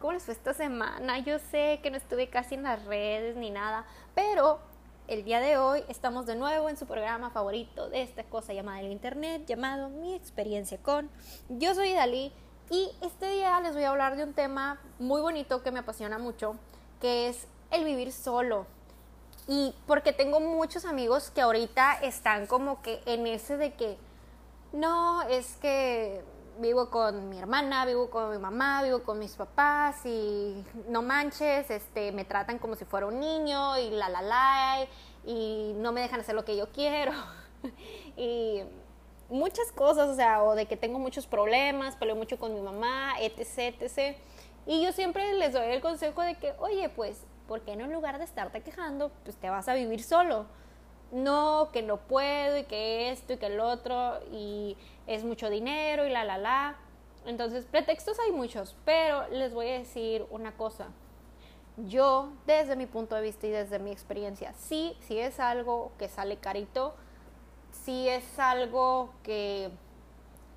¿Cómo 0.00 0.12
les 0.12 0.24
fue 0.24 0.34
esta 0.34 0.52
semana? 0.52 1.18
Yo 1.20 1.38
sé 1.38 1.80
que 1.82 1.90
no 1.90 1.96
estuve 1.96 2.28
casi 2.28 2.54
en 2.54 2.62
las 2.64 2.84
redes 2.84 3.36
ni 3.36 3.50
nada, 3.50 3.84
pero 4.14 4.58
el 5.08 5.24
día 5.24 5.40
de 5.40 5.56
hoy 5.56 5.84
estamos 5.88 6.26
de 6.26 6.34
nuevo 6.34 6.68
en 6.68 6.76
su 6.76 6.86
programa 6.86 7.30
favorito 7.30 7.88
de 7.88 8.02
esta 8.02 8.24
cosa 8.24 8.52
llamada 8.52 8.80
el 8.80 8.90
Internet, 8.90 9.44
llamado 9.46 9.88
Mi 9.88 10.14
experiencia 10.14 10.78
con. 10.78 11.08
Yo 11.48 11.74
soy 11.74 11.92
Dalí 11.92 12.32
y 12.70 12.90
este 13.00 13.30
día 13.30 13.60
les 13.60 13.74
voy 13.74 13.84
a 13.84 13.90
hablar 13.90 14.16
de 14.16 14.24
un 14.24 14.34
tema 14.34 14.80
muy 14.98 15.20
bonito 15.20 15.62
que 15.62 15.70
me 15.70 15.78
apasiona 15.78 16.18
mucho, 16.18 16.56
que 17.00 17.28
es 17.28 17.46
el 17.70 17.84
vivir 17.84 18.12
solo. 18.12 18.66
Y 19.46 19.74
porque 19.86 20.12
tengo 20.12 20.40
muchos 20.40 20.84
amigos 20.84 21.30
que 21.30 21.40
ahorita 21.40 22.00
están 22.02 22.46
como 22.46 22.82
que 22.82 23.00
en 23.06 23.26
ese 23.26 23.56
de 23.56 23.74
que, 23.74 23.96
no, 24.72 25.22
es 25.22 25.56
que 25.60 26.24
vivo 26.58 26.90
con 26.90 27.28
mi 27.28 27.38
hermana, 27.38 27.84
vivo 27.84 28.10
con 28.10 28.30
mi 28.30 28.38
mamá, 28.38 28.82
vivo 28.82 29.02
con 29.02 29.18
mis 29.18 29.34
papás 29.34 30.04
y 30.04 30.64
no 30.88 31.02
manches, 31.02 31.70
este, 31.70 32.12
me 32.12 32.24
tratan 32.24 32.58
como 32.58 32.74
si 32.74 32.84
fuera 32.84 33.06
un 33.06 33.20
niño 33.20 33.78
y 33.78 33.90
la 33.90 34.08
la 34.08 34.22
la 34.22 34.86
y 35.24 35.74
no 35.76 35.92
me 35.92 36.00
dejan 36.00 36.20
hacer 36.20 36.34
lo 36.34 36.44
que 36.44 36.56
yo 36.56 36.68
quiero 36.70 37.12
y 38.16 38.62
muchas 39.28 39.72
cosas, 39.72 40.08
o 40.08 40.14
sea, 40.14 40.42
o 40.42 40.54
de 40.54 40.66
que 40.66 40.76
tengo 40.76 40.98
muchos 40.98 41.26
problemas, 41.26 41.96
peleo 41.96 42.16
mucho 42.16 42.38
con 42.38 42.54
mi 42.54 42.60
mamá, 42.60 43.14
etc, 43.20 43.74
etc. 43.80 44.16
Y 44.66 44.82
yo 44.82 44.92
siempre 44.92 45.34
les 45.34 45.52
doy 45.52 45.66
el 45.66 45.80
consejo 45.80 46.22
de 46.22 46.36
que, 46.36 46.54
oye, 46.58 46.88
pues, 46.88 47.24
¿por 47.46 47.62
qué 47.62 47.76
no 47.76 47.84
en 47.84 47.92
lugar 47.92 48.18
de 48.18 48.24
estarte 48.24 48.62
quejando, 48.62 49.10
pues 49.24 49.36
te 49.36 49.50
vas 49.50 49.68
a 49.68 49.74
vivir 49.74 50.02
solo? 50.02 50.46
No, 51.12 51.70
que 51.72 51.82
no 51.82 51.98
puedo 51.98 52.56
y 52.58 52.64
que 52.64 53.10
esto 53.10 53.34
y 53.34 53.36
que 53.36 53.46
el 53.46 53.60
otro 53.60 54.20
y 54.32 54.76
es 55.06 55.24
mucho 55.24 55.50
dinero 55.50 56.06
y 56.06 56.10
la, 56.10 56.24
la, 56.24 56.38
la. 56.38 56.76
Entonces, 57.24 57.64
pretextos 57.64 58.18
hay 58.20 58.32
muchos, 58.32 58.76
pero 58.84 59.28
les 59.28 59.52
voy 59.52 59.68
a 59.68 59.78
decir 59.78 60.26
una 60.30 60.56
cosa. 60.56 60.88
Yo, 61.76 62.30
desde 62.46 62.76
mi 62.76 62.86
punto 62.86 63.14
de 63.16 63.22
vista 63.22 63.46
y 63.46 63.50
desde 63.50 63.78
mi 63.78 63.90
experiencia, 63.90 64.54
sí, 64.54 64.96
sí 65.00 65.18
es 65.18 65.40
algo 65.40 65.92
que 65.98 66.08
sale 66.08 66.38
carito, 66.38 66.94
sí 67.70 68.08
es 68.08 68.38
algo 68.38 69.10
que 69.22 69.70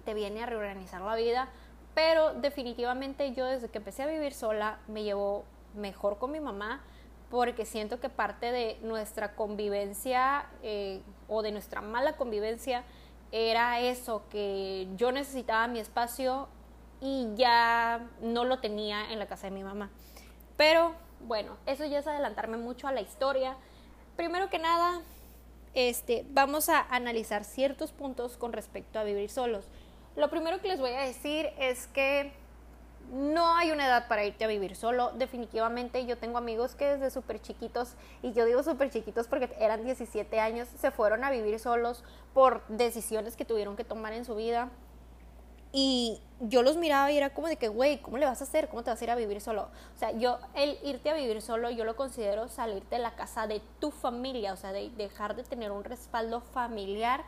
te 0.06 0.14
viene 0.14 0.44
a 0.44 0.46
reorganizar 0.46 1.02
la 1.02 1.16
vida, 1.16 1.50
pero 1.94 2.34
definitivamente 2.36 3.34
yo 3.34 3.46
desde 3.46 3.68
que 3.68 3.80
empecé 3.80 4.04
a 4.04 4.08
vivir 4.08 4.34
sola 4.34 4.80
me 4.88 5.04
llevo 5.04 5.44
mejor 5.76 6.18
con 6.18 6.32
mi 6.32 6.40
mamá, 6.40 6.82
porque 7.30 7.66
siento 7.66 8.00
que 8.00 8.10
parte 8.10 8.52
de 8.52 8.78
nuestra 8.82 9.36
convivencia 9.36 10.48
eh, 10.64 11.02
o 11.28 11.42
de 11.42 11.52
nuestra 11.52 11.82
mala 11.82 12.18
convivencia 12.18 12.84
era 13.32 13.80
eso, 13.80 14.24
que 14.30 14.88
yo 14.96 15.12
necesitaba 15.12 15.68
mi 15.68 15.80
espacio 15.80 16.48
y 17.02 17.28
ya 17.36 18.10
no 18.22 18.46
lo 18.46 18.60
tenía 18.60 19.12
en 19.12 19.20
la 19.20 19.28
casa 19.28 19.48
de 19.48 19.52
mi 19.52 19.64
mamá. 19.64 19.90
Pero 20.58 20.96
bueno, 21.22 21.58
eso 21.66 21.86
ya 21.86 22.00
es 22.00 22.08
adelantarme 22.08 22.58
mucho 22.58 22.88
a 22.88 22.92
la 22.92 23.02
historia. 23.02 23.56
Primero 24.16 24.50
que 24.50 24.58
nada, 24.58 25.02
este, 25.74 26.26
vamos 26.32 26.70
a 26.70 26.82
analizar 26.94 27.44
ciertos 27.44 27.92
puntos 27.92 28.38
con 28.38 28.54
respecto 28.54 29.00
a 29.00 29.04
vivir 29.04 29.30
solos. 29.30 29.70
Lo 30.16 30.30
primero 30.30 30.60
que 30.62 30.68
les 30.68 30.80
voy 30.80 30.92
a 30.92 31.02
decir 31.02 31.50
es 31.60 31.88
que 31.88 32.34
no 33.12 33.56
hay 33.56 33.72
una 33.72 33.88
edad 33.88 34.08
para 34.08 34.26
irte 34.26 34.44
a 34.44 34.48
vivir 34.48 34.76
solo. 34.76 35.12
Definitivamente 35.16 36.06
yo 36.06 36.18
tengo 36.18 36.38
amigos 36.38 36.76
que 36.76 36.86
desde 36.86 37.10
súper 37.10 37.42
chiquitos, 37.42 37.96
y 38.22 38.34
yo 38.34 38.46
digo 38.46 38.64
súper 38.64 38.90
chiquitos 38.90 39.28
porque 39.28 39.50
eran 39.60 39.84
17 39.84 40.40
años, 40.40 40.68
se 40.78 40.92
fueron 40.92 41.24
a 41.24 41.32
vivir 41.32 41.60
solos 41.60 42.04
por 42.34 42.66
decisiones 42.68 43.36
que 43.36 43.46
tuvieron 43.46 43.76
que 43.76 43.84
tomar 43.84 44.14
en 44.14 44.26
su 44.26 44.36
vida. 44.36 44.70
Y 45.72 46.20
yo 46.40 46.64
los 46.64 46.78
miraba 46.78 47.12
y 47.12 47.18
era 47.18 47.32
como 47.32 47.48
de 47.48 47.58
que, 47.58 47.68
güey, 47.68 48.02
¿cómo 48.02 48.18
le 48.18 48.26
vas 48.26 48.42
a 48.42 48.44
hacer? 48.44 48.70
¿Cómo 48.70 48.84
te 48.84 48.90
vas 48.90 49.00
a 49.00 49.04
ir 49.04 49.12
a 49.12 49.16
vivir 49.16 49.40
solo? 49.40 49.70
O 49.96 50.00
sea, 50.00 50.12
yo, 50.12 50.40
el 50.56 50.80
irte 50.84 51.12
a 51.12 51.14
vivir 51.14 51.42
solo, 51.44 51.70
yo 51.70 51.86
lo 51.86 51.96
considero 51.96 52.48
salirte 52.48 52.96
de 52.96 53.02
la 53.02 53.16
casa 53.16 53.46
de 53.46 53.62
tu 53.80 53.92
familia, 53.92 54.54
o 54.54 54.58
sea, 54.58 54.72
de 54.72 54.90
dejar 54.90 55.36
de 55.36 55.44
tener 55.44 55.72
un 55.72 55.84
respaldo 55.84 56.42
familiar 56.42 57.24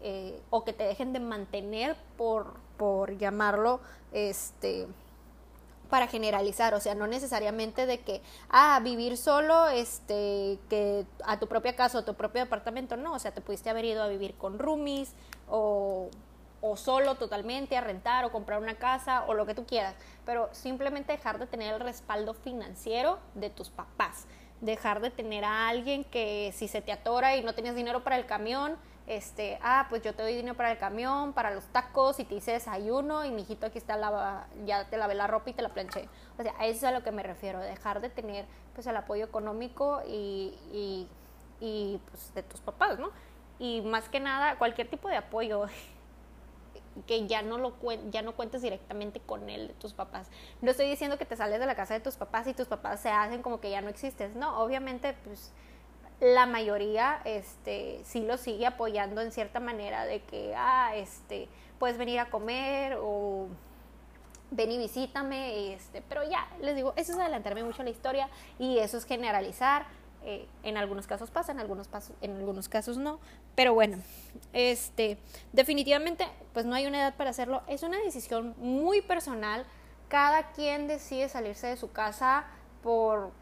eh, 0.00 0.40
o 0.48 0.64
que 0.64 0.72
te 0.72 0.84
dejen 0.84 1.12
de 1.12 1.20
mantener 1.20 1.96
por, 2.16 2.54
por 2.78 3.18
llamarlo, 3.18 3.80
este, 4.12 4.88
para 5.92 6.06
generalizar, 6.06 6.72
o 6.72 6.80
sea, 6.80 6.94
no 6.94 7.06
necesariamente 7.06 7.84
de 7.84 8.00
que, 8.00 8.22
ah, 8.48 8.80
vivir 8.82 9.18
solo, 9.18 9.68
este, 9.68 10.58
que 10.70 11.04
a 11.22 11.38
tu 11.38 11.48
propia 11.48 11.76
casa 11.76 11.98
o 11.98 12.02
tu 12.02 12.14
propio 12.14 12.40
departamento, 12.40 12.96
no, 12.96 13.12
o 13.12 13.18
sea, 13.18 13.32
te 13.34 13.42
pudiste 13.42 13.68
haber 13.68 13.84
ido 13.84 14.02
a 14.02 14.08
vivir 14.08 14.32
con 14.36 14.58
roomies 14.58 15.12
o, 15.50 16.08
o 16.62 16.76
solo 16.78 17.16
totalmente 17.16 17.76
a 17.76 17.82
rentar 17.82 18.24
o 18.24 18.32
comprar 18.32 18.58
una 18.58 18.76
casa 18.76 19.26
o 19.26 19.34
lo 19.34 19.44
que 19.44 19.54
tú 19.54 19.66
quieras, 19.66 19.94
pero 20.24 20.48
simplemente 20.52 21.12
dejar 21.12 21.38
de 21.38 21.46
tener 21.46 21.74
el 21.74 21.80
respaldo 21.80 22.32
financiero 22.32 23.18
de 23.34 23.50
tus 23.50 23.68
papás, 23.68 24.24
dejar 24.62 25.02
de 25.02 25.10
tener 25.10 25.44
a 25.44 25.68
alguien 25.68 26.04
que 26.04 26.54
si 26.56 26.68
se 26.68 26.80
te 26.80 26.92
atora 26.92 27.36
y 27.36 27.44
no 27.44 27.52
tienes 27.52 27.74
dinero 27.74 28.02
para 28.02 28.16
el 28.16 28.24
camión, 28.24 28.78
este, 29.06 29.58
ah, 29.62 29.86
pues 29.88 30.02
yo 30.02 30.14
te 30.14 30.22
doy 30.22 30.34
dinero 30.34 30.56
para 30.56 30.72
el 30.72 30.78
camión, 30.78 31.32
para 31.32 31.50
los 31.50 31.64
tacos 31.66 32.20
y 32.20 32.24
te 32.24 32.36
hice 32.36 32.52
desayuno 32.52 33.24
y 33.24 33.30
mi 33.30 33.42
hijito 33.42 33.66
aquí 33.66 33.78
está 33.78 34.46
ya 34.64 34.88
te 34.88 34.96
lavé 34.96 35.14
la 35.14 35.26
ropa 35.26 35.50
y 35.50 35.52
te 35.52 35.62
la 35.62 35.70
planché. 35.70 36.08
O 36.38 36.42
sea, 36.42 36.54
a 36.58 36.66
eso 36.66 36.78
es 36.78 36.84
a 36.84 36.92
lo 36.92 37.02
que 37.02 37.10
me 37.10 37.22
refiero, 37.22 37.58
dejar 37.58 38.00
de 38.00 38.10
tener 38.10 38.46
pues 38.74 38.86
el 38.86 38.96
apoyo 38.96 39.24
económico 39.24 40.02
y, 40.06 40.56
y, 40.72 41.08
y 41.60 42.00
pues 42.10 42.32
de 42.34 42.42
tus 42.42 42.60
papás, 42.60 42.98
¿no? 42.98 43.10
Y 43.58 43.80
más 43.82 44.08
que 44.08 44.20
nada, 44.20 44.56
cualquier 44.56 44.88
tipo 44.88 45.08
de 45.08 45.16
apoyo 45.16 45.66
que 47.06 47.26
ya 47.26 47.42
no 47.42 47.58
lo 47.58 47.74
ya 48.10 48.22
no 48.22 48.34
cuentes 48.34 48.62
directamente 48.62 49.20
con 49.20 49.48
él 49.50 49.68
de 49.68 49.74
tus 49.74 49.94
papás. 49.94 50.30
No 50.60 50.70
estoy 50.70 50.88
diciendo 50.88 51.18
que 51.18 51.24
te 51.24 51.36
sales 51.36 51.58
de 51.58 51.66
la 51.66 51.74
casa 51.74 51.94
de 51.94 52.00
tus 52.00 52.16
papás 52.16 52.46
y 52.46 52.54
tus 52.54 52.68
papás 52.68 53.00
se 53.00 53.10
hacen 53.10 53.42
como 53.42 53.60
que 53.60 53.70
ya 53.70 53.80
no 53.80 53.88
existes. 53.88 54.36
No, 54.36 54.62
obviamente 54.62 55.14
pues 55.24 55.52
la 56.22 56.46
mayoría 56.46 57.20
este, 57.24 58.00
sí 58.04 58.20
lo 58.20 58.36
sigue 58.36 58.64
apoyando 58.64 59.20
en 59.20 59.32
cierta 59.32 59.58
manera 59.58 60.06
de 60.06 60.20
que, 60.22 60.54
ah, 60.56 60.94
este, 60.94 61.48
puedes 61.80 61.98
venir 61.98 62.20
a 62.20 62.30
comer 62.30 62.96
o 63.00 63.48
ven 64.52 64.70
y 64.70 64.78
visítame, 64.78 65.74
este, 65.74 66.00
pero 66.08 66.22
ya, 66.22 66.46
les 66.60 66.76
digo, 66.76 66.92
eso 66.94 67.10
es 67.12 67.18
adelantarme 67.18 67.64
mucho 67.64 67.82
a 67.82 67.84
la 67.84 67.90
historia 67.90 68.30
y 68.60 68.78
eso 68.78 68.98
es 68.98 69.04
generalizar. 69.04 69.84
Eh, 70.24 70.46
en 70.62 70.76
algunos 70.76 71.08
casos 71.08 71.32
pasa, 71.32 71.50
en 71.50 71.58
algunos, 71.58 71.88
en 72.20 72.36
algunos 72.36 72.68
casos 72.68 72.96
no, 72.96 73.18
pero 73.56 73.74
bueno, 73.74 73.98
este, 74.52 75.18
definitivamente, 75.52 76.28
pues 76.52 76.64
no 76.64 76.76
hay 76.76 76.86
una 76.86 77.00
edad 77.00 77.16
para 77.16 77.30
hacerlo, 77.30 77.62
es 77.66 77.82
una 77.82 77.98
decisión 77.98 78.54
muy 78.58 79.02
personal, 79.02 79.66
cada 80.06 80.52
quien 80.52 80.86
decide 80.86 81.28
salirse 81.28 81.66
de 81.66 81.76
su 81.76 81.90
casa 81.90 82.44
por 82.84 83.32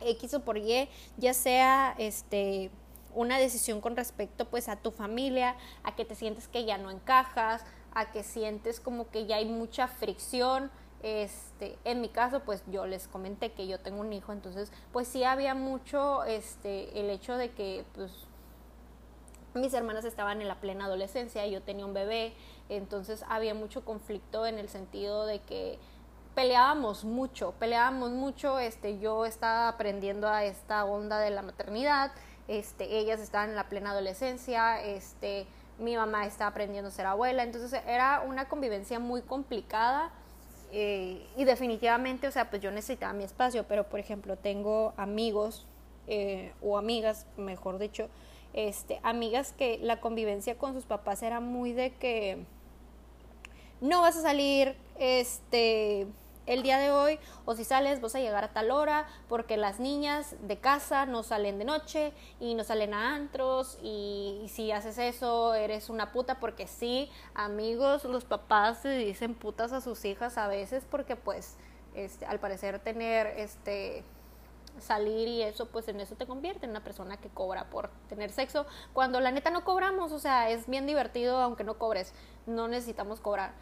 X 0.00 0.34
o 0.34 0.40
por 0.40 0.58
Y, 0.58 0.88
ya 1.16 1.34
sea 1.34 1.94
este 1.98 2.70
una 3.14 3.38
decisión 3.38 3.80
con 3.80 3.96
respecto 3.96 4.44
pues 4.44 4.68
a 4.68 4.76
tu 4.76 4.90
familia, 4.90 5.56
a 5.82 5.96
que 5.96 6.04
te 6.04 6.14
sientes 6.14 6.46
que 6.46 6.64
ya 6.64 6.78
no 6.78 6.90
encajas, 6.90 7.64
a 7.92 8.12
que 8.12 8.22
sientes 8.22 8.80
como 8.80 9.10
que 9.10 9.26
ya 9.26 9.36
hay 9.36 9.46
mucha 9.46 9.88
fricción. 9.88 10.70
Este, 11.02 11.78
en 11.84 12.00
mi 12.00 12.08
caso, 12.08 12.40
pues 12.40 12.62
yo 12.66 12.86
les 12.86 13.06
comenté 13.06 13.52
que 13.52 13.68
yo 13.68 13.78
tengo 13.78 14.00
un 14.00 14.12
hijo, 14.12 14.32
entonces 14.32 14.72
pues 14.92 15.06
sí 15.06 15.22
había 15.22 15.54
mucho 15.54 16.24
este 16.24 17.00
el 17.00 17.08
hecho 17.10 17.36
de 17.36 17.50
que 17.52 17.84
pues 17.94 18.10
mis 19.54 19.72
hermanas 19.74 20.04
estaban 20.04 20.40
en 20.42 20.48
la 20.48 20.60
plena 20.60 20.86
adolescencia, 20.86 21.46
yo 21.46 21.62
tenía 21.62 21.86
un 21.86 21.94
bebé, 21.94 22.34
entonces 22.68 23.24
había 23.28 23.54
mucho 23.54 23.84
conflicto 23.84 24.46
en 24.46 24.58
el 24.58 24.68
sentido 24.68 25.24
de 25.24 25.40
que 25.40 25.78
peleábamos 26.38 27.04
mucho, 27.04 27.52
peleábamos 27.58 28.12
mucho, 28.12 28.60
este, 28.60 29.00
yo 29.00 29.26
estaba 29.26 29.66
aprendiendo 29.66 30.28
a 30.28 30.44
esta 30.44 30.84
onda 30.84 31.18
de 31.18 31.30
la 31.30 31.42
maternidad, 31.42 32.12
este, 32.46 33.00
ellas 33.00 33.18
estaban 33.18 33.50
en 33.50 33.56
la 33.56 33.68
plena 33.68 33.90
adolescencia, 33.90 34.80
este, 34.80 35.48
mi 35.80 35.96
mamá 35.96 36.26
estaba 36.26 36.50
aprendiendo 36.50 36.90
a 36.90 36.92
ser 36.92 37.06
abuela, 37.06 37.42
entonces 37.42 37.82
era 37.88 38.20
una 38.20 38.48
convivencia 38.48 39.00
muy 39.00 39.20
complicada 39.20 40.12
eh, 40.70 41.26
y 41.36 41.42
definitivamente, 41.42 42.28
o 42.28 42.30
sea, 42.30 42.48
pues 42.50 42.62
yo 42.62 42.70
necesitaba 42.70 43.12
mi 43.14 43.24
espacio, 43.24 43.64
pero 43.66 43.88
por 43.88 43.98
ejemplo 43.98 44.36
tengo 44.36 44.94
amigos 44.96 45.66
eh, 46.06 46.52
o 46.62 46.78
amigas, 46.78 47.26
mejor 47.36 47.80
dicho, 47.80 48.08
este, 48.52 49.00
amigas 49.02 49.52
que 49.54 49.80
la 49.82 49.98
convivencia 49.98 50.56
con 50.56 50.72
sus 50.72 50.84
papás 50.84 51.20
era 51.24 51.40
muy 51.40 51.72
de 51.72 51.90
que 51.94 52.46
no 53.80 54.02
vas 54.02 54.16
a 54.16 54.22
salir, 54.22 54.76
este, 54.98 56.06
el 56.48 56.62
día 56.62 56.78
de 56.78 56.90
hoy 56.90 57.20
o 57.44 57.54
si 57.54 57.62
sales 57.62 58.00
vas 58.00 58.14
a 58.14 58.20
llegar 58.20 58.42
a 58.42 58.52
tal 58.52 58.70
hora 58.70 59.06
porque 59.28 59.56
las 59.56 59.78
niñas 59.78 60.34
de 60.40 60.58
casa 60.58 61.06
no 61.06 61.22
salen 61.22 61.58
de 61.58 61.64
noche 61.64 62.12
y 62.40 62.54
no 62.54 62.64
salen 62.64 62.94
a 62.94 63.14
antros 63.14 63.78
y, 63.82 64.46
si 64.48 64.72
haces 64.72 64.98
eso 64.98 65.54
eres 65.54 65.90
una 65.90 66.10
puta 66.10 66.40
porque 66.40 66.66
sí, 66.66 67.10
amigos, 67.34 68.04
los 68.04 68.24
papás 68.24 68.78
se 68.78 68.90
dicen 68.90 69.34
putas 69.34 69.72
a 69.72 69.80
sus 69.82 70.04
hijas 70.06 70.38
a 70.38 70.48
veces 70.48 70.84
porque 70.90 71.16
pues 71.16 71.56
este, 71.94 72.24
al 72.24 72.40
parecer 72.40 72.78
tener 72.78 73.26
este 73.26 74.04
salir 74.80 75.28
y 75.28 75.42
eso, 75.42 75.66
pues 75.66 75.88
en 75.88 76.00
eso 76.00 76.14
te 76.14 76.26
convierte 76.26 76.64
en 76.64 76.70
una 76.70 76.84
persona 76.84 77.16
que 77.16 77.28
cobra 77.28 77.68
por 77.68 77.90
tener 78.08 78.30
sexo, 78.30 78.64
cuando 78.92 79.20
la 79.20 79.32
neta 79.32 79.50
no 79.50 79.64
cobramos, 79.64 80.12
o 80.12 80.18
sea, 80.20 80.50
es 80.50 80.68
bien 80.68 80.86
divertido 80.86 81.38
aunque 81.38 81.64
no 81.64 81.78
cobres, 81.78 82.14
no 82.46 82.68
necesitamos 82.68 83.20
cobrar, 83.20 83.52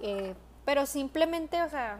eh, 0.00 0.34
pero 0.64 0.86
simplemente, 0.86 1.62
o 1.62 1.68
sea, 1.68 1.98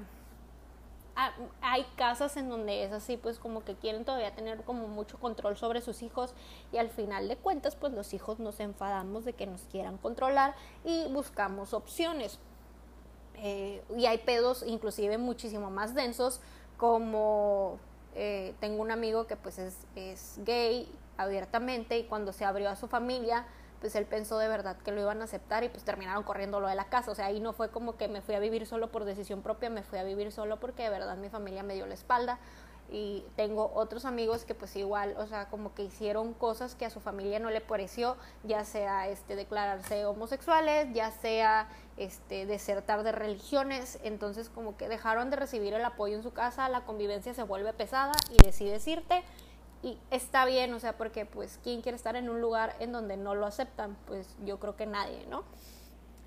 hay 1.61 1.85
casas 1.97 2.37
en 2.37 2.49
donde 2.49 2.85
es 2.85 2.93
así, 2.93 3.17
pues 3.17 3.39
como 3.39 3.65
que 3.65 3.75
quieren 3.75 4.05
todavía 4.05 4.35
tener 4.35 4.63
como 4.63 4.89
mucho 4.89 5.19
control 5.19 5.57
sobre 5.57 5.81
sus 5.81 6.03
hijos 6.03 6.35
y 6.73 6.79
al 6.79 6.89
final 6.89 7.29
de 7.29 7.37
cuentas 7.37 7.77
pues 7.77 7.93
los 7.93 8.15
hijos 8.15 8.39
nos 8.39 8.61
enfadamos 8.61 9.25
de 9.25 9.35
que 9.35 9.47
nos 9.47 9.63
quieran 9.63 9.99
controlar 9.99 10.55
y 10.85 11.07
buscamos 11.09 11.75
opciones. 11.75 12.39
Eh, 13.37 13.83
y 13.97 14.07
hay 14.07 14.19
pedos 14.19 14.65
inclusive 14.67 15.19
muchísimo 15.19 15.71
más 15.71 15.95
densos 15.95 16.41
como 16.77 17.79
eh, 18.15 18.55
tengo 18.61 18.83
un 18.83 18.91
amigo 18.91 19.27
que 19.27 19.37
pues 19.37 19.59
es, 19.59 19.77
es 19.97 20.39
gay 20.45 20.89
abiertamente 21.17 21.99
y 21.99 22.05
cuando 22.05 22.33
se 22.33 22.45
abrió 22.45 22.71
a 22.71 22.77
su 22.77 22.89
familia 22.89 23.47
pues 23.83 23.97
él 23.97 24.07
pensó 24.07 24.39
de 24.39 24.47
verdad 24.47 24.77
que 24.77 24.93
lo 24.93 25.01
iban 25.01 25.21
a 25.23 25.25
aceptar 25.25 25.65
y 25.65 25.69
pues 25.69 25.83
terminaron 25.83 26.23
corriéndolo 26.23 26.69
de 26.69 26.77
la 26.77 26.85
casa. 26.85 27.11
O 27.11 27.17
sea, 27.17 27.27
ahí 27.27 27.41
no 27.41 27.53
fue 27.53 27.69
como 27.69 27.97
que 27.97 28.07
me 28.07 28.23
fui 28.23 28.37
a 28.37 28.39
vivir 28.39 28.65
solo 28.65 28.93
por 28.93 29.05
decisión 29.05 29.43
propia, 29.43 29.71
me 29.71 29.83
fui 29.83 29.99
a 29.99 30.05
vivir 30.05 30.31
solo 30.31 30.61
porque 30.61 30.85
de 30.85 30.91
verdad 30.91 31.17
mi 31.17 31.29
familia 31.29 31.65
me 31.65 31.75
dio 31.75 31.85
la 31.87 31.95
espalda. 31.95 32.39
Y 32.93 33.25
tengo 33.35 33.73
otros 33.75 34.05
amigos 34.05 34.45
que 34.45 34.55
pues 34.55 34.77
igual, 34.77 35.17
o 35.19 35.27
sea, 35.27 35.49
como 35.49 35.75
que 35.75 35.83
hicieron 35.83 36.33
cosas 36.33 36.77
que 36.77 36.87
a 36.87 36.91
su 36.91 37.01
familia 37.01 37.41
no 37.41 37.51
le 37.51 37.61
pareció, 37.61 38.17
ya 38.45 38.65
sea 38.65 39.09
este 39.09 39.35
declararse 39.35 40.05
homosexuales, 40.05 40.87
ya 40.93 41.11
sea 41.11 41.69
este 41.97 42.47
desertar 42.47 43.03
de 43.03 43.11
religiones, 43.11 43.99
entonces 44.05 44.49
como 44.49 44.77
que 44.77 44.89
dejaron 44.89 45.31
de 45.31 45.37
recibir 45.37 45.75
el 45.75 45.85
apoyo 45.85 46.15
en 46.15 46.23
su 46.23 46.33
casa, 46.33 46.69
la 46.69 46.85
convivencia 46.85 47.35
se 47.35 47.43
vuelve 47.43 47.73
pesada 47.73 48.13
y 48.31 48.45
decides 48.45 48.87
irte 48.87 49.25
y 49.83 49.99
está 50.11 50.45
bien, 50.45 50.73
o 50.75 50.81
sea, 50.81 50.97
porque 50.97 51.27
pues 51.27 51.59
quién 51.63 51.83
quiere 51.83 51.97
estar 51.97 52.15
en 52.17 52.31
un 52.31 52.41
lugar 52.41 52.77
en 52.79 52.93
donde 52.93 53.17
no 53.17 53.35
lo 53.35 53.47
aceptan, 53.47 53.97
pues 54.07 54.37
yo 54.45 54.61
creo 54.61 54.77
que 54.77 54.87
nadie, 54.87 55.27
¿no? 55.29 55.45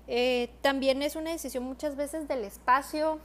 Eh, 0.08 0.54
también 0.60 1.02
es 1.02 1.16
una 1.16 1.30
decisión 1.30 1.64
muchas 1.64 1.96
veces 1.96 2.28
del 2.28 2.44
espacio, 2.44 3.18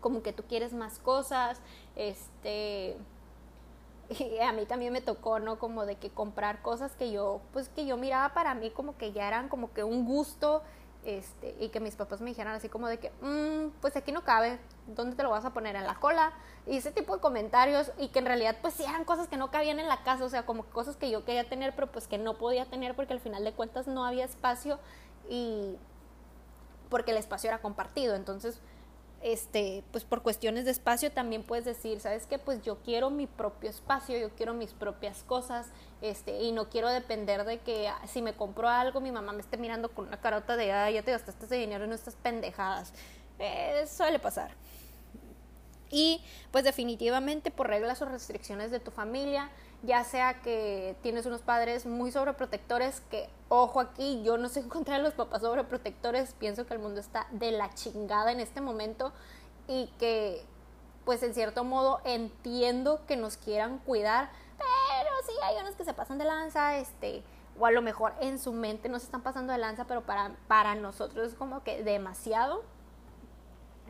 como 0.00 0.22
que 0.22 0.32
tú 0.32 0.42
quieres 0.42 0.72
más 0.72 0.98
cosas, 0.98 1.60
este, 1.94 2.96
y 4.18 4.38
a 4.40 4.52
mí 4.52 4.66
también 4.66 4.92
me 4.92 5.00
tocó, 5.00 5.38
¿no? 5.38 5.58
Como 5.58 5.86
de 5.86 5.96
que 5.96 6.10
comprar 6.10 6.60
cosas 6.60 6.92
que 6.96 7.12
yo, 7.12 7.40
pues 7.52 7.68
que 7.68 7.86
yo 7.86 7.96
miraba 7.96 8.34
para 8.34 8.54
mí 8.54 8.70
como 8.70 8.96
que 8.96 9.12
ya 9.12 9.28
eran 9.28 9.48
como 9.48 9.72
que 9.72 9.84
un 9.84 10.04
gusto 10.04 10.62
este, 11.04 11.56
y 11.58 11.70
que 11.70 11.80
mis 11.80 11.96
papás 11.96 12.20
me 12.20 12.30
dijeran 12.30 12.54
así 12.54 12.68
como 12.68 12.86
de 12.86 12.98
que, 12.98 13.10
mm, 13.20 13.80
pues 13.80 13.96
aquí 13.96 14.12
no 14.12 14.22
cabe, 14.22 14.58
¿dónde 14.86 15.16
te 15.16 15.22
lo 15.22 15.30
vas 15.30 15.44
a 15.44 15.52
poner? 15.52 15.74
¿En 15.74 15.84
la 15.84 15.96
cola? 15.96 16.32
Y 16.66 16.76
ese 16.76 16.92
tipo 16.92 17.14
de 17.14 17.20
comentarios 17.20 17.90
y 17.98 18.08
que 18.08 18.20
en 18.20 18.26
realidad 18.26 18.56
pues 18.62 18.74
sí 18.74 18.84
eran 18.84 19.04
cosas 19.04 19.26
que 19.26 19.36
no 19.36 19.50
cabían 19.50 19.80
en 19.80 19.88
la 19.88 20.02
casa, 20.04 20.24
o 20.24 20.28
sea, 20.28 20.46
como 20.46 20.64
cosas 20.64 20.96
que 20.96 21.10
yo 21.10 21.24
quería 21.24 21.48
tener 21.48 21.74
pero 21.74 21.90
pues 21.90 22.06
que 22.06 22.18
no 22.18 22.34
podía 22.38 22.66
tener 22.66 22.94
porque 22.94 23.14
al 23.14 23.20
final 23.20 23.42
de 23.42 23.52
cuentas 23.52 23.88
no 23.88 24.04
había 24.04 24.24
espacio 24.24 24.78
y 25.28 25.76
porque 26.88 27.10
el 27.10 27.16
espacio 27.16 27.48
era 27.48 27.60
compartido, 27.60 28.14
entonces 28.14 28.60
este, 29.22 29.84
pues 29.92 30.04
por 30.04 30.22
cuestiones 30.22 30.64
de 30.64 30.72
espacio 30.72 31.12
también 31.12 31.42
puedes 31.42 31.64
decir, 31.64 32.00
¿sabes 32.00 32.26
qué? 32.26 32.38
Pues 32.38 32.62
yo 32.62 32.78
quiero 32.82 33.10
mi 33.10 33.26
propio 33.26 33.70
espacio, 33.70 34.18
yo 34.18 34.30
quiero 34.30 34.52
mis 34.54 34.72
propias 34.72 35.22
cosas, 35.22 35.68
este, 36.00 36.42
y 36.42 36.52
no 36.52 36.68
quiero 36.68 36.88
depender 36.88 37.44
de 37.44 37.58
que 37.58 37.88
ah, 37.88 38.00
si 38.06 38.20
me 38.20 38.34
compro 38.34 38.68
algo, 38.68 39.00
mi 39.00 39.12
mamá 39.12 39.32
me 39.32 39.40
esté 39.40 39.56
mirando 39.56 39.90
con 39.90 40.08
una 40.08 40.20
carota 40.20 40.56
de, 40.56 40.72
ah, 40.72 40.90
ya 40.90 41.02
te 41.02 41.12
gastaste 41.12 41.46
ese 41.46 41.54
dinero 41.56 41.84
en 41.84 41.92
estas 41.92 42.16
pendejadas. 42.16 42.92
Eh, 43.38 43.84
suele 43.86 44.18
pasar. 44.18 44.50
Y 45.92 46.24
pues 46.50 46.64
definitivamente 46.64 47.50
por 47.50 47.68
reglas 47.68 48.00
o 48.00 48.06
restricciones 48.06 48.70
de 48.70 48.80
tu 48.80 48.90
familia, 48.90 49.50
ya 49.82 50.02
sea 50.04 50.40
que 50.40 50.96
tienes 51.02 51.26
unos 51.26 51.42
padres 51.42 51.84
muy 51.84 52.10
sobreprotectores, 52.10 53.02
que 53.10 53.28
ojo 53.50 53.78
aquí, 53.78 54.22
yo 54.24 54.38
no 54.38 54.48
sé 54.48 54.60
encontrar 54.60 55.00
a 55.00 55.02
los 55.02 55.12
papás 55.12 55.42
sobreprotectores, 55.42 56.32
pienso 56.32 56.66
que 56.66 56.72
el 56.72 56.80
mundo 56.80 56.98
está 56.98 57.26
de 57.30 57.52
la 57.52 57.72
chingada 57.74 58.32
en 58.32 58.40
este 58.40 58.62
momento 58.62 59.12
y 59.68 59.88
que 59.98 60.44
pues 61.04 61.22
en 61.22 61.34
cierto 61.34 61.62
modo 61.62 62.00
entiendo 62.04 63.04
que 63.06 63.16
nos 63.16 63.36
quieran 63.36 63.78
cuidar, 63.78 64.30
pero 64.56 65.10
sí 65.26 65.32
hay 65.42 65.60
unos 65.60 65.74
que 65.74 65.84
se 65.84 65.92
pasan 65.92 66.16
de 66.16 66.24
lanza, 66.24 66.78
este, 66.78 67.22
o 67.58 67.66
a 67.66 67.70
lo 67.70 67.82
mejor 67.82 68.14
en 68.20 68.38
su 68.38 68.52
mente 68.52 68.88
no 68.88 68.98
se 68.98 69.06
están 69.06 69.22
pasando 69.22 69.52
de 69.52 69.58
lanza, 69.58 69.84
pero 69.86 70.02
para, 70.02 70.36
para 70.48 70.74
nosotros 70.74 71.28
es 71.28 71.34
como 71.34 71.62
que 71.64 71.82
demasiado. 71.82 72.62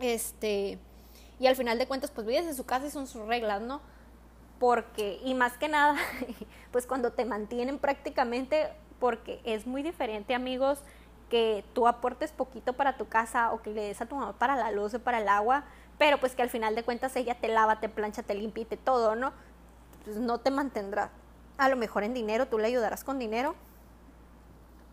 Este, 0.00 0.80
y 1.42 1.48
al 1.48 1.56
final 1.56 1.76
de 1.76 1.88
cuentas 1.88 2.12
pues 2.12 2.24
vives 2.24 2.46
en 2.46 2.54
su 2.54 2.64
casa 2.64 2.86
y 2.86 2.90
son 2.90 3.08
sus 3.08 3.26
reglas, 3.26 3.60
¿no? 3.60 3.80
Porque, 4.60 5.20
y 5.24 5.34
más 5.34 5.58
que 5.58 5.66
nada, 5.66 5.96
pues 6.70 6.86
cuando 6.86 7.10
te 7.10 7.24
mantienen 7.24 7.80
prácticamente, 7.80 8.68
porque 9.00 9.40
es 9.42 9.66
muy 9.66 9.82
diferente 9.82 10.36
amigos 10.36 10.78
que 11.28 11.64
tú 11.72 11.88
aportes 11.88 12.30
poquito 12.30 12.74
para 12.74 12.96
tu 12.96 13.08
casa 13.08 13.52
o 13.52 13.60
que 13.60 13.70
le 13.70 13.82
des 13.82 14.00
a 14.00 14.06
tu 14.06 14.14
mamá 14.14 14.34
para 14.34 14.54
la 14.54 14.70
luz 14.70 14.94
o 14.94 15.00
para 15.00 15.18
el 15.18 15.26
agua, 15.26 15.64
pero 15.98 16.18
pues 16.18 16.36
que 16.36 16.42
al 16.42 16.48
final 16.48 16.76
de 16.76 16.84
cuentas 16.84 17.16
ella 17.16 17.34
te 17.34 17.48
lava, 17.48 17.80
te 17.80 17.88
plancha, 17.88 18.22
te 18.22 18.34
limpia 18.34 18.62
y 18.62 18.66
te 18.66 18.76
todo, 18.76 19.16
¿no? 19.16 19.32
Pues 20.04 20.18
no 20.18 20.38
te 20.38 20.52
mantendrá. 20.52 21.10
A 21.58 21.68
lo 21.68 21.74
mejor 21.74 22.04
en 22.04 22.14
dinero, 22.14 22.46
tú 22.46 22.58
le 22.58 22.68
ayudarás 22.68 23.02
con 23.02 23.18
dinero, 23.18 23.56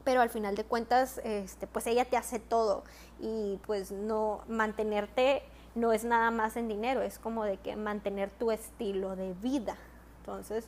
pero 0.04 0.22
al 0.22 0.32
final 0.32 0.56
de 0.56 0.64
cuentas, 0.64 1.20
este, 1.24 1.68
pues 1.68 1.86
ella 1.86 2.06
te 2.06 2.18
hace 2.18 2.40
todo 2.40 2.84
y 3.20 3.60
pues 3.68 3.92
no 3.92 4.42
mantenerte 4.48 5.44
no 5.76 5.94
es 5.94 6.04
nada 6.04 6.32
más 6.32 6.58
en 6.58 6.68
dinero, 6.68 7.02
es 7.02 7.20
como 7.20 7.44
de 7.44 7.58
que 7.58 7.76
mantener 7.76 8.30
tu 8.30 8.52
estilo 8.52 9.16
de 9.16 9.34
vida. 9.34 9.76
Entonces, 10.20 10.68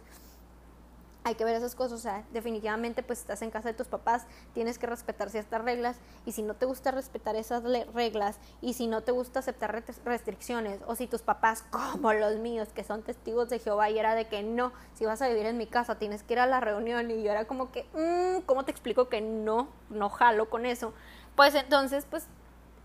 hay 1.24 1.36
que 1.36 1.45
ver 1.45 1.56
esas 1.56 1.75
cosas, 1.75 2.00
o 2.00 2.01
sea, 2.01 2.24
definitivamente 2.31 3.03
pues 3.03 3.19
estás 3.19 3.44
en 3.44 3.51
casa 3.51 3.69
de 3.69 3.75
tus 3.75 3.88
papás, 3.88 4.25
tienes 4.53 4.80
que 4.80 4.88
respetar 4.88 5.30
ciertas 5.30 5.62
reglas 5.62 5.98
y 6.25 6.31
si 6.31 6.42
no 6.42 6.56
te 6.56 6.65
gusta 6.65 6.89
respetar 6.89 7.36
esas 7.36 7.63
reglas 7.94 8.39
y 8.59 8.74
si 8.74 8.88
no 8.88 9.01
te 9.01 9.12
gusta 9.12 9.39
aceptar 9.39 9.83
restricciones 10.03 10.80
o 10.88 10.95
si 10.95 11.06
tus 11.06 11.21
papás 11.21 11.63
como 11.69 12.13
los 12.13 12.38
míos 12.38 12.69
que 12.74 12.83
son 12.83 13.03
testigos 13.03 13.50
de 13.50 13.59
Jehová 13.59 13.89
y 13.92 14.00
era 14.00 14.15
de 14.15 14.27
que 14.27 14.42
no, 14.42 14.74
si 14.95 15.06
vas 15.06 15.21
a 15.21 15.27
vivir 15.27 15.45
en 15.45 15.57
mi 15.57 15.68
casa 15.68 16.00
tienes 16.00 16.24
que 16.24 16.33
ir 16.33 16.39
a 16.39 16.48
la 16.48 16.59
reunión 16.59 17.12
y 17.12 17.21
yo 17.21 17.31
era 17.31 17.45
como 17.45 17.71
que, 17.71 17.86
mmm, 17.94 18.42
¿cómo 18.48 18.65
te 18.65 18.71
explico 18.71 19.07
que 19.07 19.21
no, 19.21 19.68
no 19.89 20.09
jalo 20.09 20.50
con 20.50 20.65
eso? 20.65 20.94
Pues 21.36 21.53
entonces 21.53 22.07
pues 22.09 22.25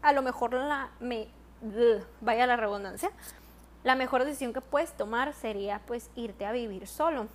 a 0.03 0.13
lo 0.13 0.21
mejor 0.21 0.53
la, 0.53 0.91
me 1.01 1.29
vaya 2.21 2.47
la 2.47 2.57
redundancia, 2.57 3.11
la 3.85 3.95
mejor 3.95 4.25
decisión 4.25 4.53
que 4.53 4.61
puedes 4.61 4.97
tomar 4.97 5.33
sería 5.33 5.81
pues 5.87 6.11
irte 6.17 6.45
a 6.45 6.53
vivir 6.53 6.87
solo. 6.87 7.29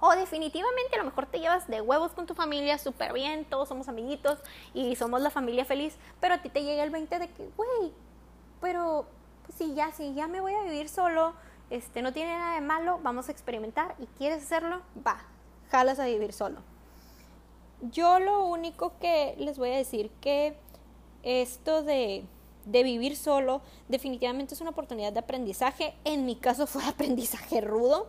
O 0.00 0.14
definitivamente 0.14 0.94
a 0.94 0.98
lo 0.98 1.04
mejor 1.04 1.26
te 1.26 1.40
llevas 1.40 1.68
de 1.68 1.80
huevos 1.80 2.12
con 2.12 2.26
tu 2.26 2.34
familia 2.34 2.78
súper 2.78 3.12
bien, 3.12 3.44
todos 3.46 3.68
somos 3.68 3.88
amiguitos 3.88 4.38
y 4.74 4.94
somos 4.96 5.20
la 5.22 5.30
familia 5.30 5.64
feliz, 5.64 5.96
pero 6.20 6.34
a 6.34 6.38
ti 6.38 6.50
te 6.50 6.62
llega 6.62 6.84
el 6.84 6.90
20 6.90 7.18
de 7.18 7.28
que, 7.28 7.50
güey, 7.56 7.92
pero 8.60 9.06
pues, 9.46 9.56
si 9.56 9.74
ya, 9.74 9.92
si 9.92 10.14
ya 10.14 10.26
me 10.26 10.40
voy 10.40 10.54
a 10.54 10.62
vivir 10.62 10.88
solo, 10.88 11.34
este, 11.70 12.02
no 12.02 12.12
tiene 12.12 12.32
nada 12.32 12.54
de 12.54 12.60
malo, 12.60 13.00
vamos 13.02 13.28
a 13.28 13.32
experimentar 13.32 13.94
y 13.98 14.06
quieres 14.18 14.42
hacerlo, 14.42 14.82
va, 15.06 15.18
jalas 15.70 15.98
a 15.98 16.06
vivir 16.06 16.32
solo. 16.32 16.60
Yo 17.80 18.20
lo 18.20 18.44
único 18.44 18.98
que 18.98 19.34
les 19.38 19.58
voy 19.58 19.70
a 19.70 19.76
decir 19.76 20.10
que 20.20 20.56
esto 21.22 21.82
de 21.82 22.24
de 22.66 22.82
vivir 22.82 23.16
solo, 23.16 23.62
definitivamente 23.88 24.54
es 24.54 24.60
una 24.60 24.70
oportunidad 24.70 25.12
de 25.12 25.20
aprendizaje. 25.20 25.94
En 26.04 26.26
mi 26.26 26.36
caso 26.36 26.66
fue 26.66 26.84
aprendizaje 26.86 27.62
rudo. 27.62 28.08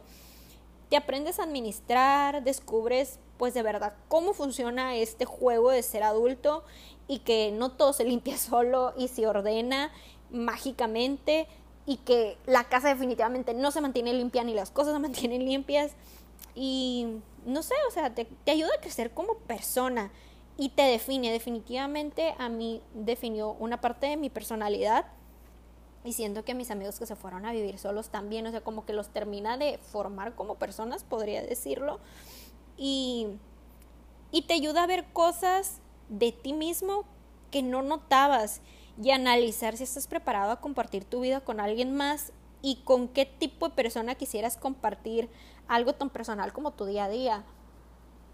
Te 0.89 0.97
aprendes 0.97 1.39
a 1.39 1.43
administrar, 1.43 2.43
descubres 2.43 3.19
pues 3.37 3.53
de 3.53 3.61
verdad 3.61 3.93
cómo 4.07 4.33
funciona 4.33 4.95
este 4.95 5.25
juego 5.25 5.69
de 5.69 5.83
ser 5.83 6.01
adulto 6.01 6.63
y 7.07 7.19
que 7.19 7.51
no 7.51 7.71
todo 7.71 7.93
se 7.93 8.03
limpia 8.03 8.37
solo 8.37 8.93
y 8.97 9.07
se 9.07 9.27
ordena 9.27 9.91
mágicamente 10.31 11.47
y 11.85 11.97
que 11.97 12.37
la 12.45 12.65
casa 12.65 12.89
definitivamente 12.89 13.53
no 13.53 13.71
se 13.71 13.79
mantiene 13.79 14.13
limpia 14.13 14.43
ni 14.43 14.53
las 14.53 14.71
cosas 14.71 14.93
se 14.93 14.99
mantienen 15.07 15.45
limpias 15.45 15.91
y 16.55 17.19
no 17.45 17.61
sé, 17.61 17.75
o 17.87 17.91
sea, 17.91 18.13
te, 18.13 18.25
te 18.25 18.51
ayuda 18.51 18.71
a 18.75 18.81
crecer 18.81 19.11
como 19.11 19.35
persona 19.35 20.11
y 20.57 20.69
te 20.69 20.83
define. 20.83 21.31
Definitivamente 21.31 22.35
a 22.37 22.49
mí 22.49 22.81
definió 22.93 23.51
una 23.53 23.79
parte 23.79 24.07
de 24.07 24.17
mi 24.17 24.29
personalidad 24.29 25.05
y 26.03 26.13
siento 26.13 26.43
que 26.43 26.53
mis 26.53 26.71
amigos 26.71 26.99
que 26.99 27.05
se 27.05 27.15
fueron 27.15 27.45
a 27.45 27.51
vivir 27.51 27.77
solos 27.77 28.09
también, 28.09 28.47
o 28.47 28.51
sea, 28.51 28.61
como 28.61 28.85
que 28.85 28.93
los 28.93 29.09
termina 29.09 29.57
de 29.57 29.77
formar 29.77 30.35
como 30.35 30.55
personas, 30.55 31.03
podría 31.03 31.41
decirlo. 31.41 31.99
Y, 32.77 33.27
y 34.31 34.43
te 34.43 34.53
ayuda 34.53 34.83
a 34.83 34.87
ver 34.87 35.05
cosas 35.11 35.81
de 36.09 36.31
ti 36.31 36.53
mismo 36.53 37.03
que 37.51 37.61
no 37.61 37.81
notabas 37.81 38.61
y 39.01 39.11
analizar 39.11 39.77
si 39.77 39.83
estás 39.83 40.07
preparado 40.07 40.51
a 40.51 40.61
compartir 40.61 41.05
tu 41.05 41.21
vida 41.21 41.41
con 41.41 41.59
alguien 41.59 41.95
más 41.95 42.31
y 42.61 42.77
con 42.77 43.07
qué 43.07 43.25
tipo 43.25 43.69
de 43.69 43.75
persona 43.75 44.15
quisieras 44.15 44.57
compartir 44.57 45.29
algo 45.67 45.93
tan 45.93 46.09
personal 46.09 46.53
como 46.53 46.71
tu 46.71 46.85
día 46.85 47.05
a 47.05 47.09
día. 47.09 47.43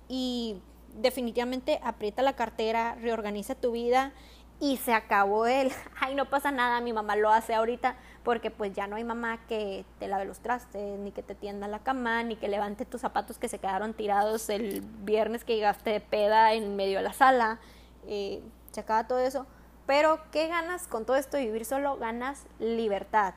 Y 0.07 0.57
definitivamente 0.95 1.79
aprieta 1.83 2.21
la 2.21 2.33
cartera, 2.33 2.95
reorganiza 2.95 3.55
tu 3.55 3.71
vida 3.71 4.13
y 4.59 4.77
se 4.77 4.93
acabó 4.93 5.45
el, 5.45 5.71
ay, 5.99 6.15
no 6.15 6.29
pasa 6.29 6.51
nada, 6.51 6.79
mi 6.81 6.93
mamá 6.93 7.15
lo 7.15 7.29
hace 7.29 7.53
ahorita, 7.53 7.95
porque 8.23 8.51
pues 8.51 8.73
ya 8.73 8.87
no 8.87 8.95
hay 8.95 9.03
mamá 9.03 9.45
que 9.47 9.85
te 9.99 10.07
lave 10.07 10.25
los 10.25 10.39
trastes, 10.39 10.99
ni 10.99 11.11
que 11.11 11.23
te 11.23 11.35
tienda 11.35 11.67
la 11.67 11.79
cama, 11.79 12.23
ni 12.23 12.35
que 12.35 12.47
levante 12.47 12.85
tus 12.85 13.01
zapatos 13.01 13.37
que 13.37 13.49
se 13.49 13.59
quedaron 13.59 13.93
tirados 13.93 14.49
el 14.49 14.81
viernes 14.81 15.43
que 15.43 15.55
llegaste 15.55 15.89
de 15.89 15.99
peda 15.99 16.53
en 16.53 16.75
medio 16.75 16.99
de 16.99 17.03
la 17.03 17.13
sala, 17.13 17.59
eh, 18.07 18.41
se 18.71 18.79
acaba 18.79 19.07
todo 19.07 19.19
eso, 19.19 19.45
Pero, 19.85 20.21
¿qué 20.31 20.47
ganas 20.47 20.87
con 20.87 21.05
todo 21.05 21.17
esto 21.17 21.35
de 21.35 21.43
vivir 21.45 21.65
solo? 21.65 21.97
Ganas 21.97 22.45
libertad. 22.57 23.33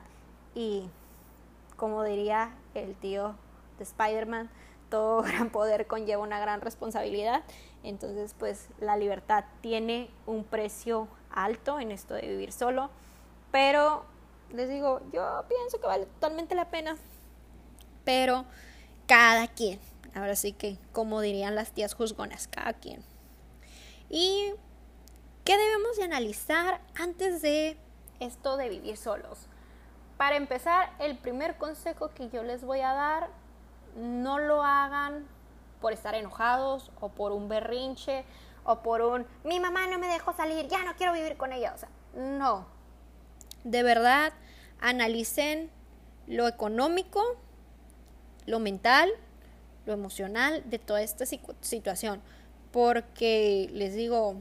Y, 0.55 0.89
como 1.75 2.03
diría 2.03 2.51
el 2.73 2.95
tío 2.95 3.35
de 3.77 3.83
Spider-Man, 3.83 4.49
todo 4.89 5.21
gran 5.23 5.49
poder 5.49 5.87
conlleva 5.87 6.21
una 6.21 6.39
gran 6.39 6.61
responsabilidad. 6.61 7.43
Entonces, 7.83 8.35
pues 8.37 8.69
la 8.79 8.97
libertad 8.97 9.45
tiene 9.61 10.09
un 10.25 10.43
precio 10.43 11.07
alto 11.31 11.79
en 11.79 11.91
esto 11.91 12.13
de 12.13 12.27
vivir 12.27 12.51
solo. 12.51 12.89
Pero, 13.51 14.05
les 14.51 14.69
digo, 14.69 15.01
yo 15.13 15.45
pienso 15.47 15.79
que 15.79 15.87
vale 15.87 16.05
totalmente 16.05 16.55
la 16.55 16.69
pena. 16.69 16.97
Pero, 18.03 18.45
cada 19.07 19.47
quien. 19.47 19.79
Ahora 20.15 20.35
sí 20.35 20.53
que, 20.53 20.77
como 20.91 21.21
dirían 21.21 21.55
las 21.55 21.71
tías 21.71 21.93
juzgonas, 21.93 22.47
cada 22.47 22.73
quien. 22.73 23.03
¿Y 24.09 24.53
qué 25.43 25.57
debemos 25.57 25.97
de 25.97 26.03
analizar 26.03 26.81
antes 26.95 27.41
de 27.41 27.77
esto 28.19 28.57
de 28.57 28.69
vivir 28.69 28.97
solos? 28.97 29.47
Para 30.17 30.35
empezar, 30.35 30.91
el 30.99 31.17
primer 31.17 31.57
consejo 31.57 32.09
que 32.09 32.29
yo 32.29 32.41
les 32.41 32.63
voy 32.63 32.79
a 32.79 32.93
dar, 32.93 33.29
no 33.97 34.39
lo 34.39 34.63
hagan 34.63 35.27
por 35.81 35.93
estar 35.93 36.15
enojados 36.15 36.91
o 36.99 37.09
por 37.09 37.31
un 37.31 37.49
berrinche 37.49 38.23
o 38.63 38.81
por 38.81 39.01
un 39.01 39.25
mi 39.43 39.59
mamá 39.59 39.87
no 39.87 39.99
me 39.99 40.07
dejó 40.07 40.33
salir, 40.33 40.67
ya 40.67 40.83
no 40.83 40.95
quiero 40.95 41.13
vivir 41.13 41.37
con 41.37 41.51
ella. 41.51 41.73
O 41.73 41.77
sea, 41.77 41.89
no. 42.15 42.65
De 43.63 43.83
verdad, 43.83 44.33
analicen 44.79 45.71
lo 46.27 46.47
económico, 46.47 47.21
lo 48.45 48.59
mental, 48.59 49.09
lo 49.85 49.93
emocional 49.93 50.63
de 50.69 50.79
toda 50.79 51.01
esta 51.01 51.25
situación. 51.25 52.21
Porque 52.71 53.69
les 53.71 53.95
digo, 53.95 54.35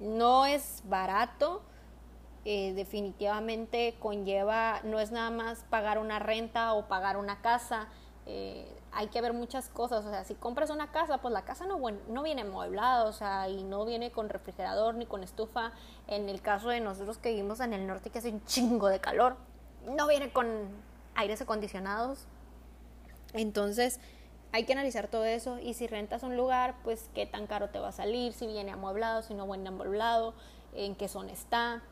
no 0.00 0.46
es 0.46 0.82
barato. 0.84 1.62
Eh, 2.46 2.74
definitivamente 2.74 3.94
conlleva, 3.98 4.80
no 4.84 5.00
es 5.00 5.10
nada 5.10 5.30
más 5.30 5.64
pagar 5.70 5.98
una 5.98 6.18
renta 6.18 6.74
o 6.74 6.88
pagar 6.88 7.16
una 7.16 7.40
casa, 7.40 7.88
eh, 8.26 8.66
hay 8.92 9.08
que 9.08 9.20
ver 9.20 9.32
muchas 9.32 9.68
cosas, 9.68 10.04
o 10.04 10.10
sea, 10.10 10.24
si 10.24 10.34
compras 10.34 10.70
una 10.70 10.92
casa, 10.92 11.18
pues 11.18 11.32
la 11.32 11.44
casa 11.44 11.66
no, 11.66 11.78
no 12.08 12.22
viene 12.22 12.42
amueblada, 12.42 13.04
o 13.04 13.12
sea, 13.12 13.48
y 13.48 13.64
no 13.64 13.84
viene 13.84 14.12
con 14.12 14.28
refrigerador 14.28 14.94
ni 14.94 15.06
con 15.06 15.22
estufa. 15.22 15.72
En 16.06 16.28
el 16.28 16.40
caso 16.40 16.68
de 16.68 16.80
nosotros 16.80 17.18
que 17.18 17.30
vivimos 17.30 17.60
en 17.60 17.72
el 17.72 17.86
norte, 17.86 18.10
que 18.10 18.18
hace 18.18 18.30
un 18.30 18.44
chingo 18.44 18.88
de 18.88 19.00
calor, 19.00 19.36
no 19.86 20.06
viene 20.06 20.32
con 20.32 20.46
aires 21.14 21.40
acondicionados. 21.42 22.26
Entonces, 23.32 24.00
hay 24.52 24.64
que 24.64 24.72
analizar 24.72 25.08
todo 25.08 25.24
eso 25.24 25.58
y 25.58 25.74
si 25.74 25.88
rentas 25.88 26.22
un 26.22 26.36
lugar, 26.36 26.76
pues 26.84 27.10
qué 27.14 27.26
tan 27.26 27.48
caro 27.48 27.70
te 27.70 27.80
va 27.80 27.88
a 27.88 27.92
salir, 27.92 28.32
si 28.32 28.46
viene 28.46 28.70
amueblado, 28.70 29.22
si 29.22 29.34
no 29.34 29.46
viene 29.48 29.68
amueblado, 29.68 30.34
en 30.72 30.94
qué 30.94 31.08
zona 31.08 31.32
está. 31.32 31.82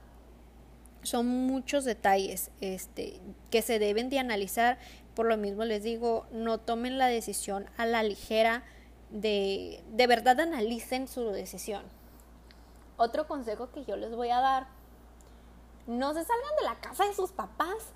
Son 1.03 1.27
muchos 1.27 1.85
detalles 1.85 2.53
este, 2.61 3.21
que 3.51 3.63
se 3.63 3.81
deben 3.81 4.09
de 4.09 4.21
analizar 4.21 4.79
por 5.15 5.27
lo 5.27 5.37
mismo 5.37 5.65
les 5.65 5.83
digo, 5.83 6.27
no 6.31 6.59
tomen 6.59 6.99
la 6.99 7.07
decisión 7.07 7.67
a 7.77 7.87
la 7.87 8.03
ligera 8.03 8.63
de, 9.11 9.83
de 9.91 10.07
verdad 10.07 10.41
analicen 10.41 11.07
su 11.09 11.31
decisión. 11.31 11.83
Otro 12.97 13.27
consejo 13.27 13.71
que 13.71 13.85
yo 13.85 13.97
les 13.97 14.15
voy 14.15 14.31
a 14.31 14.41
dar, 14.41 14.69
no 15.87 16.15
se 16.15 16.25
salgan 16.25 16.57
de 16.59 16.65
la 16.65 16.81
casa 16.81 17.05
de 17.05 17.15
sus 17.15 17.33
papás 17.33 17.93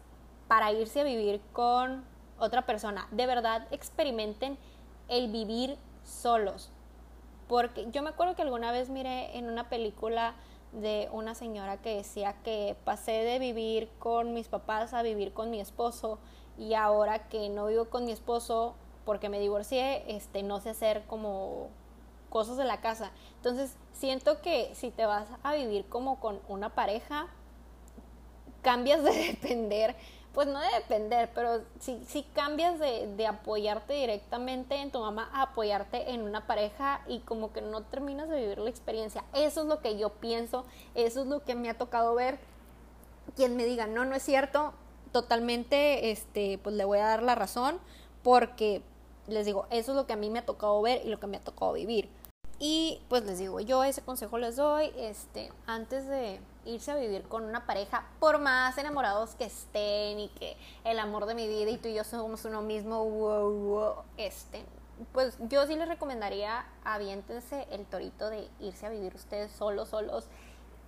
para 0.48 0.72
irse 0.72 1.00
a 1.00 1.04
vivir 1.04 1.40
con 1.52 2.04
otra 2.38 2.66
persona. 2.66 3.08
De 3.10 3.26
verdad 3.26 3.66
experimenten 3.70 4.58
el 5.08 5.30
vivir 5.30 5.78
solos. 6.04 6.70
Porque 7.48 7.86
yo 7.90 8.02
me 8.02 8.10
acuerdo 8.10 8.34
que 8.34 8.42
alguna 8.42 8.72
vez 8.72 8.90
miré 8.90 9.36
en 9.38 9.48
una 9.48 9.68
película 9.68 10.34
de 10.72 11.08
una 11.12 11.34
señora 11.34 11.80
que 11.80 11.96
decía 11.96 12.34
que 12.42 12.76
pasé 12.84 13.12
de 13.12 13.38
vivir 13.38 13.88
con 13.98 14.34
mis 14.34 14.48
papás 14.48 14.92
a 14.94 15.02
vivir 15.02 15.32
con 15.32 15.50
mi 15.50 15.60
esposo 15.60 16.18
y 16.58 16.74
ahora 16.74 17.28
que 17.28 17.48
no 17.48 17.66
vivo 17.66 17.86
con 17.86 18.04
mi 18.04 18.12
esposo 18.12 18.74
porque 19.04 19.28
me 19.28 19.38
divorcié, 19.38 20.04
este, 20.14 20.42
no 20.42 20.60
sé 20.60 20.70
hacer 20.70 21.04
como 21.06 21.68
cosas 22.28 22.56
de 22.56 22.64
la 22.64 22.80
casa. 22.80 23.12
Entonces, 23.36 23.76
siento 23.92 24.42
que 24.42 24.74
si 24.74 24.90
te 24.90 25.06
vas 25.06 25.28
a 25.42 25.54
vivir 25.54 25.86
como 25.88 26.18
con 26.20 26.40
una 26.48 26.74
pareja, 26.74 27.28
cambias 28.62 29.02
de 29.04 29.12
depender, 29.32 29.96
pues 30.34 30.48
no 30.48 30.60
de 30.60 30.68
depender, 30.74 31.30
pero 31.34 31.62
si, 31.78 32.04
si 32.04 32.22
cambias 32.22 32.78
de, 32.78 33.06
de 33.16 33.26
apoyarte 33.26 33.94
directamente 33.94 34.74
en 34.74 34.90
tu 34.90 34.98
mamá 34.98 35.30
a 35.32 35.42
apoyarte 35.42 36.10
en 36.10 36.22
una 36.22 36.46
pareja 36.46 37.00
y 37.06 37.20
como 37.20 37.52
que 37.54 37.62
no 37.62 37.84
terminas 37.84 38.28
de 38.28 38.40
vivir 38.40 38.58
la 38.58 38.68
experiencia. 38.68 39.24
Eso 39.32 39.62
es 39.62 39.66
lo 39.66 39.80
que 39.80 39.96
yo 39.96 40.10
pienso, 40.10 40.66
eso 40.94 41.22
es 41.22 41.26
lo 41.26 41.42
que 41.42 41.54
me 41.54 41.70
ha 41.70 41.78
tocado 41.78 42.14
ver. 42.14 42.38
Quien 43.34 43.56
me 43.56 43.64
diga, 43.64 43.86
no, 43.86 44.04
no 44.04 44.14
es 44.14 44.22
cierto, 44.22 44.74
totalmente, 45.16 46.10
este, 46.10 46.58
pues 46.58 46.76
le 46.76 46.84
voy 46.84 46.98
a 46.98 47.06
dar 47.06 47.22
la 47.22 47.34
razón 47.34 47.78
porque 48.22 48.82
les 49.28 49.46
digo, 49.46 49.66
eso 49.70 49.92
es 49.92 49.96
lo 49.96 50.06
que 50.06 50.12
a 50.12 50.16
mí 50.16 50.28
me 50.28 50.40
ha 50.40 50.44
tocado 50.44 50.82
ver 50.82 51.00
y 51.06 51.08
lo 51.08 51.18
que 51.18 51.26
me 51.26 51.38
ha 51.38 51.40
tocado 51.40 51.72
vivir. 51.72 52.10
Y 52.58 53.00
pues 53.08 53.24
les 53.24 53.38
digo, 53.38 53.60
yo 53.60 53.82
ese 53.82 54.02
consejo 54.02 54.36
les 54.36 54.56
doy, 54.56 54.92
este, 54.98 55.50
antes 55.66 56.06
de 56.06 56.38
irse 56.66 56.90
a 56.90 56.96
vivir 56.96 57.22
con 57.28 57.44
una 57.44 57.64
pareja, 57.64 58.06
por 58.20 58.38
más 58.38 58.76
enamorados 58.76 59.34
que 59.36 59.46
estén 59.46 60.20
y 60.20 60.28
que 60.28 60.54
el 60.84 60.98
amor 60.98 61.24
de 61.24 61.34
mi 61.34 61.48
vida 61.48 61.70
y 61.70 61.78
tú 61.78 61.88
y 61.88 61.94
yo 61.94 62.04
somos 62.04 62.44
uno 62.44 62.60
mismo, 62.60 64.04
este, 64.18 64.66
pues 65.14 65.38
yo 65.48 65.66
sí 65.66 65.76
les 65.76 65.88
recomendaría 65.88 66.66
aviéntense 66.84 67.66
el 67.70 67.86
torito 67.86 68.28
de 68.28 68.50
irse 68.60 68.84
a 68.84 68.90
vivir 68.90 69.14
ustedes 69.14 69.50
solos, 69.50 69.88
solos 69.88 70.28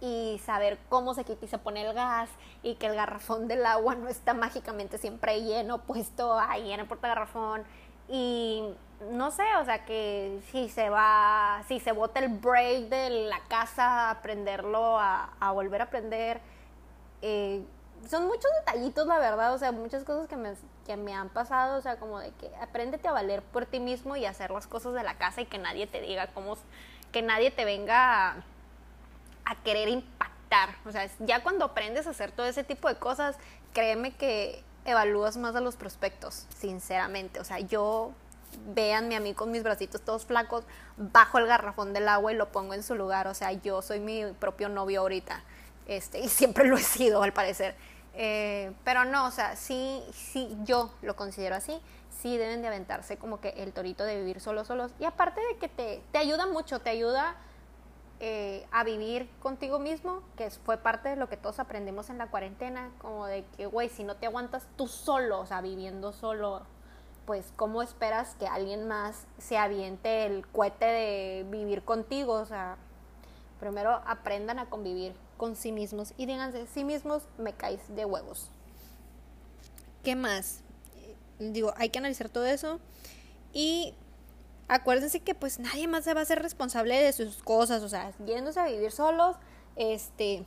y 0.00 0.40
saber 0.44 0.78
cómo 0.88 1.14
se 1.14 1.24
quita 1.24 1.44
y 1.44 1.48
se 1.48 1.58
pone 1.58 1.86
el 1.86 1.92
gas 1.94 2.30
y 2.62 2.76
que 2.76 2.86
el 2.86 2.94
garrafón 2.94 3.48
del 3.48 3.66
agua 3.66 3.94
no 3.94 4.08
está 4.08 4.34
mágicamente 4.34 4.98
siempre 4.98 5.42
lleno, 5.42 5.78
puesto 5.78 6.38
ahí 6.38 6.72
en 6.72 6.80
el 6.80 6.86
portagarrafón. 6.86 7.64
Y 8.08 8.74
no 9.10 9.30
sé, 9.30 9.44
o 9.60 9.64
sea 9.64 9.84
que 9.84 10.40
si 10.50 10.68
se 10.68 10.88
va, 10.88 11.62
si 11.68 11.80
se 11.80 11.92
bota 11.92 12.20
el 12.20 12.28
break 12.28 12.88
de 12.88 13.10
la 13.28 13.40
casa, 13.48 14.10
aprenderlo 14.10 14.98
a, 14.98 15.30
a 15.40 15.52
volver 15.52 15.82
a 15.82 15.84
aprender, 15.84 16.40
eh, 17.22 17.64
son 18.06 18.26
muchos 18.26 18.50
detallitos 18.60 19.06
la 19.06 19.18
verdad, 19.18 19.54
o 19.54 19.58
sea, 19.58 19.72
muchas 19.72 20.04
cosas 20.04 20.28
que 20.28 20.36
me, 20.36 20.54
que 20.86 20.96
me 20.96 21.14
han 21.14 21.28
pasado, 21.28 21.78
o 21.78 21.80
sea, 21.80 21.98
como 21.98 22.18
de 22.20 22.30
que 22.32 22.50
apréndete 22.56 23.08
a 23.08 23.12
valer 23.12 23.42
por 23.42 23.66
ti 23.66 23.80
mismo 23.80 24.16
y 24.16 24.24
hacer 24.24 24.50
las 24.50 24.66
cosas 24.66 24.94
de 24.94 25.02
la 25.02 25.18
casa 25.18 25.40
y 25.40 25.46
que 25.46 25.58
nadie 25.58 25.86
te 25.86 26.00
diga 26.00 26.28
cómo, 26.28 26.56
que 27.12 27.22
nadie 27.22 27.50
te 27.50 27.64
venga... 27.64 28.44
a 29.48 29.54
querer 29.62 29.88
impactar. 29.88 30.76
O 30.84 30.92
sea, 30.92 31.08
ya 31.20 31.42
cuando 31.42 31.64
aprendes 31.64 32.06
a 32.06 32.10
hacer 32.10 32.32
todo 32.32 32.46
ese 32.46 32.64
tipo 32.64 32.88
de 32.88 32.96
cosas, 32.96 33.36
créeme 33.72 34.14
que 34.14 34.62
evalúas 34.84 35.36
más 35.36 35.56
a 35.56 35.60
los 35.60 35.76
prospectos, 35.76 36.46
sinceramente. 36.54 37.40
O 37.40 37.44
sea, 37.44 37.58
yo, 37.58 38.12
véanme 38.74 39.16
a 39.16 39.20
mí 39.20 39.32
con 39.32 39.50
mis 39.50 39.62
bracitos 39.62 40.02
todos 40.02 40.26
flacos, 40.26 40.64
bajo 40.96 41.38
el 41.38 41.46
garrafón 41.46 41.92
del 41.94 42.08
agua 42.08 42.32
y 42.32 42.36
lo 42.36 42.52
pongo 42.52 42.74
en 42.74 42.82
su 42.82 42.94
lugar. 42.94 43.26
O 43.26 43.34
sea, 43.34 43.52
yo 43.52 43.80
soy 43.80 44.00
mi 44.00 44.24
propio 44.38 44.68
novio 44.68 45.00
ahorita. 45.00 45.42
Este, 45.86 46.20
y 46.20 46.28
siempre 46.28 46.66
lo 46.66 46.76
he 46.76 46.82
sido, 46.82 47.22
al 47.22 47.32
parecer. 47.32 47.74
Eh, 48.14 48.72
pero 48.84 49.04
no, 49.04 49.26
o 49.26 49.30
sea, 49.30 49.56
sí, 49.56 50.02
sí, 50.12 50.54
yo 50.64 50.92
lo 51.00 51.16
considero 51.16 51.56
así. 51.56 51.80
Sí 52.20 52.36
deben 52.36 52.60
de 52.60 52.68
aventarse 52.68 53.16
como 53.16 53.40
que 53.40 53.50
el 53.50 53.72
torito 53.72 54.04
de 54.04 54.18
vivir 54.18 54.40
solos, 54.40 54.66
solos. 54.66 54.90
Y 54.98 55.06
aparte 55.06 55.40
de 55.40 55.56
que 55.56 55.68
te, 55.68 56.02
te 56.12 56.18
ayuda 56.18 56.46
mucho, 56.46 56.80
te 56.80 56.90
ayuda 56.90 57.36
eh, 58.20 58.66
a 58.72 58.82
vivir 58.82 59.28
contigo 59.40 59.78
mismo, 59.78 60.22
que 60.36 60.50
fue 60.50 60.76
parte 60.76 61.08
de 61.08 61.16
lo 61.16 61.28
que 61.28 61.36
todos 61.36 61.60
aprendimos 61.60 62.10
en 62.10 62.18
la 62.18 62.28
cuarentena, 62.28 62.90
como 62.98 63.26
de 63.26 63.44
que, 63.56 63.66
güey, 63.66 63.88
si 63.88 64.02
no 64.02 64.16
te 64.16 64.26
aguantas 64.26 64.66
tú 64.76 64.88
solo, 64.88 65.40
o 65.40 65.46
sea, 65.46 65.60
viviendo 65.60 66.12
solo, 66.12 66.62
pues, 67.26 67.52
¿cómo 67.56 67.82
esperas 67.82 68.34
que 68.34 68.48
alguien 68.48 68.88
más 68.88 69.26
se 69.38 69.56
aviente 69.56 70.26
el 70.26 70.46
cohete 70.48 70.86
de 70.86 71.46
vivir 71.48 71.84
contigo? 71.84 72.32
O 72.32 72.46
sea, 72.46 72.76
primero 73.60 74.02
aprendan 74.06 74.58
a 74.58 74.68
convivir 74.68 75.14
con 75.36 75.54
sí 75.54 75.70
mismos 75.70 76.12
y 76.16 76.26
díganse, 76.26 76.66
sí 76.66 76.84
mismos 76.84 77.22
me 77.38 77.52
caes 77.52 77.94
de 77.94 78.04
huevos. 78.04 78.50
¿Qué 80.02 80.16
más? 80.16 80.62
Digo, 81.38 81.72
hay 81.76 81.90
que 81.90 81.98
analizar 81.98 82.28
todo 82.28 82.46
eso 82.46 82.80
y 83.52 83.94
acuérdense 84.68 85.20
que 85.20 85.34
pues 85.34 85.58
nadie 85.58 85.88
más 85.88 86.04
se 86.04 86.14
va 86.14 86.20
a 86.20 86.24
ser 86.24 86.42
responsable 86.42 87.00
de 87.02 87.12
sus 87.12 87.42
cosas, 87.42 87.82
o 87.82 87.88
sea, 87.88 88.12
yéndose 88.26 88.60
a 88.60 88.66
vivir 88.66 88.92
solos, 88.92 89.36
este, 89.76 90.44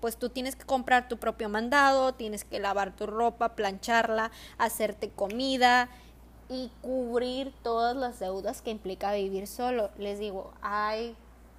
pues 0.00 0.16
tú 0.16 0.28
tienes 0.30 0.56
que 0.56 0.64
comprar 0.64 1.08
tu 1.08 1.18
propio 1.18 1.48
mandado, 1.48 2.14
tienes 2.14 2.44
que 2.44 2.60
lavar 2.60 2.94
tu 2.94 3.06
ropa, 3.06 3.56
plancharla, 3.56 4.30
hacerte 4.56 5.10
comida 5.10 5.88
y 6.48 6.70
cubrir 6.80 7.52
todas 7.62 7.96
las 7.96 8.20
deudas 8.20 8.62
que 8.62 8.70
implica 8.70 9.12
vivir 9.12 9.48
solo. 9.48 9.90
Les 9.98 10.18
digo, 10.20 10.52
hay 10.62 11.16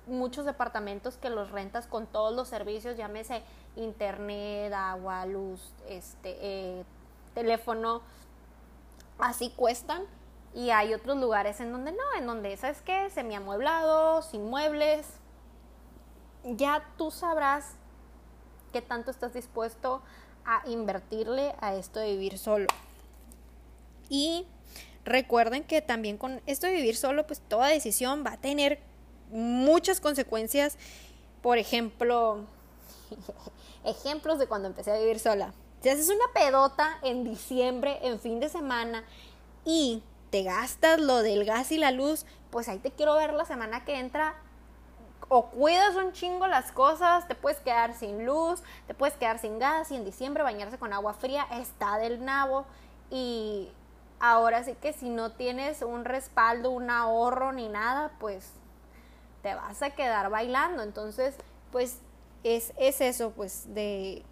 muchos 0.07 0.45
departamentos 0.45 1.17
que 1.17 1.29
los 1.29 1.51
rentas 1.51 1.87
con 1.87 2.07
todos 2.07 2.33
los 2.33 2.47
servicios, 2.47 2.95
llámese 2.95 3.43
internet, 3.75 4.71
agua, 4.73 5.25
luz, 5.25 5.73
este, 5.89 6.37
eh, 6.39 6.83
teléfono, 7.33 8.01
así 9.19 9.49
cuestan 9.49 10.03
y 10.53 10.71
hay 10.71 10.93
otros 10.93 11.17
lugares 11.17 11.59
en 11.59 11.71
donde 11.71 11.91
no, 11.91 12.03
en 12.17 12.25
donde, 12.25 12.55
¿sabes 12.57 12.81
qué? 12.81 13.09
Semiamueblado, 13.09 14.21
sin 14.21 14.49
muebles. 14.49 15.07
Ya 16.43 16.83
tú 16.97 17.11
sabrás 17.11 17.73
qué 18.71 18.81
tanto 18.81 19.11
estás 19.11 19.33
dispuesto 19.33 20.01
a 20.45 20.67
invertirle 20.67 21.53
a 21.59 21.75
esto 21.75 21.99
de 21.99 22.11
vivir 22.11 22.37
solo. 22.37 22.67
Y 24.09 24.45
recuerden 25.03 25.63
que 25.63 25.81
también 25.81 26.17
con 26.17 26.41
esto 26.45 26.67
de 26.67 26.73
vivir 26.73 26.95
solo, 26.95 27.27
pues 27.27 27.41
toda 27.41 27.67
decisión 27.67 28.23
va 28.25 28.33
a 28.33 28.37
tener 28.37 28.79
muchas 29.29 29.99
consecuencias. 29.99 30.77
Por 31.41 31.57
ejemplo, 31.57 32.45
ejemplos 33.83 34.39
de 34.39 34.47
cuando 34.47 34.67
empecé 34.67 34.91
a 34.91 34.97
vivir 34.97 35.19
sola. 35.19 35.53
Si 35.81 35.89
haces 35.89 36.09
una 36.09 36.25
pedota 36.33 36.97
en 37.03 37.23
diciembre, 37.23 37.99
en 38.01 38.19
fin 38.19 38.39
de 38.39 38.49
semana, 38.49 39.03
y 39.63 40.01
te 40.29 40.43
gastas 40.43 40.99
lo 40.99 41.21
del 41.21 41.45
gas 41.45 41.71
y 41.71 41.77
la 41.77 41.91
luz, 41.91 42.25
pues 42.49 42.67
ahí 42.69 42.79
te 42.79 42.91
quiero 42.91 43.15
ver 43.15 43.33
la 43.33 43.45
semana 43.45 43.85
que 43.85 43.99
entra. 43.99 44.35
O 45.29 45.47
cuidas 45.47 45.95
un 45.95 46.13
chingo 46.13 46.47
las 46.47 46.71
cosas, 46.71 47.27
te 47.27 47.35
puedes 47.35 47.59
quedar 47.59 47.93
sin 47.93 48.25
luz, 48.25 48.61
te 48.87 48.93
puedes 48.93 49.15
quedar 49.15 49.39
sin 49.39 49.59
gas 49.59 49.91
y 49.91 49.95
en 49.95 50.05
diciembre 50.05 50.43
bañarse 50.43 50.77
con 50.77 50.93
agua 50.93 51.13
fría 51.13 51.45
está 51.51 51.97
del 51.97 52.23
nabo. 52.23 52.65
Y 53.09 53.69
ahora 54.19 54.63
sí 54.63 54.73
que 54.81 54.93
si 54.93 55.09
no 55.09 55.33
tienes 55.33 55.81
un 55.81 56.05
respaldo, 56.05 56.71
un 56.71 56.89
ahorro 56.89 57.51
ni 57.51 57.67
nada, 57.67 58.11
pues 58.19 58.51
te 59.43 59.53
vas 59.53 59.81
a 59.81 59.89
quedar 59.89 60.29
bailando. 60.29 60.81
Entonces, 60.81 61.35
pues 61.71 61.99
es, 62.43 62.73
es 62.77 63.01
eso, 63.01 63.31
pues 63.31 63.73
de... 63.73 64.23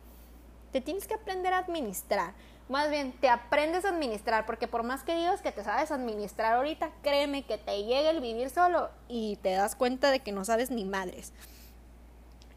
Te 0.72 0.82
tienes 0.82 1.08
que 1.08 1.14
aprender 1.14 1.54
a 1.54 1.60
administrar. 1.60 2.34
Más 2.68 2.90
bien, 2.90 3.12
te 3.20 3.30
aprendes 3.30 3.86
a 3.86 3.90
administrar, 3.90 4.48
porque 4.48 4.68
por 4.68 4.82
más 4.82 5.04
que 5.04 5.16
digas 5.16 5.42
que 5.42 5.52
te 5.52 5.64
sabes 5.64 5.92
administrar 5.92 6.54
ahorita, 6.54 6.92
créeme 7.04 7.44
que 7.44 7.60
te 7.60 7.84
llega 7.84 8.10
el 8.10 8.22
vivir 8.22 8.50
solo 8.50 8.90
y 9.08 9.36
te 9.38 9.52
das 9.52 9.76
cuenta 9.76 10.10
de 10.10 10.22
que 10.22 10.32
no 10.32 10.44
sabes 10.46 10.72
ni 10.72 10.84
madres. 10.84 11.32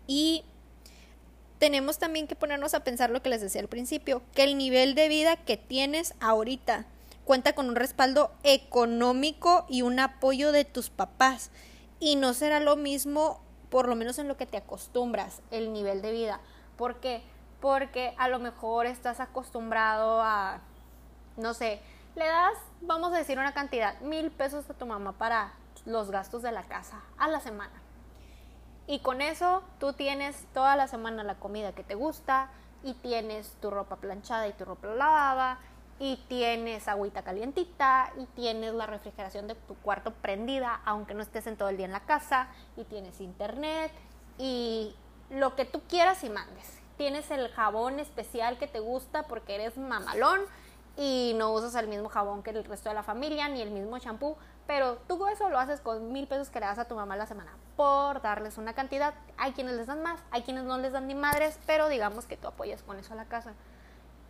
Y 0.07 0.45
tenemos 1.59 1.99
también 1.99 2.27
que 2.27 2.37
ponernos 2.37 2.73
a 2.73 2.85
pensar 2.85 3.11
lo 3.11 3.21
que 3.21 3.29
les 3.29 3.43
decía 3.43 3.61
al 3.61 3.69
principio, 3.69 4.23
que 4.35 4.45
el 4.45 4.57
nivel 4.57 4.95
de 4.95 5.09
vida 5.09 5.37
que 5.37 5.59
tienes 5.59 6.15
ahorita 6.21 6.87
cuenta 7.25 7.55
con 7.55 7.69
un 7.69 7.77
respaldo 7.77 8.33
económico 8.45 9.67
y 9.69 9.83
un 9.83 10.01
apoyo 10.01 10.53
de 10.53 10.65
tus 10.65 10.89
papás. 10.89 11.51
Y 12.01 12.17
no 12.17 12.33
será 12.33 12.61
lo 12.61 12.77
mismo, 12.77 13.43
por 13.69 13.89
lo 13.89 13.97
menos 13.97 14.19
en 14.19 14.29
lo 14.29 14.39
que 14.39 14.47
te 14.47 14.57
acostumbras, 14.57 15.43
el 15.51 15.73
nivel 15.75 16.01
de 16.01 16.13
vida. 16.13 16.41
porque 16.79 17.23
porque 17.61 18.15
a 18.19 18.29
lo 18.29 18.39
mejor 18.39 18.87
estás 18.87 19.21
acostumbrado 19.21 20.21
a, 20.23 20.61
no 21.37 21.55
sé, 21.55 21.81
le 22.15 22.27
das, 22.27 22.55
vamos 22.81 23.13
a 23.13 23.19
decir 23.19 23.39
una 23.39 23.53
cantidad, 23.53 23.99
mil 24.01 24.31
pesos 24.31 24.69
a 24.71 24.75
tu 24.75 24.87
mamá 24.87 25.13
para 25.13 25.53
los 25.85 26.11
gastos 26.11 26.43
de 26.43 26.53
la 26.53 26.65
casa 26.65 27.03
a 27.19 27.29
la 27.29 27.41
semana. 27.41 27.83
Y 28.87 29.01
con 29.01 29.21
eso 29.21 29.63
tú 29.79 29.93
tienes 29.93 30.47
toda 30.55 30.77
la 30.77 30.89
semana 30.89 31.23
la 31.23 31.35
comida 31.35 31.73
que 31.73 31.85
te 31.85 31.95
gusta 31.95 32.49
y 32.83 32.95
tienes 32.95 33.53
tu 33.61 33.71
ropa 33.71 33.97
planchada 33.97 34.49
y 34.49 34.53
tu 34.53 34.65
ropa 34.65 34.89
lavada 34.89 35.59
y 35.99 36.17
tienes 36.29 36.87
agüita 36.87 37.23
calientita 37.23 38.13
y 38.17 38.27
tienes 38.27 38.73
la 38.73 38.87
refrigeración 38.87 39.49
de 39.49 39.57
tu 39.57 39.75
cuarto 39.75 40.13
prendida 40.15 40.81
aunque 40.85 41.13
no 41.13 41.23
estés 41.23 41.49
en 41.49 41.57
todo 41.57 41.69
el 41.69 41.77
día 41.77 41.87
en 41.87 41.93
la 41.93 42.07
casa 42.07 42.49
y 42.77 42.85
tienes 42.85 43.21
internet 43.21 43.91
y 44.39 44.95
lo 45.31 45.57
que 45.57 45.65
tú 45.65 45.83
quieras 45.89 46.23
y 46.23 46.31
mandes 46.31 46.79
tienes 46.99 47.31
el 47.31 47.49
jabón 47.49 48.01
especial 48.01 48.59
que 48.59 48.67
te 48.67 48.81
gusta 48.81 49.23
porque 49.23 49.55
eres 49.55 49.79
mamalón 49.79 50.41
y 50.97 51.33
no 51.37 51.53
usas 51.53 51.77
el 51.77 51.87
mismo 51.87 52.09
jabón 52.09 52.43
que 52.43 52.51
el 52.51 52.65
resto 52.65 52.89
de 52.89 52.95
la 52.97 53.05
familia 53.05 53.49
ni 53.49 53.63
el 53.63 53.71
mismo 53.71 53.99
champú, 54.01 54.37
pero 54.67 54.97
tú 55.07 55.25
eso 55.29 55.49
lo 55.49 55.59
haces 55.59 55.81
con 55.81 56.13
mil 56.13 56.27
pesos 56.27 56.51
que 56.51 56.59
le 56.59 56.67
das 56.67 56.81
a 56.81 56.89
tu 56.89 56.97
mamá 56.97 57.17
la 57.17 57.27
semana 57.27 57.53
por 57.77 58.21
darles 58.21 58.59
una 58.59 58.75
cantidad. 58.75 59.15
Hay 59.39 59.53
quienes 59.53 59.77
les 59.77 59.87
dan 59.87 60.03
más, 60.03 60.21
hay 60.33 60.43
quienes 60.43 60.65
no 60.65 60.77
les 60.77 60.93
dan 60.93 61.07
ni 61.07 61.15
madres, 61.15 61.59
pero 61.67 61.89
digamos 61.89 62.27
que 62.27 62.37
tú 62.37 62.49
apoyas 62.49 62.83
con 62.83 62.99
eso 62.99 63.13
a 63.13 63.17
la 63.17 63.27
casa. 63.27 63.53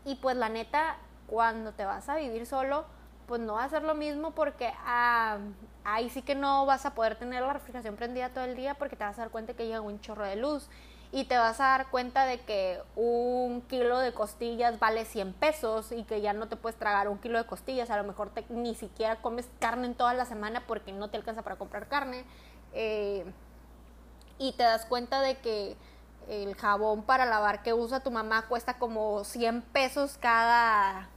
Y 0.04 0.16
pues 0.16 0.36
la 0.36 0.50
neta, 0.50 0.98
cuando 1.26 1.72
te 1.72 1.86
vas 1.86 2.10
a 2.10 2.16
vivir 2.16 2.44
solo, 2.44 2.84
pues 3.26 3.40
no 3.40 3.54
va 3.54 3.64
a 3.64 3.68
ser 3.70 3.82
lo 3.82 3.94
mismo 3.94 4.32
porque 4.32 4.72
ah, 4.84 5.38
ahí 5.84 6.10
sí 6.10 6.20
que 6.20 6.34
no 6.34 6.66
vas 6.66 6.84
a 6.84 6.94
poder 6.94 7.16
tener 7.16 7.42
la 7.42 7.54
refrigeración 7.54 7.96
prendida 7.96 8.28
todo 8.28 8.44
el 8.44 8.56
día 8.56 8.74
porque 8.74 8.96
te 8.96 9.04
vas 9.04 9.18
a 9.18 9.22
dar 9.22 9.30
cuenta 9.30 9.54
que 9.54 9.66
llega 9.66 9.80
un 9.80 10.00
chorro 10.00 10.24
de 10.24 10.36
luz 10.36 10.68
y 11.10 11.24
te 11.24 11.38
vas 11.38 11.58
a 11.60 11.68
dar 11.68 11.90
cuenta 11.90 12.26
de 12.26 12.40
que 12.40 12.80
un 12.94 13.62
kilo 13.62 13.98
de 13.98 14.12
costillas 14.12 14.78
vale 14.78 15.06
100 15.06 15.32
pesos 15.32 15.90
y 15.92 16.04
que 16.04 16.20
ya 16.20 16.34
no 16.34 16.48
te 16.48 16.56
puedes 16.56 16.78
tragar 16.78 17.08
un 17.08 17.18
kilo 17.18 17.38
de 17.38 17.46
costillas, 17.46 17.90
a 17.90 17.96
lo 17.96 18.04
mejor 18.04 18.30
ni 18.50 18.74
siquiera 18.74 19.16
comes 19.16 19.48
carne 19.58 19.86
en 19.86 19.94
toda 19.94 20.12
la 20.12 20.26
semana 20.26 20.64
porque 20.66 20.92
no 20.92 21.08
te 21.08 21.16
alcanza 21.16 21.42
para 21.42 21.56
comprar 21.56 21.88
carne. 21.88 22.24
Eh, 22.74 23.24
y 24.38 24.52
te 24.52 24.62
das 24.62 24.84
cuenta 24.84 25.22
de 25.22 25.38
que 25.38 25.76
el 26.28 26.54
jabón 26.56 27.02
para 27.02 27.24
lavar 27.24 27.62
que 27.62 27.72
usa 27.72 28.00
tu 28.00 28.10
mamá 28.10 28.46
cuesta 28.46 28.78
como 28.78 29.24
100 29.24 29.62
pesos 29.62 30.18
cada, 30.20 31.08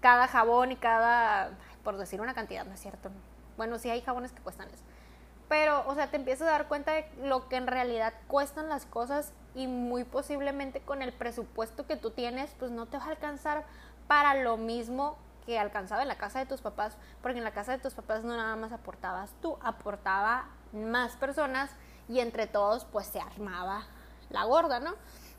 cada 0.00 0.28
jabón 0.28 0.72
y 0.72 0.76
cada, 0.76 1.50
por 1.84 1.98
decir 1.98 2.22
una 2.22 2.32
cantidad, 2.32 2.64
¿no 2.64 2.72
es 2.72 2.80
cierto? 2.80 3.10
Bueno, 3.58 3.78
sí 3.78 3.90
hay 3.90 4.00
jabones 4.00 4.32
que 4.32 4.40
cuestan 4.40 4.68
eso 4.70 4.82
pero, 5.48 5.84
o 5.86 5.94
sea, 5.94 6.10
te 6.10 6.16
empiezas 6.16 6.48
a 6.48 6.52
dar 6.52 6.68
cuenta 6.68 6.92
de 6.92 7.08
lo 7.22 7.48
que 7.48 7.56
en 7.56 7.66
realidad 7.66 8.12
cuestan 8.26 8.68
las 8.68 8.86
cosas 8.86 9.32
y 9.54 9.66
muy 9.66 10.04
posiblemente 10.04 10.80
con 10.80 11.02
el 11.02 11.12
presupuesto 11.12 11.86
que 11.86 11.96
tú 11.96 12.10
tienes, 12.10 12.54
pues 12.58 12.70
no 12.70 12.86
te 12.86 12.98
va 12.98 13.04
a 13.04 13.10
alcanzar 13.10 13.64
para 14.08 14.34
lo 14.34 14.56
mismo 14.56 15.16
que 15.46 15.58
alcanzaba 15.58 16.02
en 16.02 16.08
la 16.08 16.18
casa 16.18 16.40
de 16.40 16.46
tus 16.46 16.60
papás, 16.60 16.96
porque 17.22 17.38
en 17.38 17.44
la 17.44 17.52
casa 17.52 17.72
de 17.72 17.78
tus 17.78 17.94
papás 17.94 18.24
no 18.24 18.36
nada 18.36 18.56
más 18.56 18.72
aportabas 18.72 19.32
tú, 19.40 19.56
aportaba 19.62 20.46
más 20.72 21.16
personas 21.16 21.70
y 22.08 22.18
entre 22.20 22.46
todos 22.46 22.84
pues 22.84 23.06
se 23.06 23.20
armaba 23.20 23.84
la 24.30 24.44
gorda, 24.44 24.80
¿no? 24.80 24.94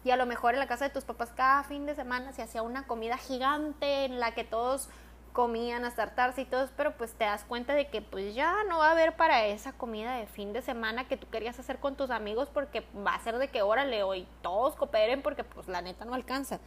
Y 0.06 0.12
a 0.12 0.16
lo 0.16 0.26
mejor 0.26 0.54
en 0.54 0.62
la 0.62 0.68
casa 0.68 0.86
de 0.86 0.92
tus 0.92 1.04
papás 1.04 1.32
cada 1.36 1.64
fin 1.64 1.86
de 1.86 1.94
semana 1.94 2.32
se 2.32 2.42
hacía 2.42 2.62
una 2.62 2.88
comida 2.88 3.18
gigante 3.18 4.06
en 4.06 4.22
la 4.22 4.34
que 4.34 4.46
todos 4.46 4.90
comían 5.38 5.86
hasta 5.86 6.02
hartarse 6.02 6.42
y 6.42 6.46
todo, 6.46 6.68
pero 6.76 6.98
pues 6.98 7.14
te 7.14 7.26
das 7.26 7.44
cuenta 7.44 7.76
de 7.76 7.90
que 7.90 8.02
pues 8.02 8.34
ya 8.34 8.64
no 8.64 8.80
va 8.80 8.88
a 8.88 8.92
haber 8.94 9.16
para 9.16 9.46
esa 9.46 9.72
comida 9.72 10.16
de 10.16 10.26
fin 10.26 10.52
de 10.52 10.64
semana 10.64 11.08
que 11.08 11.16
tú 11.16 11.30
querías 11.30 11.60
hacer 11.60 11.78
con 11.78 11.96
tus 11.96 12.10
amigos 12.10 12.50
porque 12.52 12.84
va 13.06 13.14
a 13.14 13.20
ser 13.20 13.38
de 13.38 13.48
que 13.48 13.62
órale 13.62 14.02
hoy 14.02 14.28
todos 14.42 14.76
cooperen 14.76 15.22
porque 15.22 15.44
pues 15.44 15.68
la 15.68 15.84
neta 15.84 16.06
no 16.06 16.16
alcanza. 16.16 16.60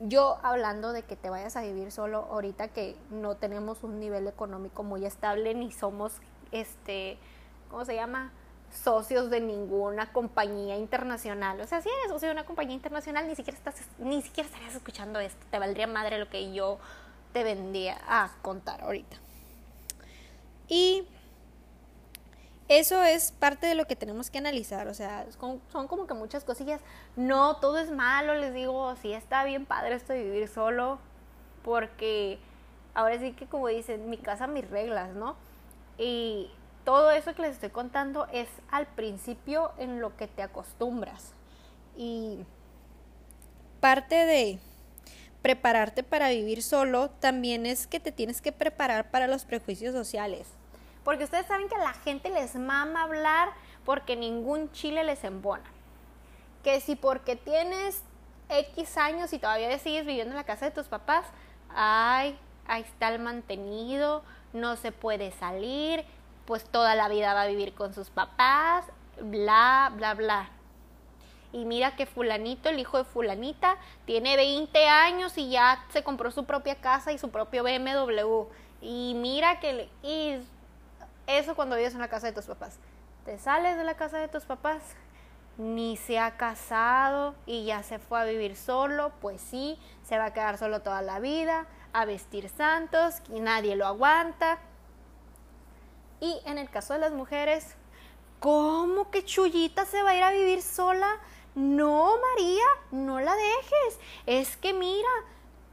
Yo 0.00 0.38
hablando 0.42 0.94
de 0.94 1.02
que 1.02 1.16
te 1.16 1.28
vayas 1.28 1.54
a 1.56 1.60
vivir 1.60 1.92
solo 1.92 2.26
ahorita 2.30 2.68
que 2.68 2.96
no 3.10 3.36
tenemos 3.36 3.84
un 3.84 4.00
nivel 4.00 4.26
económico 4.26 4.82
muy 4.82 5.04
estable 5.04 5.54
ni 5.54 5.70
somos 5.70 6.22
este, 6.50 7.18
¿cómo 7.68 7.84
se 7.84 7.94
llama? 7.94 8.32
socios 8.72 9.30
de 9.30 9.40
ninguna 9.40 10.12
compañía 10.12 10.76
internacional. 10.76 11.60
O 11.60 11.66
sea, 11.66 11.80
si 11.80 11.88
eres 11.88 12.10
socio 12.10 12.28
de 12.28 12.32
una 12.32 12.44
compañía 12.44 12.74
internacional, 12.74 13.26
ni 13.26 13.34
siquiera 13.34 13.56
estás, 13.56 13.76
ni 13.98 14.20
siquiera 14.22 14.46
estarías 14.48 14.74
escuchando 14.74 15.20
esto. 15.20 15.44
Te 15.50 15.58
valdría 15.58 15.86
madre 15.86 16.18
lo 16.18 16.28
que 16.28 16.52
yo 16.52 16.78
te 17.32 17.44
vendría 17.44 17.98
a 18.06 18.30
contar 18.42 18.82
ahorita. 18.82 19.16
Y 20.68 21.06
eso 22.68 23.02
es 23.02 23.32
parte 23.32 23.66
de 23.66 23.74
lo 23.74 23.86
que 23.86 23.96
tenemos 23.96 24.30
que 24.30 24.38
analizar, 24.38 24.88
o 24.88 24.94
sea, 24.94 25.26
son, 25.30 25.88
como 25.88 26.06
que 26.06 26.14
muchas 26.14 26.44
cosillas. 26.44 26.82
No, 27.16 27.56
todo 27.56 27.78
es 27.78 27.90
malo, 27.90 28.34
les 28.34 28.52
digo, 28.52 28.94
sí 28.96 29.14
está 29.14 29.44
bien 29.44 29.64
padre 29.64 29.94
esto 29.94 30.12
de 30.12 30.22
vivir 30.22 30.48
solo, 30.48 30.98
porque 31.64 32.38
ahora 32.92 33.18
sí 33.18 33.32
que 33.32 33.46
como 33.46 33.68
dicen, 33.68 34.10
mi 34.10 34.18
casa, 34.18 34.46
mis 34.46 34.68
reglas, 34.68 35.14
¿no? 35.14 35.36
Y 35.96 36.50
todo 36.84 37.10
eso 37.10 37.34
que 37.34 37.42
les 37.42 37.54
estoy 37.54 37.70
contando 37.70 38.26
es 38.32 38.48
al 38.70 38.86
principio 38.86 39.72
en 39.78 40.00
lo 40.00 40.14
que 40.16 40.26
te 40.26 40.42
acostumbras. 40.42 41.32
Y 41.96 42.44
parte 43.80 44.14
de, 44.14 44.58
prepararte 45.42 46.02
para 46.02 46.30
vivir 46.30 46.62
solo 46.62 47.10
también 47.10 47.66
es 47.66 47.86
que 47.86 48.00
te 48.00 48.12
tienes 48.12 48.40
que 48.40 48.52
preparar 48.52 49.10
para 49.10 49.26
los 49.26 49.44
prejuicios 49.44 49.94
sociales. 49.94 50.48
Porque 51.04 51.24
ustedes 51.24 51.46
saben 51.46 51.68
que 51.68 51.76
a 51.76 51.78
la 51.78 51.94
gente 51.94 52.28
les 52.30 52.54
mama 52.56 53.02
hablar 53.02 53.50
porque 53.84 54.16
ningún 54.16 54.70
chile 54.72 55.04
les 55.04 55.24
embona. 55.24 55.64
Que 56.62 56.80
si 56.80 56.96
porque 56.96 57.36
tienes 57.36 58.02
X 58.48 58.96
años 58.98 59.32
y 59.32 59.38
todavía 59.38 59.78
sigues 59.78 60.04
viviendo 60.04 60.32
en 60.32 60.36
la 60.36 60.44
casa 60.44 60.66
de 60.66 60.70
tus 60.72 60.86
papás, 60.86 61.24
ay, 61.70 62.38
ahí 62.66 62.82
está 62.82 63.08
el 63.08 63.20
mantenido, 63.20 64.22
no 64.52 64.76
se 64.76 64.92
puede 64.92 65.30
salir, 65.32 66.04
pues 66.46 66.64
toda 66.64 66.94
la 66.94 67.08
vida 67.08 67.34
va 67.34 67.42
a 67.42 67.46
vivir 67.46 67.74
con 67.74 67.94
sus 67.94 68.10
papás, 68.10 68.84
bla, 69.20 69.92
bla, 69.94 70.14
bla 70.14 70.57
y 71.52 71.64
mira 71.64 71.96
que 71.96 72.06
fulanito, 72.06 72.68
el 72.68 72.78
hijo 72.78 72.98
de 72.98 73.04
fulanita, 73.04 73.76
tiene 74.04 74.36
20 74.36 74.86
años 74.86 75.36
y 75.38 75.50
ya 75.50 75.84
se 75.90 76.02
compró 76.02 76.30
su 76.30 76.44
propia 76.44 76.76
casa 76.76 77.12
y 77.12 77.18
su 77.18 77.30
propio 77.30 77.62
BMW. 77.62 78.44
Y 78.80 79.14
mira 79.16 79.58
que... 79.60 79.88
y 80.02 80.40
eso 81.26 81.54
cuando 81.54 81.76
vives 81.76 81.94
en 81.94 82.00
la 82.00 82.08
casa 82.08 82.26
de 82.26 82.32
tus 82.32 82.46
papás. 82.46 82.78
Te 83.24 83.38
sales 83.38 83.76
de 83.76 83.84
la 83.84 83.94
casa 83.94 84.18
de 84.18 84.28
tus 84.28 84.44
papás, 84.44 84.82
ni 85.58 85.96
se 85.96 86.18
ha 86.18 86.36
casado 86.36 87.34
y 87.44 87.64
ya 87.66 87.82
se 87.82 87.98
fue 87.98 88.20
a 88.20 88.24
vivir 88.24 88.56
solo, 88.56 89.12
pues 89.20 89.40
sí, 89.40 89.78
se 90.02 90.16
va 90.16 90.26
a 90.26 90.32
quedar 90.32 90.56
solo 90.56 90.80
toda 90.80 91.02
la 91.02 91.18
vida, 91.18 91.66
a 91.92 92.04
vestir 92.04 92.48
santos, 92.48 93.16
y 93.30 93.40
nadie 93.40 93.76
lo 93.76 93.86
aguanta. 93.86 94.58
Y 96.20 96.40
en 96.46 96.58
el 96.58 96.70
caso 96.70 96.94
de 96.94 97.00
las 97.00 97.12
mujeres, 97.12 97.74
¿cómo 98.40 99.10
que 99.10 99.24
Chullita 99.24 99.84
se 99.84 100.02
va 100.02 100.10
a 100.10 100.16
ir 100.16 100.22
a 100.22 100.30
vivir 100.30 100.62
sola? 100.62 101.18
No, 101.58 102.14
María, 102.18 102.66
no 102.92 103.18
la 103.18 103.34
dejes. 103.34 103.98
Es 104.26 104.56
que 104.56 104.72
mira, 104.72 105.08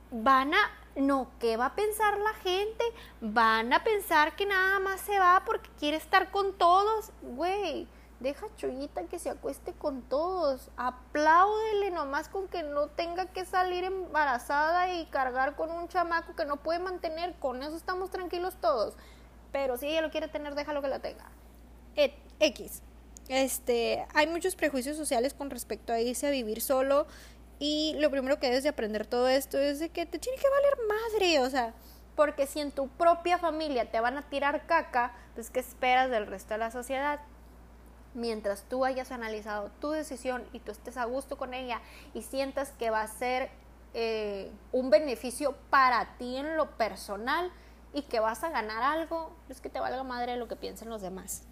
van 0.10 0.52
a, 0.56 0.72
no, 0.96 1.30
¿qué 1.40 1.58
va 1.58 1.68
a 1.68 1.76
pensar 1.76 2.18
la 2.18 2.34
gente? 2.34 2.84
Van 3.22 3.72
a 3.72 3.84
pensar 3.84 4.36
que 4.36 4.48
nada 4.48 4.80
más 4.80 5.00
se 5.02 5.20
va 5.20 5.44
porque 5.46 5.70
quiere 5.78 5.98
estar 5.98 6.32
con 6.32 6.54
todos. 6.58 7.12
Güey, 7.22 7.88
deja 8.20 8.48
Chuyita 8.56 9.04
que 9.04 9.20
se 9.20 9.30
acueste 9.30 9.74
con 9.74 10.02
todos. 10.02 10.72
Apláudele 10.76 11.92
nomás 11.92 12.30
con 12.30 12.48
que 12.48 12.64
no 12.64 12.88
tenga 12.88 13.28
que 13.28 13.46
salir 13.46 13.84
embarazada 13.84 14.92
y 14.92 15.06
cargar 15.12 15.56
con 15.56 15.70
un 15.70 15.88
chamaco 15.88 16.36
que 16.36 16.46
no 16.46 16.58
puede 16.58 16.80
mantener. 16.80 17.36
Con 17.36 17.62
eso 17.62 17.76
estamos 17.76 18.10
tranquilos 18.10 18.56
todos. 18.60 18.96
Pero 19.52 19.78
si 19.78 19.86
ella 19.86 20.02
lo 20.02 20.10
quiere 20.10 20.30
tener, 20.30 20.56
déjalo 20.56 20.82
que 20.82 20.88
lo 20.88 21.00
tenga. 21.00 21.30
X. 22.40 22.82
Este, 23.28 24.06
hay 24.14 24.28
muchos 24.28 24.56
prejuicios 24.56 24.98
sociales 24.98 25.34
con 25.34 25.50
respecto 25.50 25.92
a 25.92 26.00
irse 26.00 26.28
a 26.28 26.30
vivir 26.30 26.62
solo 26.62 27.08
y 27.58 27.96
lo 27.98 28.12
primero 28.12 28.40
que 28.40 28.48
debes 28.48 28.64
de 28.64 28.70
aprender 28.70 29.08
todo 29.08 29.28
esto 29.28 29.58
es 29.58 29.80
de 29.80 29.90
que 29.90 30.06
te 30.06 30.20
tiene 30.20 30.38
que 30.38 30.50
valer 30.50 30.78
madre, 30.88 31.40
o 31.40 31.50
sea, 31.50 31.74
porque 32.16 32.46
si 32.46 32.60
en 32.60 32.72
tu 32.72 32.88
propia 32.88 33.38
familia 33.38 33.90
te 33.90 34.00
van 34.00 34.18
a 34.18 34.30
tirar 34.30 34.68
caca, 34.68 35.14
pues 35.34 35.50
¿qué 35.50 35.60
esperas 35.60 36.10
del 36.10 36.28
resto 36.28 36.54
de 36.54 36.60
la 36.60 36.72
sociedad? 36.72 37.20
Mientras 38.14 38.64
tú 38.70 38.86
hayas 38.86 39.12
analizado 39.12 39.72
tu 39.82 39.90
decisión 39.90 40.44
y 40.54 40.60
tú 40.60 40.72
estés 40.72 40.98
a 40.98 41.06
gusto 41.06 41.38
con 41.38 41.54
ella 41.54 41.82
y 42.14 42.22
sientas 42.22 42.72
que 42.78 42.90
va 42.90 43.02
a 43.02 43.08
ser 43.08 43.50
eh, 43.94 44.52
un 44.72 44.90
beneficio 44.90 45.56
para 45.70 46.18
ti 46.18 46.38
en 46.38 46.56
lo 46.58 46.78
personal 46.78 47.52
y 47.94 48.04
que 48.04 48.20
vas 48.20 48.44
a 48.44 48.50
ganar 48.50 48.84
algo, 48.84 49.36
es 49.50 49.62
que 49.62 49.70
te 49.70 49.80
valga 49.80 50.04
madre 50.04 50.38
lo 50.38 50.48
que 50.48 50.56
piensen 50.56 50.90
los 50.90 51.02
demás. 51.02 51.44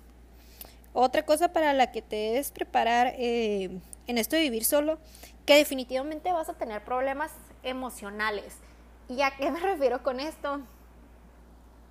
Otra 0.94 1.26
cosa 1.26 1.52
para 1.52 1.74
la 1.74 1.92
que 1.92 2.04
te 2.04 2.16
debes 2.16 2.52
preparar 2.52 3.14
eh, 3.18 3.80
en 4.06 4.18
esto 4.18 4.36
de 4.36 4.44
vivir 4.44 4.64
solo, 4.64 5.00
que 5.46 5.56
definitivamente 5.56 6.32
vas 6.32 6.50
a 6.50 6.54
tener 6.54 6.84
problemas 6.84 7.32
emocionales. 7.64 8.58
¿Y 9.10 9.22
a 9.24 9.36
qué 9.36 9.50
me 9.52 9.60
refiero 9.62 10.04
con 10.04 10.20
esto? 10.20 10.62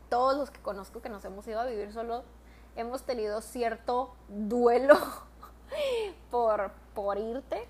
Todos 0.09 0.37
los 0.37 0.51
que 0.51 0.61
conozco 0.61 1.03
que 1.03 1.09
nos 1.09 1.25
hemos 1.25 1.47
ido 1.49 1.61
a 1.61 1.67
vivir 1.67 1.93
solo 1.93 2.23
hemos 2.77 3.03
tenido 3.03 3.41
cierto 3.41 4.15
duelo 4.29 4.97
por, 6.31 6.71
por 6.95 7.19
irte. 7.19 7.67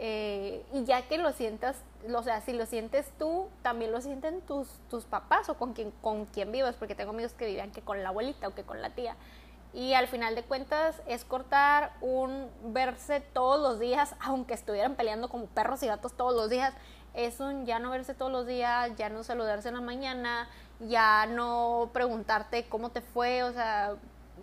Eh, 0.00 0.64
y 0.72 0.84
ya 0.84 1.08
que 1.08 1.18
lo 1.18 1.32
sientas, 1.32 1.76
o 2.14 2.22
sea, 2.22 2.40
si 2.40 2.52
lo 2.52 2.66
sientes 2.66 3.10
tú, 3.18 3.48
también 3.62 3.90
lo 3.90 4.00
sienten 4.00 4.40
tus, 4.42 4.68
tus 4.88 5.04
papás 5.04 5.48
o 5.48 5.54
con 5.54 5.74
quien, 5.74 5.90
con 6.00 6.28
vivas, 6.52 6.76
porque 6.76 6.94
tengo 6.94 7.10
amigos 7.10 7.32
que 7.32 7.46
vivían 7.46 7.72
que 7.72 7.82
con 7.82 8.02
la 8.04 8.10
abuelita 8.10 8.46
o 8.46 8.54
que 8.54 8.62
con 8.62 8.80
la 8.80 8.90
tía. 8.90 9.16
Y 9.74 9.94
al 9.94 10.08
final 10.08 10.34
de 10.34 10.42
cuentas 10.42 11.02
es 11.06 11.24
cortar 11.24 11.92
un 12.00 12.48
verse 12.64 13.20
todos 13.20 13.60
los 13.60 13.78
días, 13.78 14.14
aunque 14.20 14.54
estuvieran 14.54 14.94
peleando 14.94 15.28
como 15.28 15.46
perros 15.46 15.82
y 15.82 15.86
gatos 15.86 16.14
todos 16.16 16.34
los 16.34 16.48
días. 16.48 16.72
Es 17.14 17.40
un 17.40 17.66
ya 17.66 17.78
no 17.78 17.90
verse 17.90 18.14
todos 18.14 18.32
los 18.32 18.46
días, 18.46 18.90
ya 18.96 19.08
no 19.08 19.22
saludarse 19.22 19.68
en 19.68 19.74
la 19.74 19.80
mañana, 19.80 20.48
ya 20.80 21.26
no 21.26 21.90
preguntarte 21.92 22.66
cómo 22.68 22.90
te 22.90 23.00
fue. 23.02 23.42
O 23.42 23.52
sea, 23.52 23.96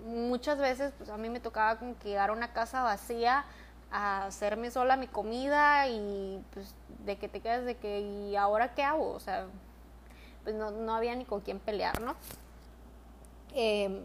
muchas 0.05 0.59
veces 0.59 0.93
pues 0.97 1.09
a 1.09 1.17
mí 1.17 1.29
me 1.29 1.39
tocaba 1.39 1.77
como 1.77 1.97
que 1.97 2.09
llegar 2.09 2.29
a 2.29 2.33
una 2.33 2.53
casa 2.53 2.83
vacía 2.83 3.45
a 3.91 4.25
hacerme 4.25 4.71
sola 4.71 4.97
mi 4.97 5.07
comida 5.07 5.87
y 5.87 6.43
pues 6.53 6.75
de 7.05 7.17
que 7.17 7.29
te 7.29 7.39
quedas 7.39 7.65
de 7.65 7.77
que 7.77 8.01
y 8.01 8.35
ahora 8.35 8.73
qué 8.73 8.83
hago 8.83 9.11
o 9.11 9.19
sea 9.19 9.45
pues 10.43 10.55
no, 10.55 10.71
no 10.71 10.95
había 10.95 11.15
ni 11.15 11.25
con 11.25 11.41
quién 11.41 11.59
pelear 11.59 12.01
no 12.01 12.15
eh, 13.53 14.01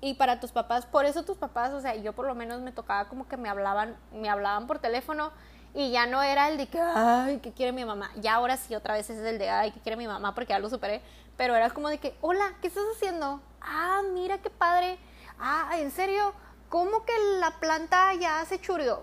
y 0.00 0.14
para 0.14 0.40
tus 0.40 0.52
papás, 0.52 0.86
por 0.86 1.04
eso 1.04 1.24
tus 1.24 1.36
papás, 1.36 1.72
o 1.72 1.80
sea, 1.80 1.94
yo 1.96 2.12
por 2.12 2.26
lo 2.26 2.34
menos 2.34 2.60
me 2.60 2.72
tocaba 2.72 3.08
como 3.08 3.26
que 3.26 3.36
me 3.36 3.48
hablaban, 3.48 3.96
me 4.12 4.28
hablaban 4.28 4.66
por 4.66 4.78
teléfono 4.78 5.32
y 5.74 5.90
ya 5.90 6.06
no 6.06 6.22
era 6.22 6.48
el 6.48 6.56
de 6.56 6.66
que, 6.68 6.80
ay, 6.80 7.38
¿qué 7.38 7.52
quiere 7.52 7.72
mi 7.72 7.84
mamá? 7.84 8.10
Ya 8.16 8.34
ahora 8.34 8.56
sí, 8.56 8.74
otra 8.74 8.94
vez 8.94 9.10
es 9.10 9.18
el 9.18 9.38
de, 9.38 9.50
ay, 9.50 9.72
¿qué 9.72 9.80
quiere 9.80 9.96
mi 9.96 10.06
mamá? 10.06 10.34
Porque 10.34 10.50
ya 10.50 10.58
lo 10.58 10.70
superé, 10.70 11.02
pero 11.36 11.54
era 11.54 11.70
como 11.70 11.88
de 11.88 11.98
que, 11.98 12.16
hola, 12.20 12.54
¿qué 12.60 12.68
estás 12.68 12.84
haciendo? 12.96 13.40
Ah, 13.60 14.02
mira 14.12 14.38
qué 14.38 14.50
padre. 14.50 14.98
Ah, 15.38 15.70
¿en 15.78 15.90
serio? 15.90 16.32
¿Cómo 16.68 17.04
que 17.04 17.12
la 17.40 17.58
planta 17.58 18.14
ya 18.14 18.44
se 18.44 18.60
churió? 18.60 19.02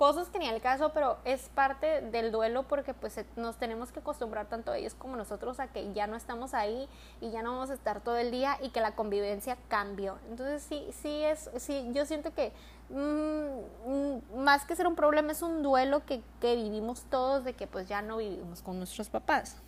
Cosas 0.00 0.30
que 0.30 0.38
ni 0.38 0.48
al 0.48 0.62
caso, 0.62 0.92
pero 0.94 1.18
es 1.26 1.50
parte 1.50 2.00
del 2.00 2.32
duelo 2.32 2.62
porque 2.62 2.94
pues 2.94 3.20
nos 3.36 3.58
tenemos 3.58 3.92
que 3.92 4.00
acostumbrar 4.00 4.48
tanto 4.48 4.72
ellos 4.72 4.94
como 4.94 5.14
nosotros 5.14 5.60
a 5.60 5.66
que 5.66 5.92
ya 5.92 6.06
no 6.06 6.16
estamos 6.16 6.54
ahí 6.54 6.88
y 7.20 7.30
ya 7.30 7.42
no 7.42 7.52
vamos 7.52 7.68
a 7.68 7.74
estar 7.74 8.00
todo 8.00 8.16
el 8.16 8.30
día 8.30 8.56
y 8.62 8.70
que 8.70 8.80
la 8.80 8.92
convivencia 8.92 9.58
cambió. 9.68 10.16
Entonces 10.30 10.62
sí, 10.62 10.86
sí 11.02 11.22
es, 11.22 11.50
sí, 11.58 11.86
yo 11.92 12.06
siento 12.06 12.32
que 12.32 12.50
mm, 12.88 13.90
mm, 13.90 14.42
más 14.42 14.64
que 14.64 14.74
ser 14.74 14.86
un 14.86 14.96
problema 14.96 15.32
es 15.32 15.42
un 15.42 15.62
duelo 15.62 16.06
que, 16.06 16.22
que, 16.40 16.56
vivimos 16.56 17.02
todos 17.10 17.44
de 17.44 17.52
que 17.52 17.66
pues 17.66 17.86
ya 17.86 18.00
no 18.00 18.16
vivimos 18.16 18.62
con 18.62 18.78
nuestros 18.78 19.10
papás. 19.10 19.58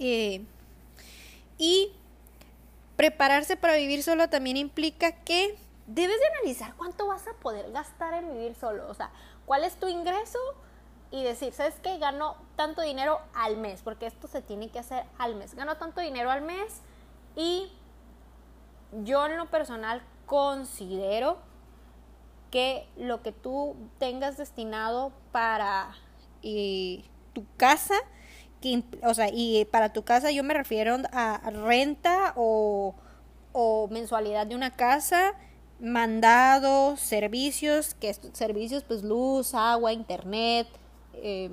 Eh, 0.00 0.44
y 1.58 1.92
prepararse 2.96 3.56
para 3.56 3.76
vivir 3.76 4.02
solo 4.02 4.28
también 4.28 4.56
implica 4.56 5.12
que 5.12 5.56
debes 5.94 6.18
de 6.18 6.26
analizar 6.38 6.74
cuánto 6.76 7.06
vas 7.06 7.26
a 7.28 7.34
poder 7.34 7.70
gastar 7.72 8.14
en 8.14 8.32
vivir 8.32 8.54
solo. 8.54 8.88
O 8.88 8.94
sea, 8.94 9.10
cuál 9.46 9.64
es 9.64 9.76
tu 9.76 9.88
ingreso 9.88 10.38
y 11.10 11.22
decir, 11.22 11.52
¿sabes 11.52 11.74
qué? 11.82 11.98
Gano 11.98 12.36
tanto 12.56 12.80
dinero 12.82 13.20
al 13.34 13.56
mes, 13.56 13.82
porque 13.82 14.06
esto 14.06 14.28
se 14.28 14.40
tiene 14.40 14.70
que 14.70 14.78
hacer 14.78 15.04
al 15.18 15.34
mes. 15.34 15.54
Gano 15.54 15.76
tanto 15.76 16.00
dinero 16.00 16.30
al 16.30 16.42
mes 16.42 16.80
y 17.36 17.70
yo 19.02 19.26
en 19.26 19.36
lo 19.36 19.50
personal 19.50 20.02
considero 20.26 21.38
que 22.50 22.88
lo 22.96 23.22
que 23.22 23.32
tú 23.32 23.76
tengas 23.98 24.36
destinado 24.36 25.12
para 25.32 25.94
tu 26.42 27.46
casa, 27.56 27.94
que, 28.60 28.84
o 29.02 29.14
sea, 29.14 29.28
y 29.32 29.64
para 29.66 29.92
tu 29.92 30.04
casa 30.04 30.30
yo 30.30 30.44
me 30.44 30.54
refiero 30.54 30.96
a 31.12 31.50
renta 31.50 32.32
o 32.36 32.94
mensualidad 33.90 34.46
de 34.46 34.54
una 34.54 34.70
casa, 34.70 35.34
mandados, 35.82 37.00
servicios, 37.00 37.94
que 37.94 38.14
servicios 38.14 38.84
pues 38.84 39.02
luz, 39.02 39.52
agua, 39.52 39.92
internet. 39.92 40.68
Eh, 41.14 41.50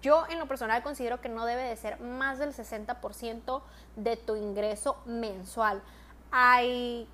yo 0.00 0.24
en 0.30 0.38
lo 0.38 0.48
personal 0.48 0.82
considero 0.82 1.20
que 1.20 1.28
no 1.28 1.44
debe 1.44 1.62
de 1.62 1.76
ser 1.76 2.00
más 2.00 2.38
del 2.38 2.54
60% 2.54 3.62
de 3.96 4.16
tu 4.16 4.34
ingreso 4.34 4.96
mensual. 5.04 5.82
Hay, 6.30 7.06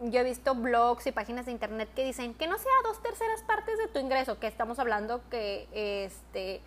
yo 0.00 0.20
he 0.20 0.24
visto 0.24 0.54
blogs 0.54 1.06
y 1.08 1.12
páginas 1.12 1.46
de 1.46 1.52
internet 1.52 1.88
que 1.94 2.04
dicen 2.04 2.32
que 2.32 2.46
no 2.46 2.56
sea 2.56 2.72
dos 2.84 3.02
terceras 3.02 3.42
partes 3.42 3.78
de 3.78 3.88
tu 3.88 3.98
ingreso, 3.98 4.38
que 4.38 4.46
estamos 4.46 4.78
hablando 4.78 5.20
que 5.28 5.68
este 6.14 6.60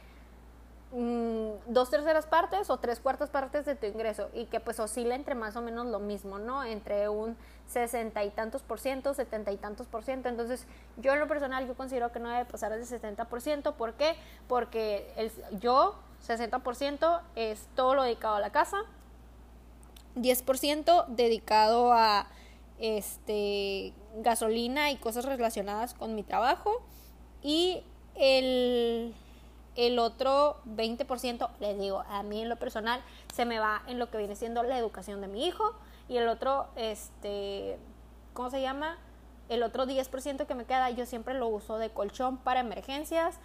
Mm, 0.92 1.52
dos 1.68 1.92
terceras 1.92 2.26
partes 2.26 2.72
o 2.72 2.78
tres 2.78 3.00
cuartas 3.00 3.30
partes 3.30 3.64
de 3.64 3.76
tu 3.76 3.86
ingreso 3.86 4.30
y 4.34 4.46
que 4.46 4.60
pues 4.60 4.80
oscila 4.80 5.14
entre 5.14 5.36
más 5.36 5.56
o 5.56 5.62
menos 5.62 5.86
lo 5.86 6.00
mismo, 6.00 6.40
¿no? 6.40 6.64
Entre 6.64 7.08
un 7.10 7.38
sesenta 7.68 8.24
y 8.24 8.32
tantos 8.32 8.64
por 8.64 8.80
ciento, 8.80 9.14
setenta 9.14 9.52
y 9.52 9.58
tantos 9.58 9.86
por 9.86 10.04
ciento. 10.04 10.30
Entonces, 10.30 10.66
yo 10.98 11.14
en 11.14 11.20
lo 11.20 11.28
personal, 11.28 11.68
yo 11.68 11.76
considero 11.76 12.12
que 12.12 12.20
no 12.20 12.30
debe 12.30 12.46
pasar 12.46 12.76
de 12.76 12.84
70 12.84 13.26
por 13.26 13.40
ciento. 13.40 13.76
¿Por 13.76 13.94
qué? 13.94 14.16
Porque 14.48 15.14
el, 15.16 15.32
yo, 15.60 15.96
60 16.22 16.58
por 16.60 16.76
ciento 16.76 17.22
es 17.36 17.68
todo 17.76 17.94
lo 17.94 18.02
dedicado 18.02 18.36
a 18.36 18.40
la 18.40 18.52
casa, 18.52 18.78
10 20.16 20.42
por 20.42 20.58
ciento 20.58 21.06
dedicado 21.08 21.94
a 21.94 22.28
este 22.80 23.94
gasolina 24.18 24.90
y 24.90 24.98
cosas 24.98 25.26
relacionadas 25.26 25.94
con 25.94 26.16
mi 26.16 26.24
trabajo 26.24 26.82
y 27.44 27.84
el 28.16 29.14
el 29.80 29.98
otro 29.98 30.60
20%, 30.66 31.50
les 31.62 31.80
digo, 31.80 32.04
a 32.10 32.22
mí 32.22 32.42
en 32.42 32.50
lo 32.50 32.58
personal 32.58 33.02
se 33.34 33.46
me 33.46 33.60
va 33.60 33.82
en 33.88 33.98
lo 33.98 34.10
que 34.10 34.18
viene 34.18 34.36
siendo 34.36 34.62
la 34.62 34.78
educación 34.78 35.22
de 35.22 35.30
mi 35.30 35.48
hijo 35.48 35.74
y 36.10 36.18
el 36.18 36.28
otro, 36.28 36.68
este, 36.76 37.80
¿cómo 38.34 38.50
se 38.50 38.62
llama? 38.62 38.98
El 39.48 39.64
otro 39.64 39.86
10% 39.86 40.46
que 40.46 40.54
me 40.54 40.66
queda 40.66 40.90
yo 40.90 41.06
siempre 41.06 41.34
lo 41.34 41.48
uso 41.48 41.78
de 41.78 41.92
colchón 41.92 42.38
para 42.38 42.60
emergencias 42.60 43.38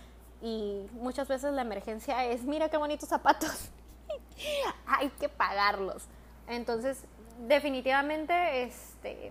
y 0.42 0.84
muchas 0.94 1.28
veces 1.28 1.52
la 1.52 1.62
emergencia 1.62 2.24
es, 2.24 2.42
mira 2.42 2.68
qué 2.68 2.78
bonitos 2.78 3.08
zapatos, 3.08 3.70
hay 4.88 5.10
que 5.10 5.28
pagarlos. 5.28 6.06
Entonces, 6.48 7.04
definitivamente, 7.46 8.64
este, 8.64 9.30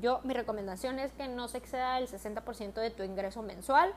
yo, 0.00 0.20
mi 0.24 0.32
recomendación 0.32 0.98
es 1.00 1.12
que 1.12 1.28
no 1.28 1.48
se 1.48 1.58
exceda 1.58 1.98
el 1.98 2.08
60% 2.08 2.72
de 2.72 2.90
tu 2.90 3.02
ingreso 3.02 3.42
mensual 3.42 3.92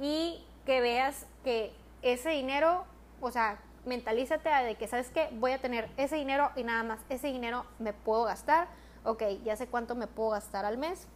y 0.00 0.44
que 0.64 0.80
veas 0.80 1.26
que 1.44 1.72
ese 2.02 2.30
dinero, 2.30 2.84
o 3.20 3.30
sea, 3.30 3.60
mentalízate 3.84 4.48
de 4.48 4.74
que, 4.76 4.86
¿sabes 4.86 5.10
qué? 5.10 5.28
Voy 5.32 5.52
a 5.52 5.60
tener 5.60 5.88
ese 5.96 6.16
dinero 6.16 6.50
y 6.56 6.64
nada 6.64 6.82
más, 6.82 7.00
ese 7.08 7.28
dinero 7.28 7.64
me 7.78 7.92
puedo 7.92 8.24
gastar, 8.24 8.68
ok, 9.04 9.22
ya 9.44 9.56
sé 9.56 9.66
cuánto 9.66 9.94
me 9.94 10.06
puedo 10.06 10.30
gastar 10.30 10.64
al 10.64 10.78
mes 10.78 11.06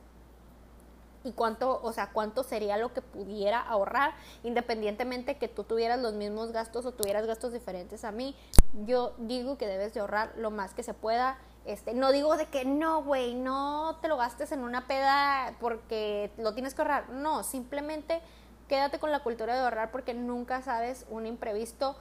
y 1.24 1.32
cuánto, 1.32 1.80
o 1.82 1.92
sea, 1.92 2.10
cuánto 2.12 2.44
sería 2.44 2.76
lo 2.76 2.92
que 2.92 3.02
pudiera 3.02 3.60
ahorrar, 3.60 4.14
independientemente 4.44 5.36
que 5.38 5.48
tú 5.48 5.64
tuvieras 5.64 6.00
los 6.00 6.14
mismos 6.14 6.52
gastos 6.52 6.86
o 6.86 6.92
tuvieras 6.92 7.26
gastos 7.26 7.52
diferentes 7.52 8.04
a 8.04 8.12
mí, 8.12 8.36
yo 8.84 9.14
digo 9.18 9.58
que 9.58 9.66
debes 9.66 9.92
de 9.94 10.00
ahorrar 10.00 10.32
lo 10.36 10.50
más 10.50 10.74
que 10.74 10.82
se 10.82 10.94
pueda. 10.94 11.38
Este, 11.64 11.94
no 11.94 12.12
digo 12.12 12.36
de 12.36 12.46
que 12.46 12.64
no, 12.64 13.02
güey, 13.02 13.34
no 13.34 13.98
te 14.00 14.06
lo 14.06 14.16
gastes 14.16 14.52
en 14.52 14.60
una 14.60 14.86
peda 14.86 15.56
porque 15.58 16.30
lo 16.38 16.54
tienes 16.54 16.74
que 16.74 16.82
ahorrar. 16.82 17.08
No, 17.08 17.42
simplemente 17.42 18.22
quédate 18.68 18.98
con 18.98 19.12
la 19.12 19.22
cultura 19.22 19.54
de 19.54 19.60
ahorrar 19.60 19.90
porque 19.90 20.14
nunca 20.14 20.62
sabes 20.62 21.06
un 21.10 21.26
imprevisto 21.26 21.96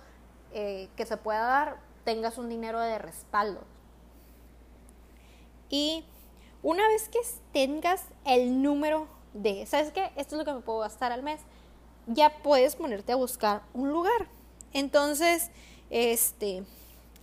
eh, 0.53 0.89
que 0.95 1.05
se 1.05 1.17
pueda 1.17 1.41
dar, 1.41 1.77
tengas 2.03 2.37
un 2.37 2.49
dinero 2.49 2.79
de 2.79 2.97
respaldo. 2.97 3.61
Y 5.69 6.05
una 6.63 6.87
vez 6.87 7.09
que 7.09 7.19
tengas 7.51 8.05
el 8.25 8.61
número 8.61 9.07
de, 9.33 9.65
¿sabes 9.65 9.91
qué? 9.91 10.11
Esto 10.15 10.35
es 10.35 10.39
lo 10.39 10.45
que 10.45 10.53
me 10.53 10.61
puedo 10.61 10.79
gastar 10.79 11.11
al 11.11 11.23
mes, 11.23 11.41
ya 12.07 12.29
puedes 12.41 12.75
ponerte 12.75 13.11
a 13.11 13.15
buscar 13.15 13.61
un 13.73 13.91
lugar. 13.91 14.27
Entonces, 14.73 15.51
este, 15.89 16.63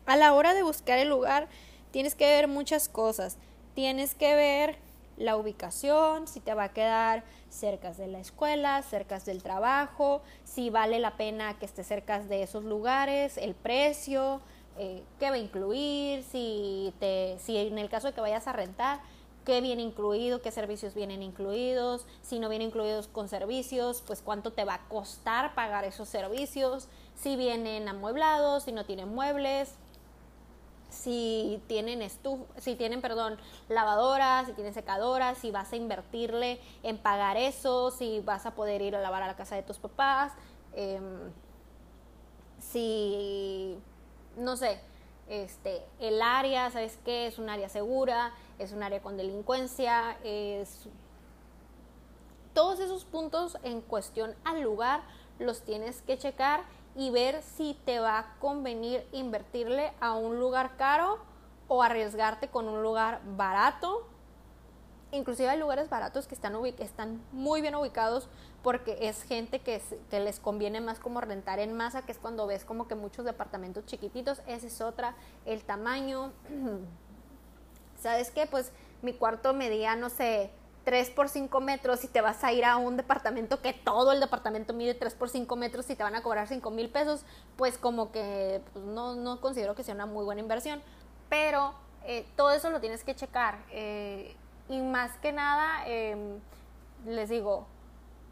a 0.07 0.17
la 0.17 0.35
hora 0.35 0.55
de 0.55 0.63
buscar 0.63 0.99
el 0.99 1.09
lugar, 1.09 1.49
tienes 1.91 2.15
que 2.15 2.27
ver 2.27 2.49
muchas 2.49 2.89
cosas. 2.89 3.37
Tienes 3.75 4.15
que 4.15 4.35
ver 4.35 4.79
la 5.23 5.37
ubicación, 5.37 6.27
si 6.27 6.41
te 6.41 6.53
va 6.53 6.65
a 6.65 6.73
quedar 6.73 7.25
cerca 7.49 7.93
de 7.93 8.09
la 8.09 8.19
escuela, 8.19 8.83
cerca 8.83 9.19
del 9.21 9.43
trabajo, 9.43 10.23
si 10.45 10.71
vale 10.71 10.99
la 10.99 11.17
pena 11.17 11.59
que 11.59 11.67
esté 11.67 11.85
cerca 11.85 12.21
de 12.21 12.43
esos 12.43 12.65
lugares, 12.65 13.39
el 13.39 13.55
precio, 13.55 14.41
eh, 14.79 15.03
qué 15.19 15.31
va 15.31 15.37
a 15.37 15.39
incluir, 15.39 16.25
si, 16.25 16.93
te, 16.99 17.37
si 17.39 17.57
en 17.57 17.79
el 17.79 17.89
caso 17.89 18.09
de 18.09 18.15
que 18.15 18.21
vayas 18.21 18.47
a 18.47 18.53
rentar, 18.53 19.01
qué 19.45 19.61
viene 19.61 19.83
incluido, 19.83 20.41
qué 20.41 20.51
servicios 20.51 20.95
vienen 20.95 21.23
incluidos, 21.23 22.07
si 22.23 22.39
no 22.39 22.49
vienen 22.49 22.69
incluidos 22.69 23.09
con 23.09 23.29
servicios, 23.29 24.03
pues 24.07 24.23
cuánto 24.23 24.53
te 24.53 24.65
va 24.65 24.75
a 24.75 24.89
costar 24.89 25.55
pagar 25.55 25.85
esos 25.85 26.09
servicios, 26.09 26.89
si 27.15 27.37
vienen 27.37 27.89
amueblados, 27.89 28.65
si 28.65 28.73
no 28.73 28.85
tienen 28.85 29.09
muebles, 29.09 29.75
si 30.93 31.63
tienen 31.67 32.03
estufa, 32.03 32.45
si 32.61 32.77
tienen, 32.77 33.01
perdón, 33.01 33.39
lavadoras, 33.69 34.47
si 34.47 34.53
tienen 34.53 34.75
secadoras, 34.75 35.39
si 35.39 35.51
vas 35.51 35.73
a 35.73 35.77
invertirle 35.77 36.61
en 36.83 36.99
pagar 36.99 37.37
eso, 37.37 37.91
si 37.91 38.21
vas 38.21 38.47
a 38.47 38.55
poder 38.55 38.83
ir 38.83 38.95
a 38.95 39.01
lavar 39.01 39.23
a 39.23 39.27
la 39.27 39.37
casa 39.37 39.57
de 39.57 39.63
tus 39.63 39.79
papás, 39.79 40.33
em, 40.75 41.33
si, 42.59 43.79
no 44.37 44.57
sé, 44.57 44.81
este, 45.29 45.83
el 45.99 46.21
área, 46.21 46.71
¿sabes 46.71 46.99
qué? 47.05 47.27
Es 47.27 47.39
un 47.39 47.49
área 47.49 47.69
segura, 47.69 48.33
es 48.59 48.73
un 48.73 48.83
área 48.83 49.01
con 49.01 49.17
delincuencia, 49.17 50.19
es... 50.23 50.89
Todos 52.55 52.81
esos 52.81 53.07
puntos 53.07 53.57
en 53.63 53.81
cuestión 53.81 54.35
al 54.45 54.61
lugar 54.61 55.03
los 55.39 55.63
tienes 55.63 56.03
que 56.03 56.19
checar 56.19 56.65
y 56.95 57.11
ver 57.11 57.43
si 57.43 57.75
te 57.85 58.01
va 58.01 58.19
a 58.19 58.35
convenir 58.39 59.07
invertirle 59.13 59.93
a 60.01 60.15
un 60.15 60.39
lugar 60.39 60.77
caro 60.77 61.19
o 61.69 61.83
arriesgarte 61.83 62.49
con 62.49 62.69
un 62.69 62.83
lugar 62.83 63.21
barato. 63.37 64.07
Inclusive 65.11 65.49
hay 65.49 65.59
lugares 65.59 65.91
baratos 65.91 66.27
que 66.27 66.35
están, 66.35 67.23
muy 67.33 67.61
bien 67.61 67.75
ubicados 67.75 68.29
porque 68.63 68.97
es 69.09 69.23
gente 69.23 69.61
que, 69.61 69.83
que, 70.11 70.21
les 70.21 70.41
conviene 70.41 70.81
más 70.81 70.99
como 70.99 71.21
rentar 71.21 71.59
en 71.59 71.75
masa, 71.75 72.03
que 72.03 72.13
es 72.13 72.19
cuando 72.19 72.47
ves 72.47 72.65
como 72.65 72.89
que 72.89 72.95
muchos 72.95 73.25
departamentos 73.25 73.85
chiquititos, 73.85 74.41
esa 74.47 74.67
es 74.67 74.81
otra, 74.81 75.15
el 75.45 75.65
tamaño. 75.65 76.33
¿Sabes 78.01 78.31
qué? 78.31 78.47
Pues 78.47 78.73
mi 79.03 79.13
cuarto 79.13 79.53
medía, 79.53 79.97
no 79.97 80.09
sé, 80.09 80.51
3 80.85 81.11
por 81.11 81.29
5 81.29 81.61
metros 81.61 82.05
y 82.05 82.09
te 82.09 82.21
vas 82.21 82.43
a 82.45 82.53
ir 82.53 82.65
a 82.65 82.77
un 82.77 82.97
departamento 82.97 83.61
que 83.61 83.73
todo 83.73 84.13
el 84.13 84.21
departamento 84.21 84.73
mide 84.73 84.95
3 84.95 85.15
por 85.15 85.29
5 85.29 85.55
metros 85.57 85.89
y 85.91 85.97
te 85.97 86.03
van 86.03 86.15
a 86.15 86.23
cobrar 86.23 86.49
5 86.49 86.71
mil 86.71 86.89
pesos, 86.89 87.25
pues 87.57 87.79
como 87.79 88.11
que 88.11 88.61
pues 88.73 88.85
no, 88.85 89.15
no, 89.15 89.41
considero 89.41 89.75
que 89.75 89.85
sea 89.85 89.95
una 89.95 90.07
muy 90.07 90.25
buena 90.25 90.41
inversión. 90.41 90.83
Pero 91.29 91.75
eh, 92.05 92.27
todo 92.37 92.51
eso 92.51 92.71
lo 92.71 92.81
tienes 92.81 93.05
que 93.05 93.15
checar. 93.15 93.59
Eh, 93.71 94.35
y 94.69 94.81
más 94.81 95.17
que 95.19 95.33
nada, 95.33 95.87
em, 95.87 96.41
les 97.07 97.29
digo, 97.29 97.67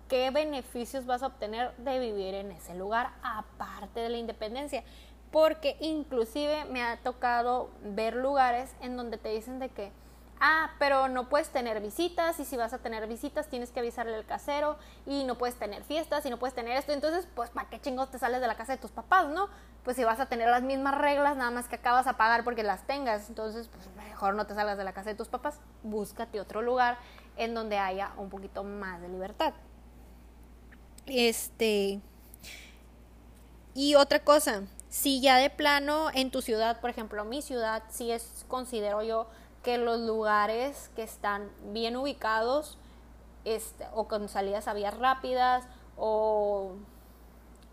¿qué 0.08 0.30
beneficios 0.30 1.06
vas 1.06 1.22
a 1.22 1.28
obtener 1.28 1.74
de 1.76 1.98
vivir 1.98 2.34
en 2.34 2.50
ese 2.50 2.74
lugar 2.74 3.10
aparte 3.22 4.00
de 4.00 4.08
la 4.08 4.18
independencia? 4.18 4.82
Porque 5.30 5.76
inclusive 5.80 6.64
me 6.64 6.82
ha 6.82 6.96
tocado 6.96 7.70
ver 7.82 8.16
lugares 8.16 8.74
en 8.80 8.96
donde 8.96 9.18
te 9.18 9.28
dicen 9.28 9.60
de 9.60 9.68
que 9.68 9.92
ah, 10.40 10.70
pero 10.79 11.09
no 11.09 11.29
puedes 11.29 11.50
tener 11.50 11.81
visitas 11.81 12.40
y 12.40 12.44
si 12.44 12.57
vas 12.57 12.72
a 12.72 12.79
tener 12.79 13.07
visitas 13.07 13.48
tienes 13.48 13.70
que 13.70 13.81
avisarle 13.81 14.14
al 14.14 14.24
casero 14.24 14.76
y 15.07 15.24
no 15.24 15.37
puedes 15.37 15.57
tener 15.57 15.85
fiestas 15.85 16.24
y 16.26 16.31
no 16.31 16.38
puedes 16.38 16.55
tener 16.55 16.76
esto. 16.76 16.92
Entonces, 16.92 17.29
pues, 17.35 17.50
¿para 17.50 17.68
qué 17.68 17.81
chingos 17.81 18.11
te 18.11 18.18
sales 18.18 18.40
de 18.40 18.46
la 18.46 18.57
casa 18.57 18.72
de 18.72 18.79
tus 18.79 18.90
papás, 18.90 19.29
no? 19.29 19.48
Pues 19.85 19.96
si 19.96 20.05
vas 20.05 20.20
a 20.20 20.26
tener 20.26 20.48
las 20.48 20.62
mismas 20.62 20.96
reglas, 20.96 21.37
nada 21.37 21.50
más 21.50 21.68
que 21.68 21.76
acabas 21.76 22.07
a 22.07 22.16
pagar 22.16 22.42
porque 22.42 22.62
las 22.62 22.87
tengas. 22.87 23.29
Entonces, 23.29 23.68
pues 23.68 23.88
mejor 23.96 24.35
no 24.35 24.46
te 24.46 24.55
salgas 24.55 24.79
de 24.79 24.85
la 24.85 24.92
casa 24.92 25.11
de 25.11 25.16
tus 25.16 25.29
papás, 25.29 25.61
búscate 25.83 26.40
otro 26.40 26.62
lugar 26.62 26.98
en 27.37 27.55
donde 27.55 27.79
haya 27.79 28.12
un 28.16 28.29
poquito 28.31 28.64
más 28.64 29.00
de 29.00 29.09
libertad. 29.09 29.53
Este. 31.07 32.00
Y 33.74 33.94
otra 33.94 34.24
cosa, 34.24 34.62
si 34.88 35.20
ya 35.20 35.37
de 35.37 35.48
plano 35.48 36.11
en 36.12 36.31
tu 36.31 36.42
ciudad, 36.42 36.81
por 36.81 36.90
ejemplo, 36.90 37.24
mi 37.24 37.40
ciudad, 37.40 37.85
si 37.88 38.11
es, 38.11 38.44
considero 38.48 39.03
yo, 39.03 39.29
que 39.62 39.79
los 39.79 40.01
lugares 40.01 40.90
que 40.96 41.03
están 41.03 41.51
bien 41.73 41.96
ubicados 41.96 42.79
este, 43.44 43.87
o 43.94 44.09
con 44.09 44.29
salidas 44.29 44.68
a 44.68 44.75
vías 44.75 44.96
rápidas 44.99 45.64
o, 45.96 46.73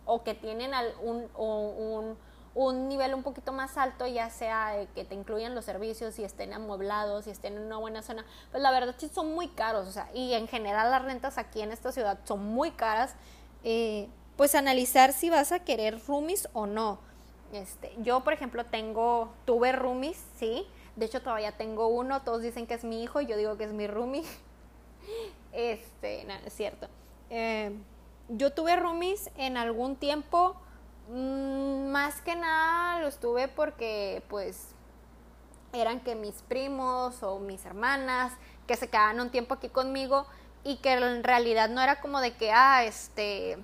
o 0.06 0.24
que 0.24 0.34
tienen 0.34 0.72
un, 1.02 1.28
un, 1.36 2.18
un, 2.56 2.90
nivel 2.90 3.14
un 3.14 3.24
poquito 3.24 3.52
más 3.52 3.78
alto, 3.78 4.08
ya 4.08 4.30
sea 4.30 4.88
que 4.96 5.04
te 5.06 5.16
incluyan 5.16 5.56
los 5.56 5.66
servicios 5.66 6.20
y 6.20 6.24
estén 6.24 6.54
amueblados 6.54 7.28
y 7.28 7.32
estén 7.32 7.58
en 7.58 7.64
una 7.64 7.78
buena 7.78 8.02
zona, 8.02 8.26
pues 8.52 8.64
la 8.64 8.72
verdad 8.72 8.96
son 9.14 9.34
muy 9.34 9.48
caros, 9.50 9.88
o 9.88 9.92
sea, 9.92 10.10
y 10.14 10.34
en 10.34 10.48
general 10.48 10.92
las 10.92 11.04
rentas 11.04 11.38
aquí 11.38 11.62
en 11.62 11.72
esta 11.72 11.92
ciudad 11.92 12.20
son 12.26 12.46
muy 12.46 12.72
caras, 12.72 13.16
eh, 13.64 14.10
pues 14.36 14.56
analizar 14.56 15.14
si 15.14 15.30
vas 15.30 15.52
a 15.52 15.60
querer 15.60 16.00
roomies 16.06 16.50
o 16.54 16.66
no. 16.66 17.00
Este, 17.54 17.96
yo, 18.00 18.22
por 18.22 18.34
ejemplo, 18.34 18.66
tengo, 18.66 19.32
tuve 19.46 19.72
roomies, 19.72 20.22
sí, 20.38 20.68
de 20.98 21.06
hecho, 21.06 21.22
todavía 21.22 21.52
tengo 21.52 21.88
uno, 21.88 22.24
todos 22.24 22.42
dicen 22.42 22.66
que 22.66 22.74
es 22.74 22.84
mi 22.84 23.04
hijo 23.04 23.22
y 23.22 23.28
yo 23.28 23.38
digo 23.38 23.56
que 23.56 23.64
es 23.64 23.72
mi 23.72 23.88
roomie. 23.88 24.24
Este, 25.54 26.26
no, 26.26 26.34
es 26.46 26.54
cierto. 26.54 26.88
Eh, 27.30 27.72
yo 28.28 28.52
tuve 28.52 28.76
roomies 28.76 29.32
en 29.38 29.58
algún 29.58 29.96
tiempo, 29.96 30.56
mm, 31.10 31.88
más 31.88 32.22
que 32.22 32.36
nada 32.36 33.00
lo 33.00 33.08
estuve 33.08 33.48
porque 33.48 34.22
pues 34.28 34.76
eran 35.74 36.02
que 36.02 36.16
mis 36.16 36.42
primos 36.44 37.24
o 37.24 37.40
mis 37.40 37.66
hermanas 37.66 38.34
que 38.68 38.76
se 38.76 38.90
quedaban 38.90 39.20
un 39.20 39.32
tiempo 39.32 39.56
aquí 39.56 39.70
conmigo 39.70 40.28
y 40.64 40.78
que 40.78 40.94
en 40.94 41.24
realidad 41.24 41.70
no 41.70 41.82
era 41.82 42.02
como 42.02 42.20
de 42.20 42.36
que, 42.36 42.52
ah, 42.52 42.84
este, 42.84 43.58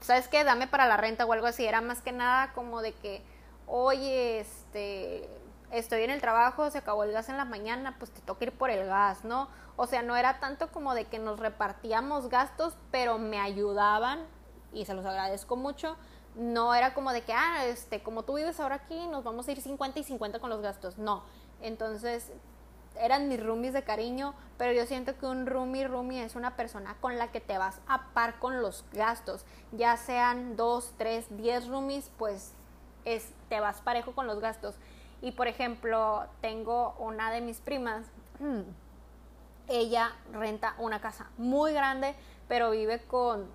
¿sabes 0.00 0.28
qué? 0.28 0.44
Dame 0.44 0.68
para 0.68 0.86
la 0.86 0.96
renta 0.96 1.26
o 1.26 1.32
algo 1.32 1.46
así, 1.46 1.66
era 1.66 1.80
más 1.80 2.00
que 2.00 2.12
nada 2.12 2.52
como 2.52 2.80
de 2.80 2.92
que, 2.92 3.22
oye, 3.66 4.40
este, 4.40 5.28
estoy 5.70 6.02
en 6.02 6.10
el 6.10 6.20
trabajo, 6.20 6.70
se 6.70 6.78
acabó 6.78 7.04
el 7.04 7.12
gas 7.12 7.28
en 7.28 7.36
la 7.36 7.44
mañana, 7.44 7.96
pues 7.98 8.10
te 8.10 8.20
toca 8.20 8.44
ir 8.44 8.52
por 8.52 8.70
el 8.70 8.86
gas, 8.86 9.24
¿no? 9.24 9.48
O 9.76 9.86
sea, 9.86 10.02
no 10.02 10.16
era 10.16 10.40
tanto 10.40 10.68
como 10.72 10.94
de 10.94 11.04
que 11.04 11.18
nos 11.18 11.38
repartíamos 11.38 12.28
gastos, 12.28 12.76
pero 12.90 13.18
me 13.18 13.38
ayudaban 13.38 14.20
y 14.72 14.84
se 14.84 14.94
los 14.94 15.04
agradezco 15.04 15.56
mucho. 15.56 15.96
No 16.34 16.74
era 16.74 16.94
como 16.94 17.12
de 17.12 17.22
que, 17.22 17.32
ah, 17.32 17.64
este, 17.66 18.02
como 18.02 18.22
tú 18.22 18.34
vives 18.34 18.60
ahora 18.60 18.76
aquí, 18.76 19.06
nos 19.06 19.24
vamos 19.24 19.48
a 19.48 19.52
ir 19.52 19.60
50 19.60 19.98
y 19.98 20.04
50 20.04 20.38
con 20.38 20.50
los 20.50 20.60
gastos. 20.60 20.98
No. 20.98 21.24
Entonces, 21.62 22.30
eran 23.00 23.28
mis 23.28 23.42
roomies 23.42 23.72
de 23.72 23.84
cariño, 23.84 24.34
pero 24.58 24.72
yo 24.72 24.86
siento 24.86 25.16
que 25.18 25.26
un 25.26 25.46
roomie, 25.46 25.86
roomie 25.86 26.24
es 26.24 26.34
una 26.34 26.56
persona 26.56 26.96
con 27.00 27.18
la 27.18 27.30
que 27.30 27.40
te 27.40 27.58
vas 27.58 27.80
a 27.88 28.08
par 28.12 28.38
con 28.38 28.62
los 28.62 28.84
gastos. 28.92 29.44
Ya 29.72 29.96
sean 29.96 30.56
dos, 30.56 30.92
tres, 30.98 31.26
diez 31.30 31.68
roomies, 31.68 32.10
pues 32.18 32.52
es, 33.04 33.30
te 33.48 33.60
vas 33.60 33.80
parejo 33.80 34.12
con 34.12 34.26
los 34.26 34.40
gastos. 34.40 34.76
Y 35.22 35.32
por 35.32 35.48
ejemplo, 35.48 36.26
tengo 36.40 36.94
una 36.98 37.30
de 37.30 37.40
mis 37.40 37.60
primas, 37.60 38.06
ella 39.68 40.12
renta 40.32 40.74
una 40.78 41.00
casa 41.00 41.30
muy 41.38 41.72
grande, 41.72 42.14
pero 42.48 42.70
vive 42.70 43.00
con 43.00 43.46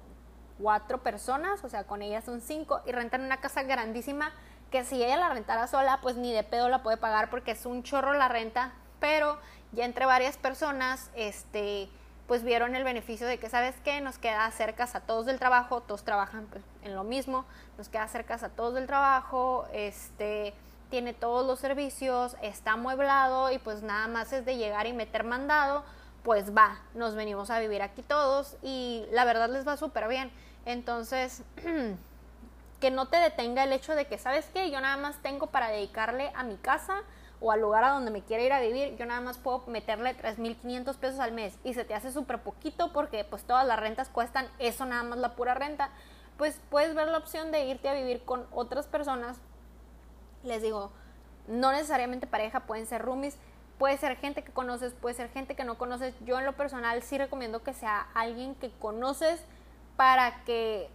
cuatro 0.60 1.00
personas, 1.00 1.64
o 1.64 1.70
sea, 1.70 1.86
con 1.86 2.02
ella 2.02 2.22
son 2.22 2.42
cinco, 2.42 2.82
y 2.86 2.92
rentan 2.92 3.22
una 3.22 3.38
casa 3.38 3.64
grandísima 3.64 4.32
que 4.72 4.84
si 4.86 5.04
ella 5.04 5.18
la 5.18 5.30
rentara 5.30 5.68
sola, 5.68 6.00
pues 6.02 6.16
ni 6.16 6.34
de 6.34 6.44
pedo 6.44 6.70
la 6.70 6.82
puede 6.82 6.98
pagar 6.98 7.30
porque 7.30 7.52
es 7.52 7.66
un 7.66 7.84
chorro 7.84 8.14
la 8.14 8.30
renta, 8.30 8.72
pero 9.00 9.38
ya 9.74 9.86
entre 9.86 10.06
varias 10.06 10.38
personas, 10.38 11.12
este, 11.16 11.90
pues 12.28 12.44
vieron 12.44 12.76
el 12.76 12.84
beneficio 12.84 13.28
de 13.28 13.38
que, 13.38 13.50
¿sabes 13.50 13.76
qué? 13.84 14.00
Nos 14.00 14.18
queda 14.18 14.50
cerca 14.52 14.88
a 14.94 15.00
todos 15.02 15.26
del 15.26 15.40
trabajo, 15.40 15.82
todos 15.82 16.04
trabajan 16.04 16.48
pues, 16.50 16.64
en 16.84 16.96
lo 16.96 17.04
mismo, 17.04 17.46
nos 17.78 17.90
queda 17.90 18.08
cerca 18.08 18.36
a 18.36 18.50
todos 18.50 18.74
del 18.74 18.88
trabajo, 18.88 19.68
este, 19.74 20.54
tiene 20.92 21.14
todos 21.14 21.48
los 21.48 21.60
servicios, 21.60 22.36
está 22.44 22.74
amueblado 22.74 23.52
y 23.52 23.58
pues 23.58 23.82
nada 23.82 24.08
más 24.08 24.32
es 24.34 24.46
de 24.46 24.58
llegar 24.58 24.86
y 24.86 24.94
meter 24.94 25.24
mandado, 25.24 25.84
pues 26.22 26.56
va, 26.56 26.80
nos 26.94 27.16
venimos 27.16 27.50
a 27.50 27.60
vivir 27.60 27.82
aquí 27.82 28.04
todos 28.04 28.58
y 28.62 29.06
la 29.12 29.26
verdad 29.26 29.50
les 29.50 29.68
va 29.68 29.78
súper 29.78 30.08
bien. 30.08 30.32
Entonces, 30.66 31.42
que 32.80 32.92
no 32.92 33.08
te 33.08 33.18
detenga 33.18 33.64
el 33.64 33.74
hecho 33.74 33.96
de 33.96 34.06
que, 34.06 34.20
¿sabes 34.20 34.50
qué? 34.54 34.70
Yo 34.70 34.80
nada 34.82 34.98
más 34.98 35.22
tengo 35.24 35.48
para 35.48 35.70
dedicarle 35.70 36.32
a 36.36 36.44
mi 36.44 36.58
casa 36.58 37.02
o 37.40 37.52
al 37.52 37.62
lugar 37.62 37.84
a 37.84 37.90
donde 37.90 38.12
me 38.12 38.22
quiera 38.22 38.44
ir 38.44 38.54
a 38.54 38.60
vivir, 38.60 38.96
yo 38.98 39.06
nada 39.08 39.22
más 39.22 39.40
puedo 39.40 39.64
meterle 39.66 40.16
3.500 40.16 40.96
pesos 40.98 41.20
al 41.20 41.32
mes 41.32 41.58
y 41.64 41.74
se 41.74 41.86
te 41.86 41.96
hace 41.96 42.12
súper 42.12 42.44
poquito 42.44 42.94
porque 42.94 43.24
pues 43.24 43.46
todas 43.46 43.66
las 43.66 43.80
rentas 43.80 44.10
cuestan 44.10 44.48
eso 44.60 44.86
nada 44.86 45.02
más 45.02 45.18
la 45.18 45.36
pura 45.36 45.56
renta, 45.56 45.90
pues 46.38 46.62
puedes 46.70 46.94
ver 46.94 47.08
la 47.08 47.18
opción 47.18 47.52
de 47.52 47.66
irte 47.66 47.90
a 47.90 47.94
vivir 47.94 48.24
con 48.26 48.46
otras 48.52 48.86
personas. 48.86 49.40
Les 50.44 50.62
digo, 50.62 50.92
no 51.48 51.72
necesariamente 51.72 52.28
pareja, 52.28 52.62
pueden 52.62 52.86
ser 52.86 53.02
roomies, 53.02 53.38
puede 53.78 53.98
ser 53.98 54.16
gente 54.18 54.44
que 54.44 54.52
conoces, 54.52 54.94
puede 54.94 55.16
ser 55.16 55.30
gente 55.30 55.56
que 55.56 55.64
no 55.64 55.78
conoces. 55.78 56.14
Yo 56.26 56.40
en 56.40 56.46
lo 56.46 56.54
personal 56.54 57.02
sí 57.02 57.18
recomiendo 57.18 57.64
que 57.64 57.74
sea 57.74 58.08
alguien 58.14 58.56
que 58.56 58.72
conoces 58.72 59.44
para 59.98 60.44
que 60.44 60.90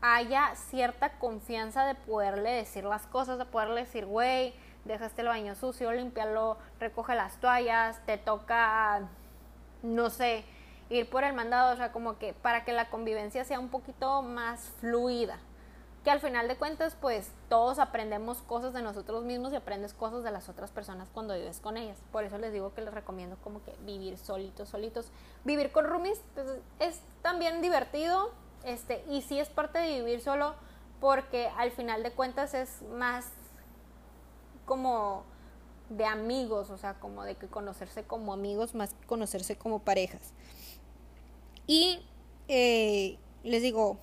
haya 0.00 0.54
cierta 0.56 1.18
confianza 1.18 1.86
de 1.86 1.94
poderle 1.94 2.50
decir 2.50 2.84
las 2.84 3.06
cosas, 3.06 3.38
de 3.38 3.44
poderle 3.44 3.82
decir, 3.82 4.04
güey, 4.04 4.54
dejaste 4.84 5.22
el 5.22 5.28
baño 5.28 5.54
sucio, 5.54 5.92
limpiarlo, 5.92 6.58
recoge 6.80 7.14
las 7.14 7.36
toallas, 7.38 8.04
te 8.04 8.18
toca, 8.18 9.02
no 9.82 10.10
sé, 10.10 10.44
ir 10.90 11.08
por 11.08 11.24
el 11.24 11.34
mandado, 11.34 11.72
o 11.72 11.76
sea, 11.76 11.92
como 11.92 12.18
que 12.18 12.32
para 12.34 12.64
que 12.64 12.72
la 12.72 12.90
convivencia 12.90 13.44
sea 13.44 13.60
un 13.60 13.68
poquito 13.68 14.22
más 14.22 14.72
fluida. 14.80 15.38
Que 16.04 16.10
al 16.10 16.20
final 16.20 16.48
de 16.48 16.56
cuentas, 16.56 16.96
pues 17.00 17.30
todos 17.48 17.78
aprendemos 17.78 18.38
cosas 18.42 18.72
de 18.72 18.82
nosotros 18.82 19.24
mismos 19.24 19.52
y 19.52 19.56
aprendes 19.56 19.94
cosas 19.94 20.24
de 20.24 20.32
las 20.32 20.48
otras 20.48 20.70
personas 20.70 21.08
cuando 21.14 21.34
vives 21.34 21.60
con 21.60 21.76
ellas. 21.76 21.98
Por 22.10 22.24
eso 22.24 22.38
les 22.38 22.52
digo 22.52 22.74
que 22.74 22.80
les 22.80 22.92
recomiendo 22.92 23.36
como 23.44 23.62
que 23.62 23.72
vivir 23.84 24.18
solitos, 24.18 24.68
solitos. 24.68 25.10
Vivir 25.44 25.70
con 25.70 25.84
roomies 25.84 26.20
pues, 26.34 26.46
es 26.80 27.00
también 27.22 27.62
divertido, 27.62 28.30
este, 28.64 29.04
y 29.08 29.22
sí 29.22 29.38
es 29.38 29.48
parte 29.48 29.78
de 29.78 30.00
vivir 30.00 30.20
solo 30.20 30.54
porque 31.00 31.48
al 31.56 31.72
final 31.72 32.02
de 32.02 32.12
cuentas 32.12 32.54
es 32.54 32.82
más 32.82 33.28
como 34.66 35.24
de 35.88 36.06
amigos, 36.06 36.70
o 36.70 36.78
sea, 36.78 36.94
como 36.94 37.24
de 37.24 37.34
que 37.34 37.48
conocerse 37.48 38.04
como 38.04 38.32
amigos 38.32 38.74
más 38.74 38.94
que 38.94 39.06
conocerse 39.06 39.56
como 39.56 39.80
parejas. 39.80 40.32
Y 41.66 42.00
eh, 42.48 43.18
les 43.42 43.62
digo, 43.62 43.98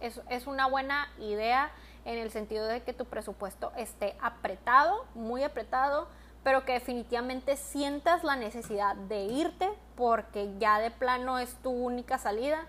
es, 0.00 0.20
es 0.28 0.46
una 0.46 0.66
buena 0.66 1.08
idea 1.18 1.70
en 2.04 2.18
el 2.18 2.30
sentido 2.30 2.66
de 2.66 2.82
que 2.82 2.92
tu 2.92 3.04
presupuesto 3.04 3.72
esté 3.76 4.16
apretado, 4.20 5.04
muy 5.14 5.42
apretado, 5.42 6.08
pero 6.44 6.64
que 6.64 6.74
definitivamente 6.74 7.56
sientas 7.56 8.22
la 8.22 8.36
necesidad 8.36 8.94
de 8.94 9.24
irte 9.24 9.68
porque 9.96 10.54
ya 10.58 10.78
de 10.78 10.92
plano 10.92 11.40
es 11.40 11.54
tu 11.56 11.70
única 11.70 12.18
salida, 12.18 12.64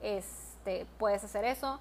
este, 0.00 0.86
puedes 0.98 1.22
hacer 1.22 1.44
eso. 1.44 1.78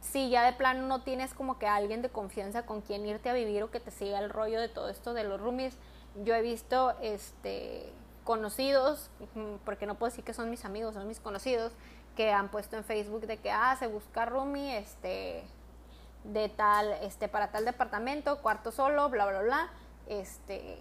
Si 0.00 0.30
ya 0.30 0.42
de 0.44 0.52
plano 0.52 0.88
no 0.88 1.02
tienes 1.02 1.34
como 1.34 1.58
que 1.58 1.68
alguien 1.68 2.02
de 2.02 2.08
confianza 2.08 2.66
con 2.66 2.80
quien 2.80 3.06
irte 3.06 3.30
a 3.30 3.34
vivir 3.34 3.62
o 3.62 3.70
que 3.70 3.78
te 3.78 3.92
siga 3.92 4.18
el 4.18 4.30
rollo 4.30 4.60
de 4.60 4.68
todo 4.68 4.88
esto 4.88 5.14
de 5.14 5.22
los 5.22 5.40
roomies, 5.40 5.76
yo 6.24 6.34
he 6.34 6.42
visto 6.42 6.96
este 7.00 7.92
conocidos, 8.24 9.10
porque 9.64 9.86
no 9.86 9.96
puedo 9.96 10.10
decir 10.10 10.24
que 10.24 10.34
son 10.34 10.50
mis 10.50 10.64
amigos, 10.64 10.94
son 10.94 11.08
mis 11.08 11.20
conocidos, 11.20 11.72
que 12.20 12.30
han 12.30 12.50
puesto 12.50 12.76
en 12.76 12.84
Facebook 12.84 13.26
de 13.26 13.38
que 13.38 13.50
ah, 13.50 13.74
se 13.78 13.86
busca 13.86 14.26
roomie 14.26 14.76
este 14.76 15.42
de 16.24 16.50
tal 16.50 16.92
este 17.00 17.28
para 17.28 17.50
tal 17.50 17.64
departamento, 17.64 18.42
cuarto 18.42 18.72
solo, 18.72 19.08
bla 19.08 19.24
bla 19.24 19.40
bla, 19.40 19.70
este 20.06 20.76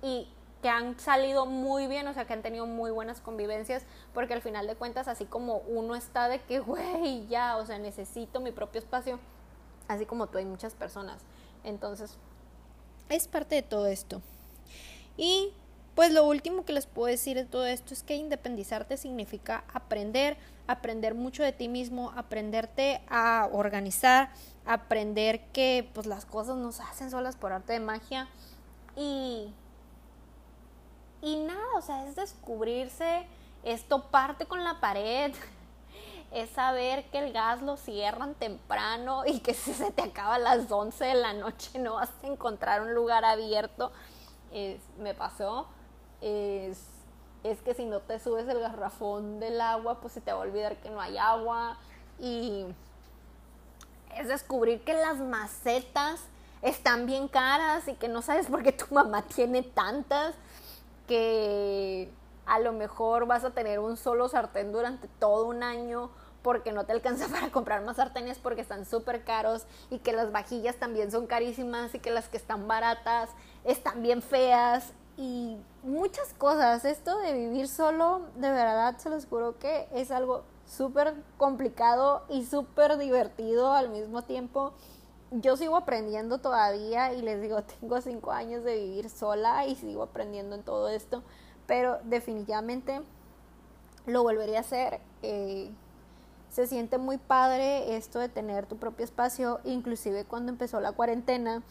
y 0.00 0.26
que 0.62 0.70
han 0.70 0.98
salido 0.98 1.44
muy 1.44 1.86
bien, 1.86 2.08
o 2.08 2.14
sea, 2.14 2.24
que 2.24 2.32
han 2.32 2.40
tenido 2.40 2.64
muy 2.64 2.90
buenas 2.90 3.20
convivencias, 3.20 3.82
porque 4.14 4.32
al 4.32 4.40
final 4.40 4.66
de 4.66 4.74
cuentas, 4.74 5.06
así 5.06 5.26
como 5.26 5.58
uno 5.58 5.96
está 5.96 6.30
de 6.30 6.40
que, 6.40 6.60
güey, 6.60 7.26
ya, 7.26 7.58
o 7.58 7.66
sea, 7.66 7.78
necesito 7.78 8.40
mi 8.40 8.50
propio 8.50 8.78
espacio, 8.78 9.18
así 9.86 10.06
como 10.06 10.28
tú 10.28 10.38
hay 10.38 10.46
muchas 10.46 10.74
personas. 10.74 11.20
Entonces, 11.62 12.16
es 13.10 13.28
parte 13.28 13.56
de 13.56 13.62
todo 13.62 13.86
esto. 13.86 14.22
Y 15.18 15.52
pues 15.94 16.12
lo 16.12 16.24
último 16.24 16.64
que 16.64 16.72
les 16.72 16.86
puedo 16.86 17.06
decir 17.06 17.36
de 17.36 17.44
todo 17.44 17.66
esto 17.66 17.94
es 17.94 18.02
que 18.02 18.16
independizarte 18.16 18.96
significa 18.96 19.64
aprender, 19.72 20.36
aprender 20.66 21.14
mucho 21.14 21.42
de 21.42 21.52
ti 21.52 21.68
mismo, 21.68 22.12
aprenderte 22.16 23.02
a 23.08 23.48
organizar, 23.52 24.30
aprender 24.66 25.46
que 25.52 25.88
pues 25.94 26.06
las 26.06 26.24
cosas 26.24 26.56
no 26.56 26.72
se 26.72 26.82
hacen 26.82 27.10
solas 27.10 27.36
por 27.36 27.52
arte 27.52 27.74
de 27.74 27.80
magia 27.80 28.28
y 28.96 29.52
y 31.24 31.36
nada, 31.36 31.64
o 31.76 31.80
sea, 31.80 32.06
es 32.06 32.16
descubrirse, 32.16 33.26
es 33.62 33.84
toparte 33.88 34.44
con 34.44 34.62
la 34.62 34.78
pared, 34.78 35.32
es 36.32 36.50
saber 36.50 37.04
que 37.06 37.18
el 37.18 37.32
gas 37.32 37.62
lo 37.62 37.78
cierran 37.78 38.34
temprano 38.34 39.24
y 39.24 39.40
que 39.40 39.54
si 39.54 39.72
se 39.72 39.90
te 39.90 40.02
acaba 40.02 40.34
a 40.34 40.38
las 40.38 40.70
11 40.70 41.02
de 41.02 41.14
la 41.14 41.32
noche 41.32 41.78
no 41.78 41.94
vas 41.94 42.10
a 42.22 42.26
encontrar 42.26 42.82
un 42.82 42.94
lugar 42.94 43.24
abierto. 43.24 43.90
me 44.98 45.14
pasó. 45.14 45.66
Es, 46.20 46.82
es 47.42 47.60
que 47.60 47.74
si 47.74 47.84
no 47.84 48.00
te 48.00 48.18
subes 48.18 48.48
el 48.48 48.60
garrafón 48.60 49.40
del 49.40 49.60
agua, 49.60 50.00
pues 50.00 50.14
se 50.14 50.20
te 50.20 50.32
va 50.32 50.38
a 50.38 50.42
olvidar 50.42 50.76
que 50.76 50.90
no 50.90 51.00
hay 51.00 51.18
agua. 51.18 51.78
Y 52.18 52.66
es 54.16 54.28
descubrir 54.28 54.82
que 54.84 54.94
las 54.94 55.18
macetas 55.18 56.20
están 56.62 57.06
bien 57.06 57.28
caras 57.28 57.88
y 57.88 57.94
que 57.94 58.08
no 58.08 58.22
sabes 58.22 58.46
por 58.46 58.62
qué 58.62 58.72
tu 58.72 58.92
mamá 58.94 59.22
tiene 59.22 59.62
tantas 59.62 60.34
que 61.06 62.10
a 62.46 62.58
lo 62.58 62.72
mejor 62.72 63.26
vas 63.26 63.44
a 63.44 63.50
tener 63.50 63.78
un 63.78 63.96
solo 63.96 64.28
sartén 64.28 64.72
durante 64.72 65.08
todo 65.18 65.46
un 65.46 65.62
año 65.62 66.10
porque 66.42 66.72
no 66.72 66.84
te 66.84 66.92
alcanza 66.92 67.28
para 67.32 67.50
comprar 67.50 67.82
más 67.82 67.96
sartenes 67.96 68.38
porque 68.38 68.60
están 68.60 68.86
súper 68.86 69.24
caros 69.24 69.66
y 69.90 69.98
que 69.98 70.12
las 70.12 70.32
vajillas 70.32 70.76
también 70.76 71.10
son 71.10 71.26
carísimas 71.26 71.94
y 71.94 71.98
que 71.98 72.10
las 72.10 72.28
que 72.28 72.36
están 72.36 72.66
baratas 72.68 73.30
están 73.64 74.02
bien 74.02 74.22
feas 74.22 74.92
y 75.16 75.56
muchas 75.82 76.34
cosas. 76.34 76.84
Esto 76.84 77.18
de 77.18 77.32
vivir 77.32 77.68
solo, 77.68 78.22
de 78.36 78.50
verdad 78.50 78.96
se 78.98 79.10
los 79.10 79.26
juro 79.26 79.58
que 79.58 79.88
es 79.92 80.10
algo 80.10 80.44
súper 80.66 81.14
complicado 81.36 82.24
y 82.28 82.44
súper 82.46 82.96
divertido 82.98 83.72
al 83.72 83.90
mismo 83.90 84.22
tiempo 84.22 84.72
yo 85.40 85.56
sigo 85.56 85.76
aprendiendo 85.76 86.38
todavía 86.38 87.12
y 87.12 87.22
les 87.22 87.40
digo, 87.40 87.62
tengo 87.80 88.00
cinco 88.00 88.32
años 88.32 88.64
de 88.64 88.76
vivir 88.76 89.10
sola 89.10 89.66
y 89.66 89.74
sigo 89.74 90.02
aprendiendo 90.02 90.54
en 90.54 90.62
todo 90.62 90.88
esto, 90.88 91.22
pero 91.66 91.98
definitivamente 92.04 93.00
lo 94.06 94.22
volvería 94.22 94.58
a 94.58 94.60
hacer. 94.60 95.00
Eh, 95.22 95.70
se 96.50 96.68
siente 96.68 96.98
muy 96.98 97.18
padre 97.18 97.96
esto 97.96 98.20
de 98.20 98.28
tener 98.28 98.66
tu 98.66 98.76
propio 98.76 99.04
espacio, 99.04 99.60
inclusive 99.64 100.24
cuando 100.24 100.52
empezó 100.52 100.80
la 100.80 100.92
cuarentena. 100.92 101.62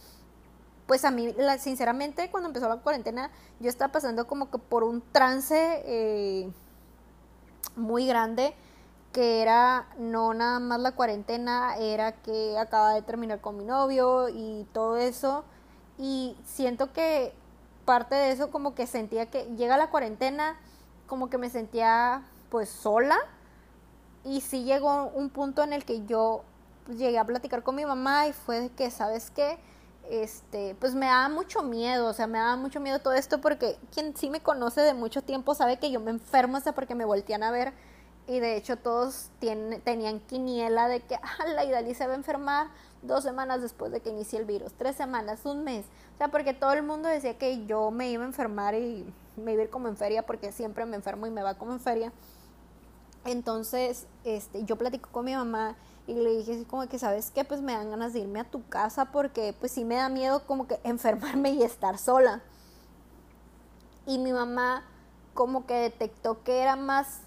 Pues 0.93 1.05
a 1.05 1.09
mí, 1.09 1.33
sinceramente, 1.57 2.29
cuando 2.29 2.49
empezó 2.49 2.69
la 2.69 2.77
cuarentena, 2.77 3.31
yo 3.59 3.67
estaba 3.67 3.91
pasando 3.91 4.27
como 4.27 4.51
que 4.51 4.59
por 4.59 4.83
un 4.83 5.01
trance 5.11 5.81
eh, 5.87 6.51
muy 7.75 8.05
grande 8.05 8.53
que 9.11 9.41
era 9.41 9.87
no 9.97 10.35
nada 10.35 10.59
más 10.59 10.79
la 10.79 10.91
cuarentena, 10.91 11.77
era 11.77 12.11
que 12.11 12.59
acaba 12.59 12.93
de 12.93 13.01
terminar 13.01 13.41
con 13.41 13.57
mi 13.57 13.63
novio 13.63 14.29
y 14.29 14.67
todo 14.71 14.97
eso. 14.97 15.45
Y 15.97 16.37
siento 16.45 16.93
que 16.93 17.33
parte 17.85 18.13
de 18.13 18.31
eso 18.31 18.51
como 18.51 18.75
que 18.75 18.85
sentía 18.85 19.31
que 19.31 19.45
llega 19.57 19.77
la 19.77 19.89
cuarentena, 19.89 20.59
como 21.07 21.27
que 21.27 21.39
me 21.39 21.49
sentía 21.49 22.21
pues 22.51 22.69
sola. 22.69 23.17
Y 24.23 24.41
sí 24.41 24.63
llegó 24.63 25.05
un 25.05 25.31
punto 25.31 25.63
en 25.63 25.73
el 25.73 25.85
que 25.85 26.05
yo 26.05 26.43
llegué 26.87 27.17
a 27.17 27.25
platicar 27.25 27.63
con 27.63 27.73
mi 27.73 27.83
mamá 27.83 28.27
y 28.27 28.33
fue 28.33 28.69
que, 28.77 28.91
¿sabes 28.91 29.31
qué? 29.31 29.57
Este, 30.09 30.75
pues 30.79 30.95
me 30.95 31.05
daba 31.05 31.29
mucho 31.29 31.63
miedo, 31.63 32.07
o 32.07 32.13
sea, 32.13 32.27
me 32.27 32.37
daba 32.37 32.57
mucho 32.57 32.79
miedo 32.79 32.99
todo 32.99 33.13
esto 33.13 33.39
porque 33.39 33.77
quien 33.93 34.15
sí 34.15 34.29
me 34.29 34.41
conoce 34.41 34.81
de 34.81 34.93
mucho 34.93 35.21
tiempo 35.21 35.55
sabe 35.55 35.79
que 35.79 35.91
yo 35.91 35.99
me 35.99 36.11
enfermo 36.11 36.57
hasta 36.57 36.73
porque 36.73 36.93
me 36.93 37.05
voltean 37.05 37.41
a 37.41 37.51
ver 37.51 37.73
y 38.27 38.39
de 38.39 38.55
hecho 38.55 38.77
todos 38.77 39.29
tenían 39.39 40.19
quiniela 40.21 40.87
de 40.87 41.01
que 41.01 41.15
ah, 41.15 41.45
la 41.47 41.65
Idali 41.65 41.93
se 41.93 42.07
va 42.07 42.13
a 42.13 42.17
enfermar 42.17 42.67
dos 43.01 43.23
semanas 43.23 43.61
después 43.61 43.91
de 43.91 43.99
que 43.99 44.09
inicie 44.09 44.39
el 44.39 44.45
virus, 44.45 44.73
tres 44.73 44.95
semanas, 44.95 45.45
un 45.45 45.63
mes. 45.63 45.85
O 46.15 46.17
sea, 46.17 46.29
porque 46.29 46.53
todo 46.53 46.71
el 46.73 46.83
mundo 46.83 47.09
decía 47.09 47.37
que 47.37 47.65
yo 47.65 47.91
me 47.91 48.09
iba 48.09 48.23
a 48.23 48.27
enfermar 48.27 48.75
y 48.75 49.05
me 49.35 49.53
iba 49.53 49.61
a 49.61 49.65
ir 49.65 49.69
como 49.69 49.87
en 49.87 49.97
feria 49.97 50.25
porque 50.25 50.51
siempre 50.51 50.85
me 50.85 50.95
enfermo 50.95 51.27
y 51.27 51.31
me 51.31 51.43
va 51.43 51.55
como 51.55 51.73
en 51.73 51.79
feria. 51.79 52.13
Entonces, 53.25 54.07
este, 54.23 54.63
yo 54.63 54.77
platico 54.77 55.09
con 55.11 55.25
mi 55.25 55.33
mamá 55.33 55.75
y 56.05 56.13
le 56.13 56.37
dije 56.37 56.53
así 56.53 56.65
como 56.65 56.87
que, 56.87 56.99
¿sabes 56.99 57.31
qué? 57.31 57.45
Pues 57.45 57.61
me 57.61 57.73
dan 57.73 57.89
ganas 57.89 58.13
de 58.13 58.19
irme 58.19 58.41
a 58.41 58.43
tu 58.43 58.67
casa 58.67 59.05
porque 59.05 59.55
pues 59.57 59.71
sí 59.71 59.85
me 59.85 59.95
da 59.95 60.09
miedo 60.09 60.45
como 60.45 60.67
que 60.67 60.79
enfermarme 60.83 61.51
y 61.51 61.63
estar 61.63 61.97
sola. 61.97 62.41
Y 64.05 64.17
mi 64.19 64.33
mamá 64.33 64.83
como 65.33 65.65
que 65.65 65.75
detectó 65.75 66.43
que 66.43 66.59
era 66.59 66.75
más 66.75 67.21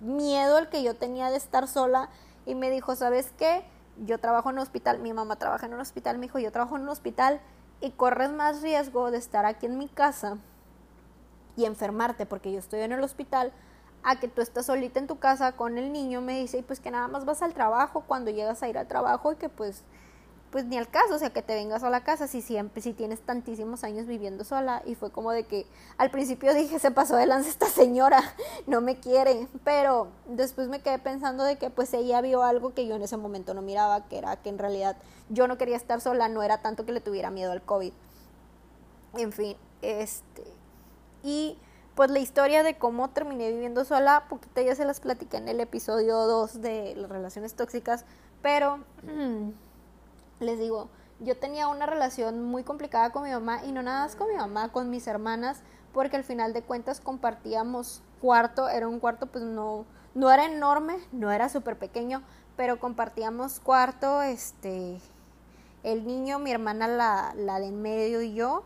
miedo 0.00 0.58
el 0.58 0.68
que 0.68 0.82
yo 0.82 0.96
tenía 0.96 1.30
de 1.30 1.36
estar 1.36 1.68
sola 1.68 2.08
y 2.46 2.54
me 2.54 2.70
dijo, 2.70 2.96
¿sabes 2.96 3.32
qué? 3.36 3.64
Yo 4.06 4.18
trabajo 4.18 4.48
en 4.48 4.56
un 4.56 4.62
hospital, 4.62 4.98
mi 5.00 5.12
mamá 5.12 5.36
trabaja 5.36 5.66
en 5.66 5.74
un 5.74 5.80
hospital, 5.80 6.16
me 6.16 6.22
dijo, 6.22 6.38
yo 6.38 6.50
trabajo 6.50 6.76
en 6.76 6.82
un 6.82 6.88
hospital 6.88 7.40
y 7.82 7.90
corres 7.90 8.30
más 8.30 8.62
riesgo 8.62 9.10
de 9.10 9.18
estar 9.18 9.44
aquí 9.44 9.66
en 9.66 9.76
mi 9.76 9.88
casa 9.88 10.38
y 11.56 11.66
enfermarte 11.66 12.24
porque 12.24 12.50
yo 12.50 12.58
estoy 12.58 12.80
en 12.80 12.92
el 12.92 13.02
hospital 13.02 13.52
a 14.02 14.18
que 14.18 14.28
tú 14.28 14.40
estás 14.40 14.66
solita 14.66 14.98
en 14.98 15.06
tu 15.06 15.18
casa 15.18 15.52
con 15.52 15.78
el 15.78 15.92
niño, 15.92 16.20
me 16.20 16.40
dice, 16.40 16.58
y 16.58 16.62
pues 16.62 16.80
que 16.80 16.90
nada 16.90 17.08
más 17.08 17.24
vas 17.24 17.42
al 17.42 17.54
trabajo 17.54 18.04
cuando 18.06 18.30
llegas 18.30 18.62
a 18.62 18.68
ir 18.68 18.78
al 18.78 18.88
trabajo 18.88 19.32
y 19.32 19.36
que 19.36 19.48
pues 19.48 19.84
pues 20.50 20.64
ni 20.64 20.76
al 20.76 20.88
caso, 20.88 21.14
o 21.14 21.18
sea, 21.18 21.30
que 21.30 21.42
te 21.42 21.54
vengas 21.54 21.84
a 21.84 21.90
la 21.90 22.02
casa 22.02 22.26
si 22.26 22.42
siempre, 22.42 22.82
si 22.82 22.92
tienes 22.92 23.20
tantísimos 23.20 23.84
años 23.84 24.06
viviendo 24.06 24.42
sola. 24.44 24.82
Y 24.84 24.96
fue 24.96 25.10
como 25.10 25.30
de 25.30 25.44
que 25.44 25.66
al 25.96 26.10
principio 26.10 26.52
dije, 26.54 26.78
se 26.78 26.90
pasó 26.90 27.16
de 27.16 27.26
lanza 27.26 27.48
esta 27.48 27.66
señora, 27.66 28.20
no 28.66 28.80
me 28.80 28.98
quiere. 28.98 29.46
Pero 29.64 30.08
después 30.26 30.68
me 30.68 30.82
quedé 30.82 30.98
pensando 30.98 31.44
de 31.44 31.56
que 31.56 31.70
pues 31.70 31.94
ella 31.94 32.20
vio 32.20 32.42
algo 32.42 32.74
que 32.74 32.86
yo 32.86 32.96
en 32.96 33.02
ese 33.02 33.16
momento 33.16 33.54
no 33.54 33.62
miraba, 33.62 34.08
que 34.08 34.18
era 34.18 34.36
que 34.36 34.48
en 34.48 34.58
realidad 34.58 34.96
yo 35.28 35.46
no 35.46 35.56
quería 35.56 35.76
estar 35.76 36.00
sola, 36.00 36.28
no 36.28 36.42
era 36.42 36.58
tanto 36.58 36.84
que 36.84 36.92
le 36.92 37.00
tuviera 37.00 37.30
miedo 37.30 37.52
al 37.52 37.62
COVID. 37.62 37.92
En 39.14 39.32
fin, 39.32 39.56
este. 39.82 40.42
Y 41.22 41.58
pues 41.94 42.10
la 42.10 42.18
historia 42.18 42.62
de 42.62 42.78
cómo 42.78 43.10
terminé 43.10 43.50
viviendo 43.50 43.84
sola, 43.84 44.26
poquita 44.28 44.62
ya 44.62 44.74
se 44.74 44.84
las 44.84 45.00
platicé 45.00 45.36
en 45.36 45.48
el 45.48 45.60
episodio 45.60 46.16
2 46.16 46.60
de 46.60 46.94
las 46.96 47.10
relaciones 47.10 47.54
tóxicas, 47.54 48.04
pero... 48.42 48.80
les 50.40 50.58
digo, 50.58 50.88
yo 51.20 51.36
tenía 51.36 51.68
una 51.68 51.86
relación 51.86 52.42
muy 52.42 52.64
complicada 52.64 53.10
con 53.10 53.22
mi 53.22 53.30
mamá 53.30 53.62
y 53.64 53.72
no 53.72 53.82
nada 53.82 54.04
más 54.04 54.16
con 54.16 54.28
mi 54.28 54.36
mamá, 54.36 54.72
con 54.72 54.90
mis 54.90 55.06
hermanas, 55.06 55.60
porque 55.92 56.16
al 56.16 56.24
final 56.24 56.52
de 56.52 56.62
cuentas 56.62 57.00
compartíamos 57.00 58.02
cuarto, 58.20 58.68
era 58.68 58.88
un 58.88 59.00
cuarto 59.00 59.26
pues 59.26 59.44
no, 59.44 59.84
no 60.14 60.30
era 60.30 60.46
enorme, 60.46 60.96
no 61.12 61.30
era 61.30 61.48
súper 61.48 61.78
pequeño, 61.78 62.22
pero 62.56 62.80
compartíamos 62.80 63.60
cuarto, 63.60 64.22
este, 64.22 64.98
el 65.82 66.06
niño, 66.06 66.38
mi 66.38 66.50
hermana 66.50 66.88
la, 66.88 67.34
la 67.36 67.60
de 67.60 67.66
en 67.66 67.82
medio 67.82 68.22
y 68.22 68.34
yo, 68.34 68.64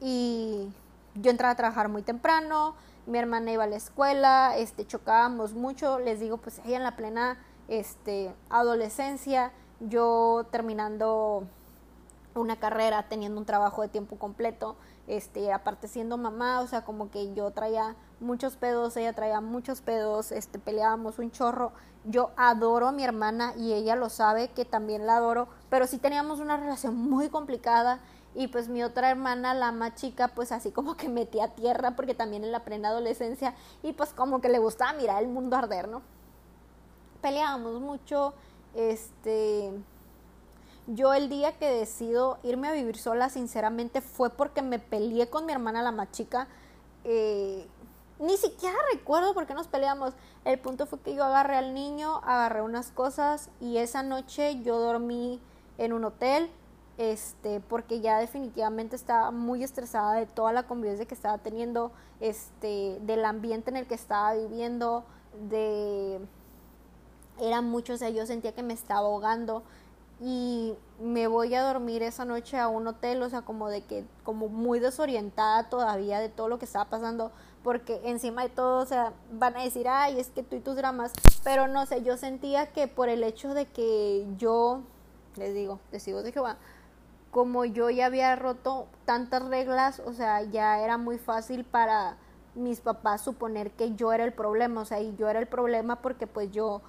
y 0.00 0.72
yo 1.14 1.30
entraba 1.30 1.52
a 1.52 1.56
trabajar 1.56 1.88
muy 1.88 2.02
temprano, 2.02 2.74
mi 3.06 3.18
hermana 3.18 3.50
iba 3.52 3.64
a 3.64 3.66
la 3.66 3.76
escuela, 3.76 4.56
este, 4.56 4.86
chocábamos 4.86 5.54
mucho, 5.54 5.98
les 5.98 6.20
digo, 6.20 6.36
pues 6.36 6.60
ella 6.64 6.76
en 6.76 6.82
la 6.82 6.96
plena, 6.96 7.38
este, 7.68 8.34
adolescencia, 8.50 9.52
yo 9.80 10.46
terminando 10.50 11.44
una 12.34 12.56
carrera, 12.56 13.04
teniendo 13.08 13.40
un 13.40 13.46
trabajo 13.46 13.82
de 13.82 13.88
tiempo 13.88 14.16
completo, 14.16 14.76
este, 15.06 15.52
aparte 15.52 15.88
siendo 15.88 16.18
mamá, 16.18 16.60
o 16.60 16.66
sea, 16.66 16.84
como 16.84 17.10
que 17.10 17.34
yo 17.34 17.50
traía 17.50 17.96
muchos 18.20 18.56
pedos, 18.56 18.96
ella 18.96 19.12
traía 19.14 19.40
muchos 19.40 19.80
pedos, 19.80 20.32
este, 20.32 20.58
peleábamos 20.58 21.18
un 21.18 21.30
chorro. 21.30 21.72
Yo 22.04 22.30
adoro 22.36 22.88
a 22.88 22.92
mi 22.92 23.04
hermana 23.04 23.54
y 23.56 23.72
ella 23.72 23.96
lo 23.96 24.08
sabe 24.08 24.48
que 24.48 24.64
también 24.64 25.06
la 25.06 25.16
adoro, 25.16 25.48
pero 25.68 25.86
sí 25.86 25.98
teníamos 25.98 26.40
una 26.40 26.56
relación 26.56 26.96
muy 26.96 27.28
complicada 27.28 28.00
y 28.34 28.48
pues 28.48 28.68
mi 28.68 28.82
otra 28.82 29.10
hermana, 29.10 29.54
la 29.54 29.72
más 29.72 29.94
chica, 29.94 30.28
pues 30.28 30.52
así 30.52 30.70
como 30.70 30.96
que 30.96 31.08
metía 31.08 31.54
tierra 31.54 31.96
porque 31.96 32.14
también 32.14 32.44
en 32.44 32.52
la 32.52 32.64
plena 32.64 32.88
adolescencia 32.88 33.54
y 33.82 33.92
pues 33.92 34.10
como 34.10 34.40
que 34.40 34.48
le 34.48 34.58
gustaba 34.58 34.92
mirar 34.92 35.22
el 35.22 35.28
mundo 35.28 35.56
arder, 35.56 35.88
¿no? 35.88 36.02
Peleábamos 37.20 37.80
mucho, 37.80 38.34
este, 38.74 39.72
yo 40.90 41.12
el 41.12 41.28
día 41.28 41.52
que 41.58 41.70
decido 41.70 42.38
irme 42.42 42.68
a 42.68 42.72
vivir 42.72 42.96
sola, 42.96 43.28
sinceramente, 43.28 44.00
fue 44.00 44.30
porque 44.30 44.62
me 44.62 44.78
peleé 44.78 45.28
con 45.28 45.44
mi 45.44 45.52
hermana 45.52 45.82
la 45.82 45.92
más 45.92 46.10
chica. 46.12 46.48
Eh, 47.04 47.66
ni 48.18 48.38
siquiera 48.38 48.74
recuerdo 48.92 49.34
por 49.34 49.46
qué 49.46 49.52
nos 49.52 49.68
peleamos. 49.68 50.14
El 50.46 50.58
punto 50.58 50.86
fue 50.86 50.98
que 51.00 51.14
yo 51.14 51.24
agarré 51.24 51.56
al 51.56 51.74
niño, 51.74 52.22
agarré 52.24 52.62
unas 52.62 52.90
cosas 52.90 53.50
y 53.60 53.76
esa 53.76 54.02
noche 54.02 54.62
yo 54.62 54.78
dormí 54.78 55.42
en 55.76 55.92
un 55.92 56.04
hotel, 56.06 56.50
este, 56.98 57.60
porque 57.60 58.00
ya 58.00 58.18
definitivamente 58.18 58.96
estaba 58.96 59.30
muy 59.30 59.62
estresada 59.62 60.14
de 60.14 60.26
toda 60.26 60.52
la 60.52 60.64
convivencia 60.64 61.06
que 61.06 61.14
estaba 61.14 61.38
teniendo, 61.38 61.92
este, 62.20 62.98
del 63.02 63.24
ambiente 63.24 63.70
en 63.70 63.76
el 63.76 63.86
que 63.86 63.94
estaba 63.94 64.34
viviendo, 64.34 65.04
de 65.48 66.20
eran 67.40 67.64
muchos, 67.66 67.96
o 67.96 67.98
sea, 67.98 68.10
yo 68.10 68.26
sentía 68.26 68.52
que 68.52 68.62
me 68.62 68.74
estaba 68.74 69.00
ahogando 69.00 69.62
y 70.20 70.74
me 71.00 71.28
voy 71.28 71.54
a 71.54 71.62
dormir 71.62 72.02
esa 72.02 72.24
noche 72.24 72.58
a 72.58 72.66
un 72.66 72.88
hotel, 72.88 73.22
o 73.22 73.30
sea, 73.30 73.42
como 73.42 73.68
de 73.68 73.82
que, 73.82 74.04
como 74.24 74.48
muy 74.48 74.80
desorientada 74.80 75.68
todavía 75.68 76.18
de 76.18 76.28
todo 76.28 76.48
lo 76.48 76.58
que 76.58 76.64
estaba 76.64 76.86
pasando, 76.86 77.30
porque 77.62 78.00
encima 78.04 78.42
de 78.42 78.48
todo, 78.48 78.82
o 78.82 78.86
sea, 78.86 79.12
van 79.30 79.56
a 79.56 79.62
decir, 79.62 79.86
ay, 79.88 80.18
es 80.18 80.28
que 80.30 80.42
tú 80.42 80.56
y 80.56 80.60
tus 80.60 80.74
dramas, 80.74 81.12
pero 81.44 81.68
no 81.68 81.86
sé, 81.86 82.02
yo 82.02 82.16
sentía 82.16 82.66
que 82.72 82.88
por 82.88 83.08
el 83.08 83.22
hecho 83.22 83.54
de 83.54 83.66
que 83.66 84.26
yo, 84.36 84.80
les 85.36 85.54
digo, 85.54 85.78
les 85.92 86.04
digo 86.04 86.22
de 86.22 86.32
Jehová, 86.32 86.56
como 87.38 87.64
yo 87.64 87.88
ya 87.88 88.06
había 88.06 88.34
roto 88.34 88.88
tantas 89.04 89.48
reglas, 89.48 90.02
o 90.04 90.12
sea, 90.12 90.42
ya 90.42 90.80
era 90.80 90.98
muy 90.98 91.18
fácil 91.18 91.64
para 91.64 92.16
mis 92.56 92.80
papás 92.80 93.20
suponer 93.20 93.70
que 93.70 93.94
yo 93.94 94.12
era 94.12 94.24
el 94.24 94.32
problema, 94.32 94.80
o 94.80 94.84
sea, 94.84 95.00
y 95.00 95.14
yo 95.14 95.28
era 95.28 95.38
el 95.38 95.46
problema 95.46 96.02
porque 96.02 96.26
pues 96.26 96.50
yo 96.50 96.82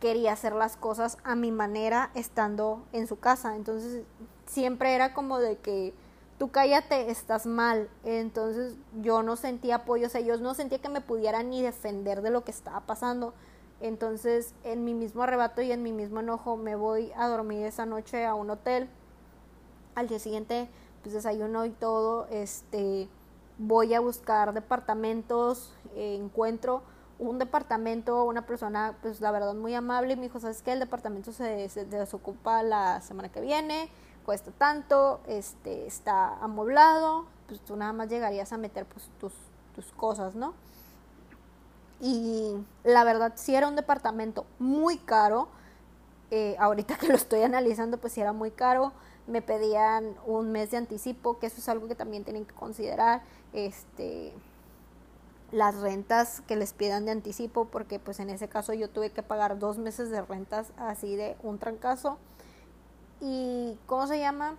quería 0.00 0.32
hacer 0.32 0.54
las 0.54 0.78
cosas 0.78 1.18
a 1.24 1.34
mi 1.34 1.52
manera 1.52 2.10
estando 2.14 2.86
en 2.92 3.06
su 3.06 3.18
casa. 3.18 3.54
Entonces 3.54 4.04
siempre 4.46 4.94
era 4.94 5.12
como 5.12 5.38
de 5.38 5.58
que 5.58 5.92
tú 6.38 6.50
cállate, 6.50 7.10
estás 7.10 7.44
mal. 7.44 7.90
Entonces 8.02 8.76
yo 9.02 9.22
no 9.22 9.36
sentía 9.36 9.74
apoyo, 9.74 10.06
o 10.06 10.10
sea, 10.10 10.22
yo 10.22 10.38
no 10.38 10.54
sentía 10.54 10.78
que 10.78 10.88
me 10.88 11.02
pudieran 11.02 11.50
ni 11.50 11.60
defender 11.60 12.22
de 12.22 12.30
lo 12.30 12.44
que 12.44 12.50
estaba 12.50 12.80
pasando. 12.80 13.34
Entonces 13.82 14.54
en 14.64 14.86
mi 14.86 14.94
mismo 14.94 15.22
arrebato 15.22 15.60
y 15.60 15.70
en 15.70 15.82
mi 15.82 15.92
mismo 15.92 16.20
enojo 16.20 16.56
me 16.56 16.76
voy 16.76 17.12
a 17.14 17.28
dormir 17.28 17.66
esa 17.66 17.84
noche 17.84 18.24
a 18.24 18.34
un 18.34 18.48
hotel. 18.48 18.88
Al 19.94 20.08
día 20.08 20.18
siguiente 20.18 20.68
pues 21.02 21.14
desayuno 21.14 21.64
y 21.66 21.70
todo, 21.70 22.26
este 22.30 23.08
voy 23.58 23.94
a 23.94 24.00
buscar 24.00 24.52
departamentos, 24.54 25.72
eh, 25.94 26.16
encuentro 26.18 26.82
un 27.18 27.38
departamento, 27.38 28.24
una 28.24 28.46
persona, 28.46 28.96
pues 29.00 29.20
la 29.20 29.30
verdad 29.30 29.54
muy 29.54 29.74
amable, 29.74 30.14
y 30.14 30.16
me 30.16 30.22
dijo, 30.22 30.40
¿sabes 30.40 30.62
qué? 30.62 30.72
El 30.72 30.80
departamento 30.80 31.32
se, 31.32 31.68
desocupa 31.88 32.62
la 32.62 33.00
semana 33.00 33.30
que 33.30 33.40
viene, 33.40 33.88
cuesta 34.24 34.50
tanto, 34.50 35.20
este, 35.28 35.86
está 35.86 36.36
amoblado, 36.42 37.26
pues 37.46 37.60
tú 37.60 37.76
nada 37.76 37.92
más 37.92 38.08
llegarías 38.08 38.52
a 38.52 38.56
meter 38.56 38.86
pues 38.86 39.08
tus, 39.20 39.32
tus 39.74 39.86
cosas, 39.92 40.34
¿no? 40.34 40.54
Y 42.00 42.56
la 42.82 43.04
verdad 43.04 43.34
sí 43.36 43.54
era 43.54 43.68
un 43.68 43.76
departamento 43.76 44.44
muy 44.58 44.98
caro, 44.98 45.46
eh, 46.32 46.56
ahorita 46.58 46.96
que 46.96 47.06
lo 47.06 47.14
estoy 47.14 47.42
analizando 47.42 47.98
pues 47.98 48.14
sí 48.14 48.20
era 48.20 48.32
muy 48.32 48.50
caro, 48.50 48.92
me 49.26 49.42
pedían 49.42 50.16
un 50.26 50.52
mes 50.52 50.70
de 50.70 50.78
anticipo, 50.78 51.38
que 51.38 51.46
eso 51.46 51.58
es 51.58 51.68
algo 51.68 51.88
que 51.88 51.94
también 51.94 52.24
tienen 52.24 52.44
que 52.44 52.54
considerar, 52.54 53.22
este 53.52 54.32
las 55.52 55.76
rentas 55.82 56.40
que 56.46 56.56
les 56.56 56.72
pidan 56.72 57.04
de 57.04 57.12
anticipo, 57.12 57.66
porque 57.66 57.98
pues 57.98 58.18
en 58.20 58.30
ese 58.30 58.48
caso 58.48 58.72
yo 58.72 58.88
tuve 58.88 59.10
que 59.10 59.22
pagar 59.22 59.58
dos 59.58 59.76
meses 59.76 60.10
de 60.10 60.22
rentas 60.22 60.72
así 60.78 61.14
de 61.14 61.36
un 61.42 61.58
trancazo. 61.58 62.16
Y, 63.20 63.78
¿cómo 63.86 64.06
se 64.06 64.18
llama? 64.18 64.56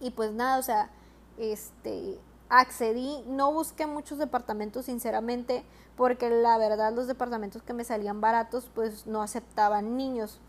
Y 0.00 0.12
pues 0.12 0.32
nada, 0.32 0.58
o 0.58 0.62
sea, 0.62 0.90
este, 1.38 2.18
accedí, 2.48 3.22
no 3.26 3.52
busqué 3.52 3.86
muchos 3.86 4.18
departamentos 4.18 4.86
sinceramente, 4.86 5.64
porque 5.96 6.30
la 6.30 6.56
verdad 6.56 6.92
los 6.92 7.08
departamentos 7.08 7.62
que 7.62 7.74
me 7.74 7.84
salían 7.84 8.20
baratos 8.20 8.70
pues 8.72 9.06
no 9.06 9.22
aceptaban 9.22 9.96
niños. 9.96 10.40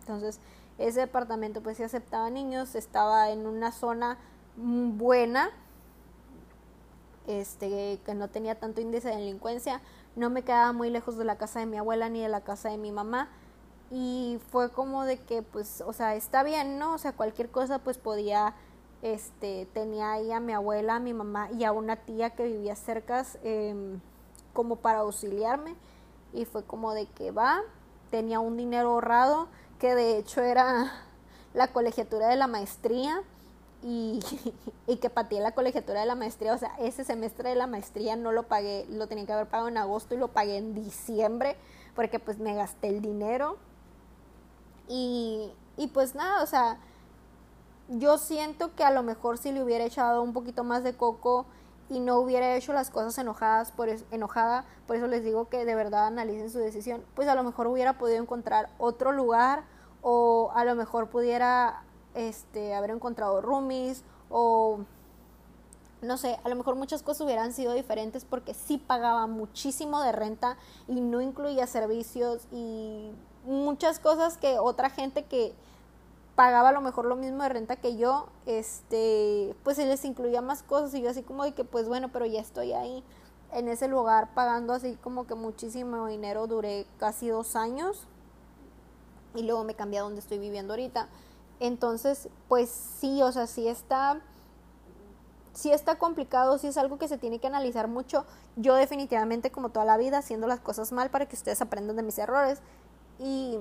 Entonces, 0.00 0.38
ese 0.78 1.00
departamento 1.00 1.62
pues 1.62 1.76
sí 1.76 1.82
aceptaba 1.82 2.30
niños, 2.30 2.74
estaba 2.74 3.30
en 3.30 3.46
una 3.46 3.72
zona 3.72 4.18
buena, 4.56 5.50
este, 7.26 8.00
que 8.04 8.14
no 8.14 8.28
tenía 8.28 8.58
tanto 8.58 8.80
índice 8.80 9.08
de 9.08 9.16
delincuencia, 9.16 9.80
no 10.16 10.30
me 10.30 10.42
quedaba 10.42 10.72
muy 10.72 10.90
lejos 10.90 11.16
de 11.16 11.24
la 11.24 11.36
casa 11.36 11.60
de 11.60 11.66
mi 11.66 11.76
abuela 11.76 12.08
ni 12.08 12.20
de 12.20 12.28
la 12.28 12.42
casa 12.42 12.70
de 12.70 12.78
mi 12.78 12.92
mamá 12.92 13.30
y 13.90 14.38
fue 14.50 14.70
como 14.70 15.04
de 15.04 15.18
que 15.18 15.42
pues, 15.42 15.82
o 15.86 15.92
sea, 15.92 16.14
está 16.14 16.42
bien, 16.42 16.78
¿no? 16.78 16.94
O 16.94 16.98
sea, 16.98 17.12
cualquier 17.12 17.50
cosa 17.50 17.78
pues 17.78 17.98
podía, 17.98 18.54
este, 19.02 19.66
tenía 19.72 20.12
ahí 20.12 20.32
a 20.32 20.40
mi 20.40 20.52
abuela, 20.52 20.96
a 20.96 21.00
mi 21.00 21.14
mamá 21.14 21.50
y 21.52 21.64
a 21.64 21.72
una 21.72 21.96
tía 21.96 22.30
que 22.30 22.44
vivía 22.44 22.76
cerca 22.76 23.24
em, 23.42 24.00
como 24.52 24.76
para 24.76 25.00
auxiliarme 25.00 25.76
y 26.32 26.44
fue 26.44 26.64
como 26.64 26.92
de 26.94 27.06
que 27.06 27.30
va, 27.30 27.60
tenía 28.10 28.40
un 28.40 28.56
dinero 28.56 28.90
ahorrado 28.90 29.48
que 29.78 29.94
de 29.94 30.18
hecho 30.18 30.42
era 30.42 30.92
la 31.52 31.68
colegiatura 31.68 32.28
de 32.28 32.36
la 32.36 32.46
maestría 32.46 33.22
y, 33.82 34.20
y 34.86 34.96
que 34.96 35.10
pateé 35.10 35.40
la 35.40 35.52
colegiatura 35.52 36.00
de 36.00 36.06
la 36.06 36.14
maestría, 36.14 36.54
o 36.54 36.58
sea, 36.58 36.74
ese 36.78 37.04
semestre 37.04 37.50
de 37.50 37.54
la 37.54 37.66
maestría 37.66 38.16
no 38.16 38.32
lo 38.32 38.44
pagué, 38.44 38.86
lo 38.90 39.06
tenía 39.06 39.26
que 39.26 39.32
haber 39.32 39.46
pagado 39.46 39.68
en 39.68 39.78
agosto 39.78 40.14
y 40.14 40.18
lo 40.18 40.28
pagué 40.28 40.56
en 40.56 40.74
diciembre, 40.74 41.56
porque 41.94 42.18
pues 42.18 42.38
me 42.38 42.54
gasté 42.54 42.88
el 42.88 43.00
dinero. 43.00 43.56
Y, 44.88 45.50
y 45.76 45.86
pues 45.88 46.14
nada, 46.14 46.42
o 46.42 46.46
sea, 46.46 46.78
yo 47.88 48.18
siento 48.18 48.74
que 48.74 48.84
a 48.84 48.90
lo 48.90 49.02
mejor 49.02 49.38
si 49.38 49.52
le 49.52 49.62
hubiera 49.62 49.84
echado 49.84 50.22
un 50.22 50.32
poquito 50.32 50.64
más 50.64 50.82
de 50.82 50.96
coco 50.96 51.46
y 51.88 52.00
no 52.00 52.18
hubiera 52.18 52.56
hecho 52.56 52.72
las 52.72 52.90
cosas 52.90 53.16
enojadas 53.18 53.70
por 53.70 53.88
enojada, 54.10 54.64
por 54.86 54.96
eso 54.96 55.06
les 55.06 55.24
digo 55.24 55.48
que 55.48 55.64
de 55.64 55.74
verdad 55.74 56.06
analicen 56.06 56.50
su 56.50 56.58
decisión, 56.58 57.04
pues 57.14 57.28
a 57.28 57.34
lo 57.34 57.42
mejor 57.42 57.66
hubiera 57.66 57.98
podido 57.98 58.20
encontrar 58.20 58.70
otro 58.78 59.12
lugar 59.12 59.64
o 60.02 60.50
a 60.54 60.64
lo 60.64 60.74
mejor 60.74 61.08
pudiera 61.08 61.82
este, 62.14 62.74
haber 62.74 62.90
encontrado 62.90 63.40
roomies 63.40 64.04
o 64.30 64.80
no 66.02 66.16
sé, 66.18 66.38
a 66.44 66.48
lo 66.48 66.56
mejor 66.56 66.76
muchas 66.76 67.02
cosas 67.02 67.22
hubieran 67.22 67.52
sido 67.52 67.72
diferentes 67.72 68.24
porque 68.24 68.54
sí 68.54 68.78
pagaba 68.78 69.26
muchísimo 69.26 70.02
de 70.02 70.12
renta 70.12 70.56
y 70.86 71.00
no 71.00 71.20
incluía 71.20 71.66
servicios 71.66 72.46
y 72.52 73.10
muchas 73.44 73.98
cosas 73.98 74.36
que 74.36 74.58
otra 74.58 74.90
gente 74.90 75.24
que 75.24 75.54
pagaba 76.36 76.70
a 76.70 76.72
lo 76.72 76.80
mejor 76.80 77.04
lo 77.04 77.16
mismo 77.16 77.42
de 77.42 77.48
renta 77.48 77.76
que 77.76 77.96
yo, 77.96 78.28
este, 78.46 79.54
pues 79.62 79.76
se 79.76 79.86
les 79.86 80.04
incluía 80.04 80.40
más 80.42 80.62
cosas 80.62 80.94
y 80.94 81.02
yo 81.02 81.10
así 81.10 81.22
como 81.22 81.44
de 81.44 81.54
que 81.54 81.64
pues 81.64 81.88
bueno, 81.88 82.10
pero 82.12 82.26
ya 82.26 82.40
estoy 82.40 82.72
ahí 82.72 83.04
en 83.52 83.68
ese 83.68 83.86
lugar 83.86 84.34
pagando 84.34 84.72
así 84.72 84.98
como 85.02 85.26
que 85.26 85.34
muchísimo 85.36 86.06
dinero, 86.06 86.46
duré 86.46 86.86
casi 86.98 87.28
dos 87.28 87.54
años 87.54 88.06
y 89.34 89.42
luego 89.42 89.64
me 89.64 89.74
cambié 89.74 90.00
a 90.00 90.02
donde 90.02 90.20
estoy 90.20 90.38
viviendo 90.38 90.72
ahorita. 90.72 91.08
Entonces, 91.60 92.28
pues 92.48 92.68
sí, 92.68 93.22
o 93.22 93.30
sea, 93.30 93.46
sí 93.46 93.68
está, 93.68 94.20
sí 95.52 95.70
está 95.70 95.98
complicado, 95.98 96.58
sí 96.58 96.66
es 96.66 96.76
algo 96.76 96.98
que 96.98 97.08
se 97.08 97.18
tiene 97.18 97.38
que 97.38 97.46
analizar 97.46 97.88
mucho. 97.88 98.26
Yo 98.56 98.74
definitivamente, 98.74 99.50
como 99.50 99.70
toda 99.70 99.84
la 99.84 99.96
vida, 99.96 100.18
haciendo 100.18 100.46
las 100.46 100.60
cosas 100.60 100.92
mal 100.92 101.10
para 101.10 101.26
que 101.26 101.36
ustedes 101.36 101.60
aprendan 101.60 101.96
de 101.96 102.02
mis 102.02 102.18
errores. 102.18 102.60
Y, 103.18 103.58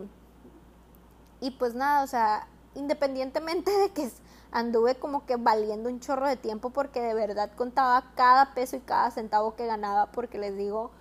y 1.40 1.52
pues 1.52 1.76
nada, 1.76 2.04
o 2.04 2.08
sea, 2.08 2.48
independientemente 2.76 3.72
de 3.72 3.92
que 3.92 4.10
anduve 4.52 4.96
como 4.96 5.26
que 5.26 5.36
valiendo 5.36 5.90
un 5.90 6.00
chorro 6.00 6.28
de 6.28 6.38
tiempo 6.38 6.70
porque 6.70 7.02
de 7.02 7.14
verdad 7.14 7.52
contaba 7.56 8.12
cada 8.16 8.54
peso 8.54 8.76
y 8.76 8.82
cada 8.82 9.10
centavo 9.12 9.56
que 9.56 9.66
ganaba 9.66 10.12
porque 10.12 10.38
les 10.38 10.56
digo, 10.56 10.92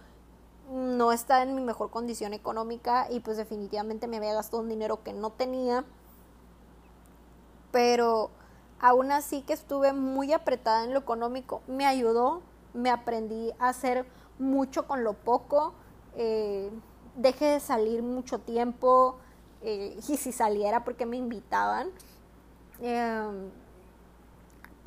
no 0.70 1.12
estaba 1.12 1.42
en 1.42 1.54
mi 1.54 1.60
mejor 1.60 1.90
condición 1.90 2.32
económica 2.32 3.06
y 3.10 3.20
pues 3.20 3.36
definitivamente 3.36 4.08
me 4.08 4.16
había 4.16 4.32
gastado 4.34 4.62
un 4.62 4.68
dinero 4.68 5.02
que 5.02 5.12
no 5.12 5.30
tenía. 5.30 5.84
Pero 7.70 8.30
aún 8.80 9.12
así 9.12 9.42
que 9.42 9.52
estuve 9.52 9.92
muy 9.92 10.32
apretada 10.32 10.84
en 10.84 10.94
lo 10.94 11.00
económico, 11.00 11.62
me 11.66 11.86
ayudó, 11.86 12.42
me 12.72 12.90
aprendí 12.90 13.52
a 13.58 13.68
hacer 13.68 14.06
mucho 14.38 14.86
con 14.86 15.04
lo 15.04 15.12
poco, 15.12 15.74
eh, 16.16 16.70
dejé 17.16 17.46
de 17.46 17.60
salir 17.60 18.02
mucho 18.02 18.38
tiempo 18.38 19.16
eh, 19.62 19.96
y 19.96 20.16
si 20.16 20.32
saliera 20.32 20.84
porque 20.84 21.06
me 21.06 21.16
invitaban. 21.16 21.90
Em, 22.80 23.50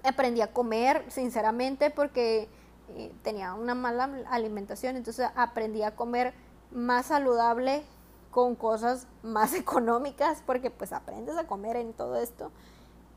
aprendí 0.04 0.42
a 0.42 0.52
comer, 0.52 1.04
sinceramente, 1.10 1.90
porque 1.90 2.50
eh, 2.90 3.12
tenía 3.24 3.54
una 3.54 3.74
mala 3.74 4.10
alimentación, 4.30 4.96
entonces 4.96 5.28
aprendí 5.36 5.82
a 5.84 5.96
comer 5.96 6.34
más 6.72 7.08
saludable 7.08 7.84
con 8.32 8.56
cosas 8.56 9.08
más 9.24 9.54
económicas, 9.56 10.44
porque 10.46 10.70
pues 10.70 10.94
aprendes 10.94 11.38
a 11.38 11.48
comer 11.48 11.78
en 11.78 11.94
todo 11.94 12.18
esto. 12.18 12.52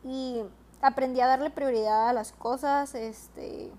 Y 0.05 0.43
aprendí 0.81 1.21
a 1.21 1.27
darle 1.27 1.51
prioridad 1.51 2.09
a 2.09 2.13
las 2.13 2.33
cosas, 2.33 2.95
este 2.95 3.71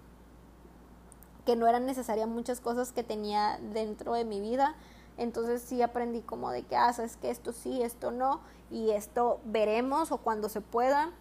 que 1.46 1.56
no 1.56 1.66
eran 1.66 1.88
necesarias 1.88 2.28
muchas 2.28 2.62
cosas 2.62 2.92
que 2.92 3.04
tenía 3.04 3.58
dentro 3.74 4.14
de 4.14 4.24
mi 4.24 4.40
vida. 4.40 4.76
Entonces 5.20 5.62
sí 5.62 5.82
aprendí 5.82 6.22
como 6.22 6.50
de 6.50 6.64
que, 6.64 6.78
ah, 6.78 6.94
sabes 6.94 7.18
que 7.18 7.30
esto 7.30 7.52
sí, 7.52 7.84
esto 7.84 8.10
no, 8.10 8.40
y 8.72 8.92
esto 8.92 9.42
veremos 9.44 10.14
o 10.14 10.18
cuando 10.18 10.48
se 10.48 10.62
pueda. 10.62 11.12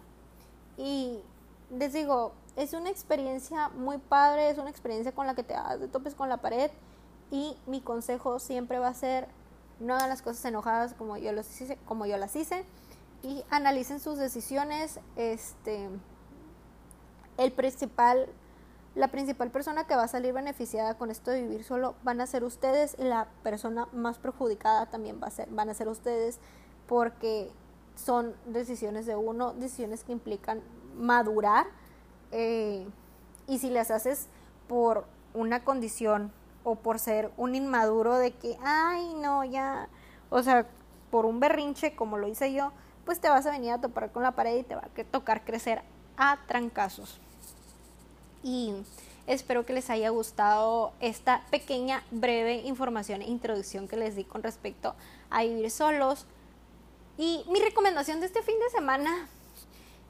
Y 0.77 1.19
les 1.69 1.91
digo, 1.91 2.31
es 2.55 2.71
una 2.73 2.89
experiencia 2.89 3.67
muy 3.69 3.97
padre, 3.97 4.49
es 4.49 4.57
una 4.57 4.69
experiencia 4.69 5.11
con 5.11 5.27
la 5.27 5.35
que 5.35 5.43
te 5.43 5.53
de 5.53 5.87
topes 5.89 6.15
con 6.15 6.29
la 6.29 6.37
pared. 6.37 6.71
Y 7.29 7.57
mi 7.67 7.81
consejo 7.81 8.39
siempre 8.39 8.79
va 8.79 8.87
a 8.87 8.93
ser, 8.93 9.27
no 9.81 9.95
hagan 9.95 10.07
las 10.07 10.21
cosas 10.21 10.43
enojadas 10.45 10.93
como 10.93 11.17
yo, 11.17 11.33
los 11.33 11.61
hice, 11.61 11.77
como 11.85 12.05
yo 12.05 12.15
las 12.17 12.35
hice. 12.37 12.63
Y 13.21 13.43
analicen 13.49 13.99
sus 13.99 14.17
decisiones. 14.17 15.01
Este, 15.17 15.89
el 17.37 17.51
principal 17.51 18.29
la 18.95 19.09
principal 19.09 19.51
persona 19.51 19.85
que 19.85 19.95
va 19.95 20.03
a 20.03 20.07
salir 20.07 20.33
beneficiada 20.33 20.97
con 20.97 21.11
esto 21.11 21.31
de 21.31 21.43
vivir 21.43 21.63
solo 21.63 21.95
van 22.03 22.21
a 22.21 22.27
ser 22.27 22.43
ustedes 22.43 22.95
y 22.97 23.03
la 23.03 23.27
persona 23.43 23.87
más 23.93 24.17
perjudicada 24.17 24.87
también 24.87 25.19
va 25.21 25.27
a 25.27 25.31
ser, 25.31 25.47
van 25.49 25.69
a 25.69 25.73
ser 25.73 25.87
ustedes 25.87 26.39
porque 26.87 27.51
son 27.95 28.35
decisiones 28.45 29.05
de 29.05 29.15
uno, 29.15 29.53
decisiones 29.53 30.03
que 30.03 30.11
implican 30.11 30.61
madurar 30.95 31.67
eh, 32.31 32.87
y 33.47 33.59
si 33.59 33.69
las 33.69 33.91
haces 33.91 34.27
por 34.67 35.05
una 35.33 35.63
condición 35.63 36.31
o 36.63 36.75
por 36.75 36.99
ser 36.99 37.31
un 37.37 37.55
inmaduro 37.55 38.17
de 38.17 38.31
que, 38.31 38.57
ay, 38.63 39.13
no, 39.15 39.43
ya, 39.43 39.87
o 40.29 40.41
sea, 40.41 40.67
por 41.11 41.25
un 41.25 41.39
berrinche 41.39 41.95
como 41.95 42.17
lo 42.17 42.27
hice 42.27 42.53
yo, 42.53 42.71
pues 43.05 43.19
te 43.19 43.29
vas 43.29 43.45
a 43.45 43.51
venir 43.51 43.71
a 43.71 43.81
topar 43.81 44.11
con 44.11 44.23
la 44.23 44.31
pared 44.31 44.57
y 44.57 44.63
te 44.63 44.75
va 44.75 44.81
a 44.81 45.03
tocar 45.05 45.45
crecer 45.45 45.83
a 46.17 46.39
trancazos 46.47 47.21
y 48.43 48.73
espero 49.27 49.65
que 49.65 49.73
les 49.73 49.89
haya 49.89 50.09
gustado 50.09 50.91
esta 50.99 51.43
pequeña, 51.51 52.03
breve 52.11 52.55
información 52.65 53.21
e 53.21 53.27
introducción 53.27 53.87
que 53.87 53.97
les 53.97 54.15
di 54.15 54.23
con 54.23 54.43
respecto 54.43 54.95
a 55.29 55.43
vivir 55.43 55.69
solos. 55.71 56.25
Y 57.17 57.43
mi 57.49 57.59
recomendación 57.59 58.19
de 58.19 58.25
este 58.25 58.41
fin 58.41 58.55
de 58.59 58.69
semana 58.69 59.27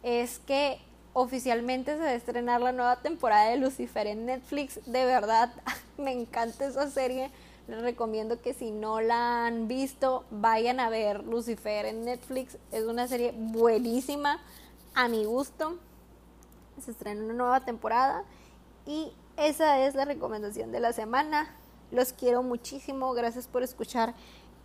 es 0.04 0.40
que 0.40 0.80
oficialmente 1.14 1.94
se 1.94 2.00
va 2.00 2.10
a 2.10 2.14
estrenar 2.14 2.62
la 2.62 2.72
nueva 2.72 2.98
temporada 3.02 3.50
de 3.50 3.58
Lucifer 3.58 4.08
en 4.08 4.26
Netflix. 4.26 4.80
De 4.86 5.06
verdad, 5.06 5.52
me 5.98 6.12
encanta 6.12 6.66
esa 6.66 6.90
serie. 6.90 7.32
Les 7.68 7.82
recomiendo 7.82 8.42
que 8.42 8.54
si 8.54 8.72
no 8.72 9.02
la 9.02 9.46
han 9.46 9.68
visto, 9.68 10.24
vayan 10.32 10.80
a 10.80 10.90
ver 10.90 11.24
Lucifer 11.24 11.86
en 11.86 12.06
Netflix. 12.06 12.58
Es 12.72 12.86
una 12.86 13.08
serie 13.08 13.34
buenísima, 13.36 14.40
a 14.96 15.08
mi 15.08 15.26
gusto 15.26 15.78
se 16.82 16.92
estrena 16.92 17.24
una 17.24 17.34
nueva 17.34 17.66
temporada 17.66 18.24
y 18.86 19.14
esa 19.38 19.80
es 19.80 19.96
la 19.96 20.06
recomendación 20.06 20.72
de 20.72 20.80
la 20.80 20.94
semana. 20.94 21.56
Los 21.92 22.14
quiero 22.14 22.44
muchísimo, 22.44 23.14
gracias 23.14 23.48
por 23.48 23.64
escuchar 23.64 24.14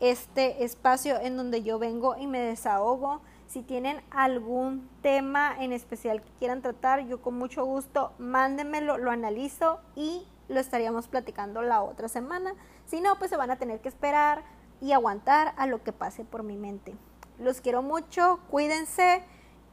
este 0.01 0.65
espacio 0.65 1.19
en 1.21 1.37
donde 1.37 1.63
yo 1.63 1.79
vengo 1.79 2.17
y 2.17 2.27
me 2.27 2.41
desahogo. 2.41 3.21
Si 3.47 3.63
tienen 3.63 4.03
algún 4.11 4.89
tema 5.03 5.55
en 5.59 5.73
especial 5.73 6.23
que 6.23 6.31
quieran 6.39 6.63
tratar, 6.63 7.07
yo 7.07 7.23
con 7.23 7.39
mucho 7.39 7.65
gusto 7.65 8.13
mándenmelo, 8.19 8.99
lo 8.99 9.11
analizo 9.11 9.81
y 9.95 10.27
lo 10.49 10.61
estaríamos 10.61 11.09
platicando 11.09 11.63
la 11.63 11.83
otra 11.83 12.09
semana. 12.09 12.55
Si 12.87 13.01
no, 13.01 13.17
pues 13.19 13.31
se 13.31 13.37
van 13.37 13.51
a 13.51 13.57
tener 13.57 13.81
que 13.81 13.89
esperar 13.89 14.43
y 14.81 14.93
aguantar 14.93 15.55
a 15.57 15.67
lo 15.67 15.83
que 15.83 15.93
pase 15.93 16.25
por 16.25 16.43
mi 16.43 16.57
mente. 16.57 16.95
Los 17.39 17.61
quiero 17.61 17.83
mucho, 17.83 18.41
cuídense 18.51 19.23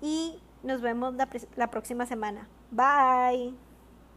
y 0.02 0.40
nos 0.64 0.82
vemos 0.82 1.16
la, 1.16 1.28
la 1.56 1.68
próxima 1.70 2.06
semana. 2.06 2.48
Bye. 2.72 3.71